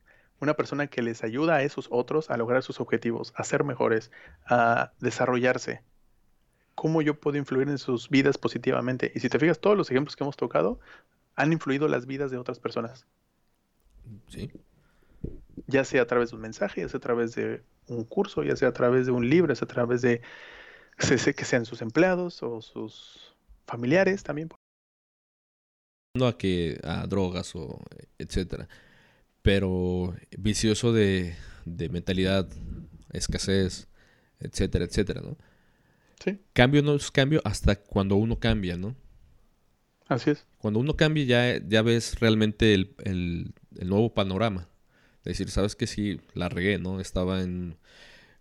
una 0.41 0.55
persona 0.55 0.87
que 0.89 1.03
les 1.03 1.25
ayuda 1.25 1.57
a 1.57 1.63
esos 1.63 1.89
otros 1.91 2.31
a 2.31 2.37
lograr 2.37 2.63
sus 2.63 2.81
objetivos, 2.81 3.33
a 3.37 3.45
ser 3.45 3.65
mejores, 3.65 4.11
a 4.47 4.93
desarrollarse. 5.01 5.83
¿Cómo 6.75 7.03
yo 7.03 7.19
puedo 7.19 7.39
influir 7.39 7.69
en 7.69 7.79
sus 7.79 8.11
vidas 8.11 8.37
positivamente? 8.37 9.13
Y 9.15 9.21
si 9.21 9.29
te 9.29 9.39
fijas, 9.39 9.61
todos 9.61 9.77
los 9.77 9.91
ejemplos 9.91 10.17
que 10.17 10.25
hemos 10.25 10.37
tocado 10.37 10.81
han 11.37 11.53
influido 11.53 11.89
las 11.89 12.07
vidas 12.07 12.31
de 12.31 12.37
otras 12.37 12.59
personas. 12.59 13.07
Sí. 14.29 14.51
Ya 15.67 15.85
sea 15.85 16.03
a 16.03 16.07
través 16.07 16.31
de 16.31 16.37
un 16.37 16.43
mensaje, 16.43 16.81
ya 16.81 16.89
sea 16.89 16.99
a 16.99 17.01
través 17.01 17.35
de 17.35 17.63
un 17.87 18.05
curso, 18.05 18.43
ya 18.43 18.57
sea 18.57 18.69
a 18.69 18.73
través 18.73 19.07
de 19.07 19.13
un 19.13 19.31
libro, 19.31 19.53
ya 19.53 19.57
sea 19.57 19.67
a 19.67 19.69
través 19.69 20.03
de 20.03 20.21
que 20.97 21.45
sean 21.45 21.65
sus 21.65 21.81
empleados 21.81 22.43
o 22.43 22.61
sus 22.61 23.35
familiares 23.67 24.23
también. 24.23 24.51
No 26.17 26.27
a 26.27 26.37
que 26.37 26.81
a 26.85 27.07
drogas 27.07 27.55
o 27.57 27.81
etcétera, 28.19 28.69
pero 29.45 30.17
vicioso 30.39 30.95
de, 30.95 31.37
de 31.67 31.91
mentalidad, 31.91 32.49
escasez, 33.13 33.89
etcétera, 34.41 34.87
etcétera, 34.87 35.21
¿no? 35.21 35.37
Sí. 36.25 36.41
Cambio 36.55 36.83
no 36.83 36.95
es 36.95 37.11
cambio 37.11 37.43
hasta 37.45 37.77
cuando 37.77 38.17
uno 38.17 38.41
cambia, 38.41 38.79
¿no? 38.79 38.97
Así 40.09 40.31
es. 40.31 40.47
Cuando 40.57 40.81
uno 40.81 40.97
cambia 40.97 41.25
ya, 41.25 41.67
ya 41.69 41.83
ves 41.83 42.19
realmente 42.21 42.73
el, 42.73 42.95
el, 43.05 43.53
el 43.77 43.89
nuevo 43.91 44.15
panorama 44.15 44.67
decir, 45.25 45.51
sabes 45.51 45.77
que 45.77 45.87
sí, 45.87 46.23
la 46.33 46.49
regué, 46.49 46.79
¿no? 46.79 46.99
Estaba 46.99 47.43
en, 47.43 47.77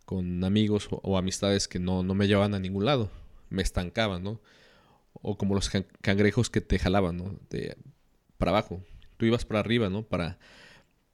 con 0.05 0.41
amigos 0.45 0.87
o, 0.89 1.17
amistades 1.17 1.67
que 1.67 1.79
no, 1.79 2.01
no, 2.01 2.15
me 2.15 2.27
llevaban 2.27 2.53
a 2.53 2.59
ningún 2.59 2.85
lado, 2.85 3.11
me 3.49 3.61
estancaban, 3.61 4.23
¿no? 4.23 4.39
O 5.13 5.37
como 5.37 5.53
los 5.53 5.69
cangrejos 6.01 6.49
que 6.49 6.61
te 6.61 6.79
jalaban, 6.79 7.17
¿no? 7.17 7.37
De, 7.49 7.75
para 8.37 8.51
abajo, 8.51 8.81
tú 9.17 9.25
ibas 9.25 9.43
para 9.43 9.59
arriba, 9.59 9.89
¿no? 9.89 10.03
Para, 10.03 10.37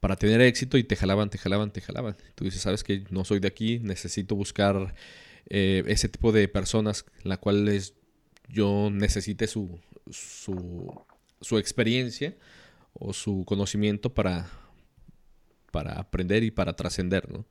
para 0.00 0.16
tener 0.16 0.40
éxito 0.40 0.78
y 0.78 0.84
te 0.84 0.96
jalaban, 0.96 1.30
te 1.30 1.38
jalaban, 1.38 1.72
te 1.72 1.80
jalaban. 1.80 2.16
Tú 2.34 2.44
dices, 2.44 2.62
sabes 2.62 2.82
que 2.82 3.04
no 3.10 3.24
soy 3.24 3.38
de 3.38 3.48
aquí, 3.48 3.78
necesito 3.80 4.34
buscar 4.34 4.94
eh, 5.48 5.84
ese 5.86 6.08
tipo 6.08 6.32
de 6.32 6.48
personas, 6.48 7.04
la 7.22 7.36
cuales 7.36 7.94
yo 8.48 8.88
necesite 8.90 9.46
su, 9.46 9.78
su, 10.10 11.04
su 11.40 11.58
experiencia 11.58 12.34
o 12.94 13.12
su 13.12 13.44
conocimiento 13.44 14.12
para, 14.12 14.48
para 15.70 15.98
aprender 15.98 16.42
y 16.42 16.50
para 16.50 16.74
trascender, 16.74 17.30
¿no? 17.30 17.44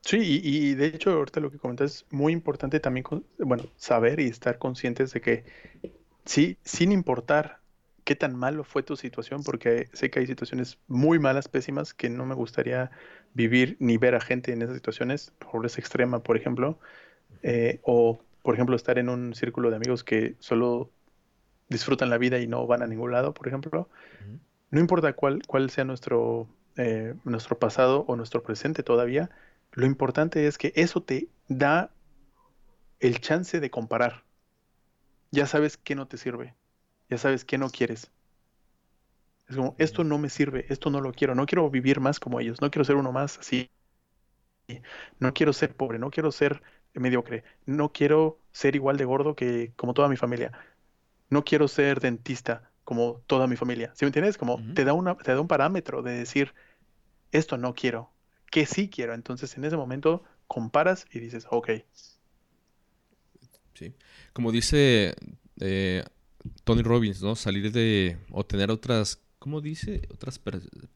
Sí, 0.00 0.40
y, 0.42 0.74
de 0.74 0.86
hecho 0.86 1.10
ahorita 1.10 1.40
lo 1.40 1.50
que 1.50 1.58
comentas 1.58 1.96
es 1.96 2.06
muy 2.10 2.32
importante 2.32 2.78
también, 2.78 3.04
bueno, 3.38 3.64
saber 3.76 4.20
y 4.20 4.26
estar 4.26 4.56
conscientes 4.56 5.12
de 5.12 5.20
que 5.20 5.44
sí, 6.24 6.58
sin 6.62 6.92
importar 6.92 7.58
qué 8.06 8.14
tan 8.14 8.36
malo 8.36 8.62
fue 8.62 8.84
tu 8.84 8.96
situación, 8.96 9.42
porque 9.42 9.88
sé 9.92 10.10
que 10.10 10.20
hay 10.20 10.26
situaciones 10.28 10.78
muy 10.86 11.18
malas, 11.18 11.48
pésimas, 11.48 11.92
que 11.92 12.08
no 12.08 12.24
me 12.24 12.36
gustaría 12.36 12.92
vivir 13.34 13.76
ni 13.80 13.98
ver 13.98 14.14
a 14.14 14.20
gente 14.20 14.52
en 14.52 14.62
esas 14.62 14.76
situaciones, 14.76 15.32
pobreza 15.40 15.80
extrema, 15.80 16.22
por 16.22 16.36
ejemplo, 16.36 16.78
eh, 17.42 17.80
o 17.82 18.22
por 18.44 18.54
ejemplo 18.54 18.76
estar 18.76 18.96
en 18.98 19.08
un 19.08 19.34
círculo 19.34 19.70
de 19.70 19.76
amigos 19.76 20.04
que 20.04 20.36
solo 20.38 20.92
disfrutan 21.68 22.08
la 22.08 22.16
vida 22.16 22.38
y 22.38 22.46
no 22.46 22.64
van 22.68 22.82
a 22.82 22.86
ningún 22.86 23.10
lado, 23.10 23.34
por 23.34 23.48
ejemplo. 23.48 23.88
No 24.70 24.78
importa 24.78 25.14
cuál, 25.14 25.42
cuál 25.44 25.68
sea 25.70 25.82
nuestro, 25.82 26.48
eh, 26.76 27.14
nuestro 27.24 27.58
pasado 27.58 28.04
o 28.06 28.14
nuestro 28.14 28.44
presente 28.44 28.84
todavía, 28.84 29.30
lo 29.72 29.84
importante 29.84 30.46
es 30.46 30.58
que 30.58 30.72
eso 30.76 31.02
te 31.02 31.28
da 31.48 31.90
el 33.00 33.20
chance 33.20 33.58
de 33.58 33.68
comparar. 33.68 34.22
Ya 35.32 35.48
sabes 35.48 35.76
qué 35.76 35.96
no 35.96 36.06
te 36.06 36.18
sirve, 36.18 36.54
ya 37.08 37.18
sabes 37.18 37.44
qué 37.44 37.58
no 37.58 37.70
quieres. 37.70 38.10
Es 39.48 39.56
como, 39.56 39.76
esto 39.78 40.02
no 40.02 40.18
me 40.18 40.28
sirve, 40.28 40.66
esto 40.68 40.90
no 40.90 41.00
lo 41.00 41.12
quiero, 41.12 41.34
no 41.34 41.46
quiero 41.46 41.70
vivir 41.70 42.00
más 42.00 42.18
como 42.18 42.40
ellos, 42.40 42.60
no 42.60 42.70
quiero 42.70 42.84
ser 42.84 42.96
uno 42.96 43.12
más 43.12 43.38
así. 43.38 43.70
No 45.20 45.32
quiero 45.32 45.52
ser 45.52 45.76
pobre, 45.76 45.98
no 45.98 46.10
quiero 46.10 46.32
ser 46.32 46.62
mediocre, 46.94 47.44
no 47.66 47.92
quiero 47.92 48.40
ser 48.52 48.74
igual 48.74 48.96
de 48.96 49.04
gordo 49.04 49.36
que 49.36 49.72
como 49.76 49.94
toda 49.94 50.08
mi 50.08 50.16
familia. 50.16 50.52
No 51.30 51.44
quiero 51.44 51.68
ser 51.68 52.00
dentista 52.00 52.70
como 52.84 53.22
toda 53.26 53.46
mi 53.46 53.56
familia. 53.56 53.92
¿Sí 53.94 54.04
me 54.04 54.08
entiendes? 54.08 54.38
Como 54.38 54.60
te, 54.74 54.84
da 54.84 54.92
una, 54.92 55.16
te 55.16 55.32
da 55.32 55.40
un 55.40 55.48
parámetro 55.48 56.02
de 56.02 56.12
decir, 56.12 56.54
esto 57.32 57.56
no 57.56 57.74
quiero, 57.74 58.10
que 58.50 58.66
sí 58.66 58.88
quiero. 58.88 59.14
Entonces 59.14 59.56
en 59.56 59.64
ese 59.64 59.76
momento 59.76 60.24
comparas 60.48 61.06
y 61.12 61.20
dices, 61.20 61.46
ok. 61.50 61.70
Sí. 63.74 63.94
Como 64.32 64.52
dice 64.52 65.14
eh, 65.60 66.04
Tony 66.64 66.82
Robbins, 66.82 67.22
¿no? 67.22 67.36
Salir 67.36 67.72
de 67.72 68.18
o 68.30 68.44
tener 68.44 68.70
otras, 68.70 69.20
¿cómo 69.38 69.60
dice? 69.60 70.02
Otras 70.10 70.40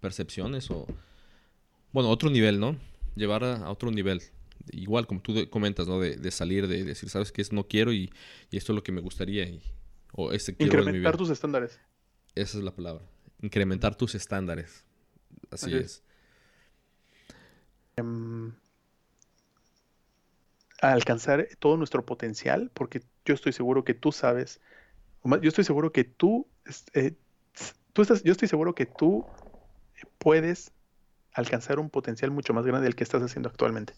percepciones 0.00 0.70
o, 0.70 0.86
bueno, 1.92 2.10
otro 2.10 2.30
nivel, 2.30 2.60
¿no? 2.60 2.76
Llevar 3.16 3.44
a, 3.44 3.70
otro 3.70 3.90
nivel. 3.90 4.22
Igual, 4.72 5.06
como 5.06 5.20
tú 5.20 5.48
comentas, 5.50 5.88
¿no? 5.88 5.98
De, 6.00 6.30
salir, 6.30 6.68
de, 6.68 6.84
decir, 6.84 7.08
¿sabes 7.08 7.32
qué? 7.32 7.42
No 7.50 7.66
quiero 7.66 7.92
y, 7.92 8.10
esto 8.50 8.72
es 8.72 8.76
lo 8.76 8.82
que 8.82 8.92
me 8.92 9.00
gustaría. 9.00 9.44
Y, 9.44 9.62
o 10.12 10.32
este 10.32 10.54
Incrementar 10.58 11.16
tus 11.16 11.30
estándares. 11.30 11.80
Esa 12.34 12.58
es 12.58 12.64
la 12.64 12.74
palabra. 12.74 13.04
Incrementar 13.42 13.96
tus 13.96 14.14
estándares. 14.14 14.84
Así, 15.50 15.74
es. 15.74 16.02
Em, 17.96 18.52
alcanzar 20.80 21.48
todo 21.58 21.76
nuestro 21.76 22.04
potencial, 22.04 22.70
porque 22.72 23.02
yo 23.24 23.34
estoy 23.34 23.52
seguro 23.52 23.84
que 23.84 23.94
tú 23.94 24.12
sabes, 24.12 24.60
yo 25.24 25.48
estoy 25.48 25.64
seguro 25.64 25.92
que 25.92 26.04
tú, 26.04 26.46
eh, 26.94 27.14
tú 27.92 28.02
estás, 28.02 28.22
yo 28.22 28.32
estoy 28.32 28.48
seguro 28.48 28.74
que 28.74 28.86
tú 28.86 29.24
puedes 30.18 30.72
alcanzar 31.32 31.78
un 31.78 31.90
potencial 31.90 32.30
mucho 32.30 32.54
más 32.54 32.64
grande 32.64 32.84
del 32.84 32.94
que 32.94 33.04
estás 33.04 33.22
haciendo 33.22 33.48
actualmente. 33.48 33.94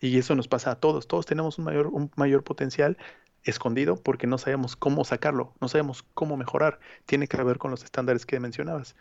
Y 0.00 0.18
eso 0.18 0.34
nos 0.34 0.48
pasa 0.48 0.72
a 0.72 0.74
todos. 0.80 1.06
Todos 1.06 1.26
tenemos 1.26 1.58
un 1.58 1.64
mayor, 1.64 1.86
un 1.86 2.10
mayor 2.16 2.42
potencial 2.42 2.98
escondido 3.44 3.96
porque 3.96 4.26
no 4.26 4.36
sabemos 4.36 4.74
cómo 4.74 5.04
sacarlo, 5.04 5.54
no 5.60 5.68
sabemos 5.68 6.02
cómo 6.14 6.36
mejorar. 6.36 6.80
Tiene 7.06 7.28
que 7.28 7.40
ver 7.42 7.58
con 7.58 7.70
los 7.70 7.84
estándares 7.84 8.26
que 8.26 8.40
mencionabas. 8.40 8.96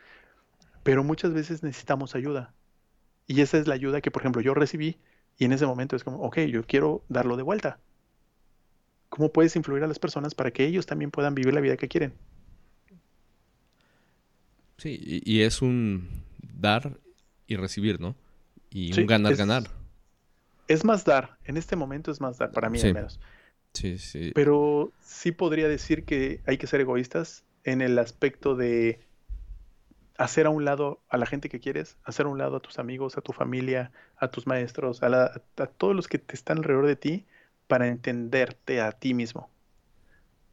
Pero 0.83 1.03
muchas 1.03 1.33
veces 1.33 1.63
necesitamos 1.63 2.13
ayuda. 2.13 2.53
Y 3.25 3.41
esa 3.41 3.57
es 3.57 3.67
la 3.67 3.73
ayuda 3.73 4.01
que, 4.01 4.11
por 4.11 4.21
ejemplo, 4.21 4.41
yo 4.41 4.53
recibí 4.53 4.99
y 5.37 5.45
en 5.45 5.53
ese 5.53 5.65
momento 5.65 5.95
es 5.95 6.03
como, 6.03 6.21
ok, 6.21 6.39
yo 6.41 6.63
quiero 6.65 7.03
darlo 7.09 7.35
de 7.35 7.43
vuelta. 7.43 7.79
¿Cómo 9.11 9.33
puedes 9.33 9.57
influir 9.57 9.83
a 9.83 9.87
las 9.87 9.99
personas 9.99 10.33
para 10.33 10.51
que 10.51 10.65
ellos 10.65 10.85
también 10.85 11.11
puedan 11.11 11.35
vivir 11.35 11.53
la 11.53 11.59
vida 11.59 11.75
que 11.75 11.89
quieren? 11.89 12.13
Sí, 14.77 14.97
y, 15.01 15.41
es 15.41 15.61
un 15.61 16.23
dar 16.41 16.97
y 17.45 17.57
recibir, 17.57 17.99
¿no? 17.99 18.15
Y 18.69 18.97
un 18.97 19.05
ganar-ganar. 19.05 19.63
Es, 20.69 20.85
más 20.85 21.03
dar, 21.03 21.37
en 21.43 21.57
este 21.57 21.75
momento 21.75 22.09
es 22.09 22.21
más 22.21 22.37
dar, 22.37 22.51
para 22.51 22.69
mí 22.69 22.79
al 22.79 22.93
menos. 22.93 23.19
Sí, 23.73 23.97
sí. 23.97 24.31
Pero 24.33 24.93
sí 25.03 25.33
podría 25.33 25.67
decir 25.67 26.05
que 26.05 26.39
hay 26.47 26.57
que 26.57 26.67
ser 26.67 26.79
egoístas 26.79 27.43
en 27.65 27.81
el 27.81 27.99
aspecto 27.99 28.55
de 28.55 29.01
hacer 30.17 30.45
a 30.45 30.51
un 30.51 30.63
lado 30.63 31.01
a 31.09 31.17
la 31.17 31.25
gente 31.25 31.49
que 31.49 31.59
quieres, 31.59 31.97
hacer 32.05 32.27
a 32.27 32.29
un 32.29 32.37
lado 32.37 32.55
a 32.55 32.59
tus 32.61 32.79
amigos, 32.79 33.17
a 33.17 33.21
tu 33.21 33.33
familia, 33.33 33.91
a 34.15 34.29
tus 34.29 34.47
maestros, 34.47 35.03
a, 35.03 35.41
todos 35.77 35.97
los 35.97 36.07
que 36.07 36.17
te 36.17 36.33
están 36.33 36.59
alrededor 36.59 36.87
de 36.87 36.95
ti 36.95 37.25
para 37.71 37.87
entenderte 37.87 38.81
a 38.81 38.91
ti 38.91 39.13
mismo. 39.13 39.49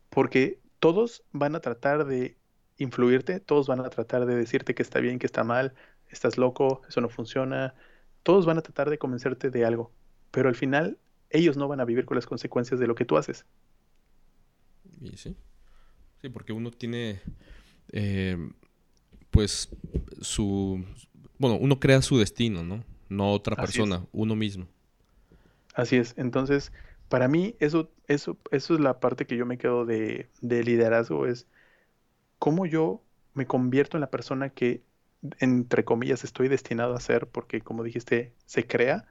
Porque 0.09 0.61
todos 0.79 1.25
van 1.33 1.57
a 1.57 1.61
tratar 1.61 2.05
de 2.05 2.37
influirte, 2.77 3.41
todos 3.41 3.67
van 3.67 3.81
a 3.81 3.91
tratar 3.91 4.25
de 4.25 4.37
decirte 4.37 4.73
que 4.73 4.85
está 4.85 5.01
bien, 5.01 5.19
que 5.19 5.27
está 5.27 5.43
mal, 5.43 5.75
estás 6.11 6.39
loco, 6.39 6.83
eso 6.89 7.01
no 7.01 7.09
funciona. 7.09 7.75
Todos 8.23 8.47
van 8.47 8.59
a 8.59 8.63
tratar 8.63 8.89
de 8.89 8.99
convencerte 8.99 9.51
de 9.51 9.65
algo, 9.65 9.91
pero 10.31 10.49
al 10.49 10.55
final 10.55 10.97
ellos 11.31 11.57
no 11.57 11.67
van 11.67 11.81
a 11.81 11.85
vivir 11.85 12.05
con 12.05 12.15
las 12.15 12.27
consecuencias 12.27 12.79
de 12.79 12.87
lo 12.87 12.95
que 12.95 13.05
tú 13.05 13.17
haces. 13.17 13.45
Y 15.01 15.17
sí, 15.17 15.35
sí, 16.23 16.29
porque 16.29 16.53
uno 16.53 16.71
tiene 16.71 17.21
eh, 17.91 18.39
pues 19.33 19.71
su, 20.21 20.85
bueno, 21.37 21.59
uno 21.61 21.81
crea 21.81 22.01
su 22.01 22.17
destino, 22.17 22.63
¿no? 22.63 22.85
No 23.09 23.33
otra 23.33 23.57
persona, 23.57 24.07
uno 24.13 24.37
mismo. 24.37 24.69
Así 25.75 25.97
es. 25.97 26.15
Entonces, 26.17 26.73
para 27.09 27.29
mí, 27.29 27.57
eso, 27.59 27.91
eso, 28.07 28.37
eso 28.51 28.75
es 28.75 28.81
la 28.81 29.01
parte 29.01 29.27
que 29.27 29.37
yo 29.37 29.47
me 29.47 29.59
quedo 29.59 29.87
de, 29.87 30.29
de 30.41 30.63
liderazgo, 30.63 31.27
es 31.27 31.47
cómo 32.39 32.67
yo 32.67 33.03
me 33.35 33.47
convierto 33.47 33.97
en 33.97 34.03
la 34.03 34.11
persona 34.11 34.51
que, 34.51 34.83
entre 35.39 35.85
comillas, 35.85 36.25
estoy 36.25 36.49
destinado 36.49 36.95
a 36.95 37.01
ser, 37.01 37.27
porque 37.27 37.61
como 37.61 37.83
dijiste, 37.83 38.35
se 38.47 38.67
crea 38.67 39.07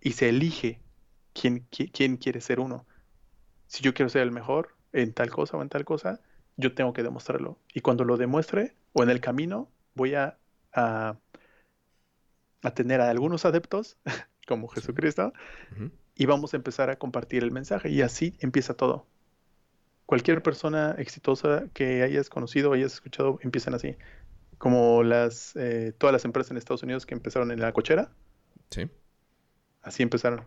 y 0.00 0.12
se 0.12 0.28
elige 0.28 0.80
quién, 1.32 1.66
quién 1.70 2.16
quiere 2.16 2.40
ser 2.40 2.60
uno. 2.60 2.86
Si 3.66 3.82
yo 3.82 3.94
quiero 3.94 4.08
ser 4.08 4.22
el 4.22 4.32
mejor 4.32 4.76
en 4.92 5.12
tal 5.12 5.30
cosa 5.30 5.56
o 5.56 5.62
en 5.62 5.68
tal 5.68 5.84
cosa, 5.84 6.20
yo 6.56 6.74
tengo 6.74 6.92
que 6.92 7.02
demostrarlo. 7.02 7.58
Y 7.72 7.80
cuando 7.80 8.04
lo 8.04 8.16
demuestre, 8.16 8.74
o 8.92 9.02
en 9.02 9.10
el 9.10 9.20
camino, 9.20 9.68
voy 9.94 10.14
a, 10.14 10.38
a, 10.72 11.16
tener 12.74 13.00
a 13.00 13.10
algunos 13.10 13.44
adeptos, 13.44 13.96
como 14.46 14.68
Jesucristo, 14.68 15.32
y 16.20 16.26
vamos 16.26 16.52
a 16.52 16.58
empezar 16.58 16.90
a 16.90 16.96
compartir 16.96 17.42
el 17.42 17.50
mensaje. 17.50 17.88
Y 17.88 18.02
así 18.02 18.36
empieza 18.40 18.74
todo. 18.74 19.06
Cualquier 20.04 20.42
persona 20.42 20.94
exitosa 20.98 21.64
que 21.72 22.02
hayas 22.02 22.28
conocido 22.28 22.68
o 22.68 22.74
hayas 22.74 22.92
escuchado, 22.92 23.38
empiezan 23.40 23.72
así. 23.72 23.96
Como 24.58 25.02
las, 25.02 25.56
eh, 25.56 25.94
todas 25.96 26.12
las 26.12 26.26
empresas 26.26 26.50
en 26.50 26.58
Estados 26.58 26.82
Unidos 26.82 27.06
que 27.06 27.14
empezaron 27.14 27.50
en 27.52 27.60
la 27.60 27.72
cochera. 27.72 28.12
Sí. 28.68 28.90
Así 29.80 30.02
empezaron. 30.02 30.44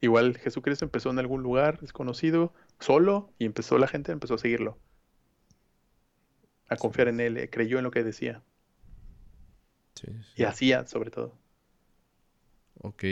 Igual 0.00 0.36
Jesucristo 0.38 0.84
empezó 0.84 1.10
en 1.10 1.20
algún 1.20 1.44
lugar 1.44 1.78
desconocido, 1.78 2.52
solo, 2.80 3.32
y 3.38 3.44
empezó 3.44 3.78
la 3.78 3.86
gente, 3.86 4.10
empezó 4.10 4.34
a 4.34 4.38
seguirlo. 4.38 4.76
A 6.68 6.74
confiar 6.74 7.06
en 7.06 7.20
él, 7.20 7.36
eh, 7.36 7.48
creyó 7.48 7.78
en 7.78 7.84
lo 7.84 7.92
que 7.92 8.02
decía. 8.02 8.42
Y 10.34 10.42
hacía, 10.42 10.84
sobre 10.88 11.12
todo. 11.12 11.38
Ok. 12.80 13.04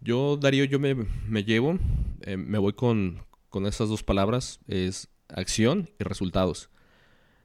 Yo, 0.00 0.36
Darío, 0.36 0.64
yo 0.64 0.78
me, 0.78 1.44
llevo, 1.44 1.78
eh, 2.22 2.36
me 2.36 2.58
voy 2.58 2.72
con, 2.72 3.24
con 3.48 3.66
esas 3.66 3.88
dos 3.88 4.02
palabras, 4.02 4.60
es 4.66 5.08
acción 5.28 5.90
y 5.98 6.04
resultados. 6.04 6.70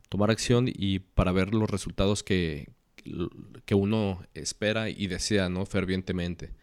Tomar 0.09 0.31
acción 0.31 0.67
y 0.67 0.99
para 0.99 1.31
ver 1.31 1.53
los 1.53 1.69
resultados 1.69 2.23
que, 2.23 2.69
que 3.65 3.75
uno 3.75 4.23
espera 4.33 4.89
y 4.89 5.07
desea, 5.07 5.49
¿no? 5.49 5.65
Fervientemente. 5.65 6.53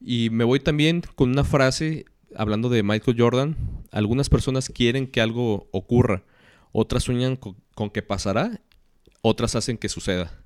Y 0.00 0.30
me 0.30 0.44
voy 0.44 0.60
también 0.60 1.02
con 1.14 1.30
una 1.30 1.44
frase, 1.44 2.04
hablando 2.34 2.68
de 2.68 2.82
Michael 2.82 3.16
Jordan, 3.18 3.56
algunas 3.90 4.28
personas 4.28 4.68
quieren 4.68 5.06
que 5.06 5.20
algo 5.20 5.68
ocurra, 5.70 6.24
otras 6.72 7.04
sueñan 7.04 7.36
con, 7.36 7.90
que 7.90 8.02
pasará, 8.02 8.60
otras 9.22 9.54
hacen 9.54 9.78
que 9.78 9.88
suceda. 9.88 10.44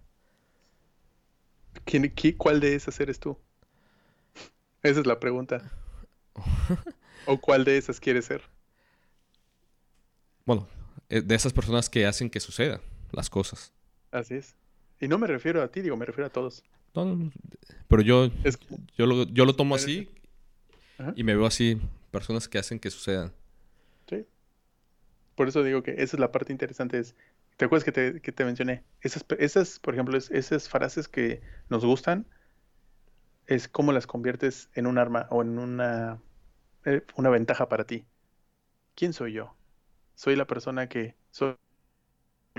¿Quién, 1.84 2.12
cuál 2.36 2.60
de 2.60 2.74
esas 2.74 3.00
eres 3.00 3.18
tú? 3.18 3.36
Esa 4.88 5.00
es 5.00 5.06
la 5.06 5.20
pregunta. 5.20 5.70
¿O 7.26 7.38
cuál 7.38 7.64
de 7.64 7.76
esas 7.76 8.00
quieres 8.00 8.24
ser? 8.24 8.40
Bueno, 10.46 10.66
eh, 11.10 11.20
de 11.20 11.34
esas 11.34 11.52
personas 11.52 11.90
que 11.90 12.06
hacen 12.06 12.30
que 12.30 12.40
sucedan 12.40 12.80
las 13.12 13.28
cosas. 13.28 13.74
Así 14.10 14.34
es. 14.36 14.56
Y 14.98 15.06
no 15.06 15.18
me 15.18 15.26
refiero 15.26 15.62
a 15.62 15.68
ti, 15.68 15.82
digo, 15.82 15.94
me 15.98 16.06
refiero 16.06 16.28
a 16.28 16.30
todos. 16.30 16.64
pero 17.86 18.02
yo, 18.02 18.30
yo, 18.96 19.04
lo, 19.04 19.24
yo 19.24 19.44
lo 19.44 19.54
tomo 19.54 19.74
así 19.74 20.08
y 21.14 21.22
me 21.22 21.36
veo 21.36 21.44
así, 21.44 21.78
personas 22.10 22.48
que 22.48 22.56
hacen 22.56 22.80
que 22.80 22.90
sucedan. 22.90 23.30
Sí. 24.08 24.26
Por 25.34 25.48
eso 25.48 25.62
digo 25.62 25.82
que 25.82 25.90
esa 25.92 26.16
es 26.16 26.18
la 26.18 26.32
parte 26.32 26.50
interesante, 26.50 26.98
es 26.98 27.14
¿Te 27.58 27.66
acuerdas 27.66 27.84
que 27.84 27.92
te, 27.92 28.20
que 28.22 28.32
te 28.32 28.44
mencioné? 28.44 28.84
Esas, 29.02 29.24
esas, 29.38 29.80
por 29.80 29.92
ejemplo, 29.92 30.16
esas 30.16 30.68
frases 30.68 31.08
que 31.08 31.42
nos 31.68 31.84
gustan, 31.84 32.24
es 33.48 33.66
cómo 33.66 33.92
las 33.92 34.06
conviertes 34.06 34.68
en 34.74 34.86
un 34.86 34.98
arma 34.98 35.26
o 35.30 35.42
en 35.42 35.58
una, 35.58 36.20
eh, 36.84 37.02
una 37.16 37.30
ventaja 37.30 37.68
para 37.68 37.84
ti. 37.84 38.04
¿Quién 38.94 39.14
soy 39.14 39.32
yo? 39.32 39.54
¿Soy 40.14 40.36
la 40.36 40.46
persona 40.46 40.88
que 40.88 41.16
solo 41.30 41.58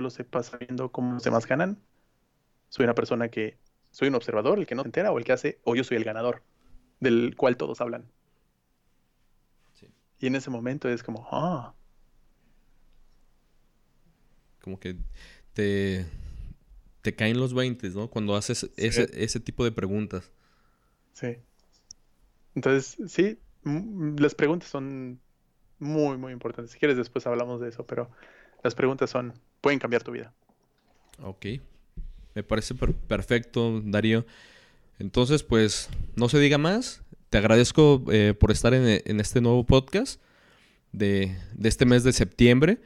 se 0.10 0.24
pasa 0.24 0.58
viendo 0.58 0.92
cómo 0.92 1.14
los 1.14 1.24
demás 1.24 1.46
ganan? 1.46 1.80
¿Soy 2.70 2.86
una 2.86 2.96
persona 2.96 3.30
que 3.30 3.58
soy 3.92 4.08
un 4.08 4.16
observador, 4.16 4.58
el 4.58 4.66
que 4.66 4.74
no 4.74 4.82
se 4.82 4.88
entera 4.88 5.12
o 5.12 5.20
el 5.20 5.26
que 5.26 5.32
hace, 5.32 5.60
o 5.64 5.76
yo 5.76 5.84
soy 5.84 5.98
el 5.98 6.04
ganador, 6.04 6.42
del 7.00 7.36
cual 7.38 7.56
todos 7.56 7.82
hablan? 7.82 8.12
Y 10.20 10.28
en 10.28 10.36
ese 10.36 10.50
momento 10.50 10.90
es 10.90 11.04
como, 11.04 11.28
ah. 11.32 11.74
Como 14.62 14.80
que 14.80 14.98
te, 15.54 16.06
te 17.02 17.16
caen 17.16 17.40
los 17.40 17.54
20, 17.54 17.90
¿no? 17.90 18.10
Cuando 18.10 18.36
haces 18.36 18.70
ese, 18.76 19.08
ese 19.14 19.40
tipo 19.40 19.64
de 19.64 19.72
preguntas. 19.72 20.32
Sí. 21.14 21.38
Entonces, 22.56 22.98
sí, 23.12 23.40
las 23.64 24.36
preguntas 24.36 24.70
son 24.70 25.20
muy, 25.80 26.18
muy 26.18 26.34
importantes. 26.34 26.72
Si 26.72 26.80
quieres, 26.80 26.98
después 26.98 27.26
hablamos 27.26 27.62
de 27.62 27.70
eso, 27.70 27.86
pero 27.86 28.10
las 28.64 28.76
preguntas 28.76 29.10
son, 29.10 29.34
pueden 29.62 29.80
cambiar 29.80 30.04
tu 30.04 30.12
vida. 30.12 30.34
Ok. 31.22 31.46
Me 32.36 32.44
parece 32.44 32.76
perfecto, 32.76 33.82
Darío. 33.84 34.26
Entonces, 35.00 35.44
pues, 35.44 35.90
no 36.16 36.30
se 36.30 36.40
diga 36.40 36.58
más. 36.58 37.02
Te 37.30 37.38
agradezco 37.38 38.04
eh, 38.12 38.34
por 38.38 38.52
estar 38.52 38.74
en, 38.74 39.20
este 39.20 39.42
nuevo 39.42 39.66
podcast 39.66 40.22
de, 40.92 41.38
este 41.64 41.86
mes 41.86 42.04
de 42.04 42.14
septiembre. 42.14 42.82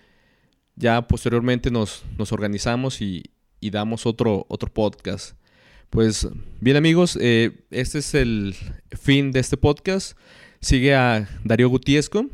Ya 0.76 1.08
posteriormente 1.08 1.72
nos, 1.72 2.04
nos 2.18 2.32
organizamos 2.32 3.02
y, 3.02 3.24
y, 3.60 3.70
damos 3.70 4.06
otro, 4.06 4.46
otro 4.50 4.72
podcast. 4.72 5.36
Pues 5.90 6.28
bien 6.60 6.78
amigos, 6.78 7.18
eh, 7.22 7.66
este 7.70 8.00
es 8.00 8.14
el 8.14 8.56
fin 8.92 9.32
de 9.32 9.40
este 9.40 9.58
podcast. 9.58 10.18
Sigue 10.60 10.96
a 10.96 11.28
Darío 11.44 11.70
Gutiesco, 11.70 12.30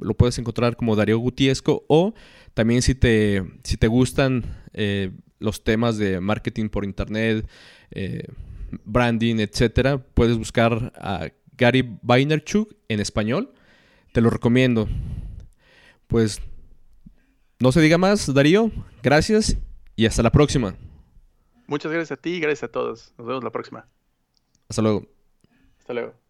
lo 0.00 0.14
puedes 0.14 0.38
encontrar 0.38 0.76
como 0.76 0.96
Darío 0.96 1.18
Gutiesco 1.18 1.84
o 1.88 2.14
también 2.54 2.82
si 2.82 2.94
te, 2.94 3.44
si 3.64 3.76
te 3.76 3.86
gustan 3.86 4.44
eh, 4.72 5.10
los 5.38 5.62
temas 5.62 5.98
de 5.98 6.20
marketing 6.20 6.68
por 6.68 6.84
internet, 6.84 7.46
eh, 7.90 8.24
branding, 8.84 9.36
etcétera, 9.36 9.98
puedes 9.98 10.36
buscar 10.36 10.92
a 10.96 11.28
Gary 11.56 11.98
Vaynerchuk 12.02 12.74
en 12.88 13.00
español. 13.00 13.52
Te 14.12 14.20
lo 14.20 14.30
recomiendo. 14.30 14.88
Pues 16.06 16.40
no 17.58 17.72
se 17.72 17.80
diga 17.80 17.98
más, 17.98 18.32
Darío. 18.32 18.70
Gracias 19.02 19.56
y 19.96 20.06
hasta 20.06 20.22
la 20.22 20.32
próxima. 20.32 20.74
Muchas 21.66 21.92
gracias 21.92 22.18
a 22.18 22.20
ti 22.20 22.34
y 22.34 22.40
gracias 22.40 22.64
a 22.64 22.72
todos. 22.72 23.12
Nos 23.18 23.26
vemos 23.26 23.44
la 23.44 23.50
próxima. 23.50 23.88
Hasta 24.68 24.82
luego. 24.82 25.06
Hasta 25.78 25.94
luego. 25.94 26.25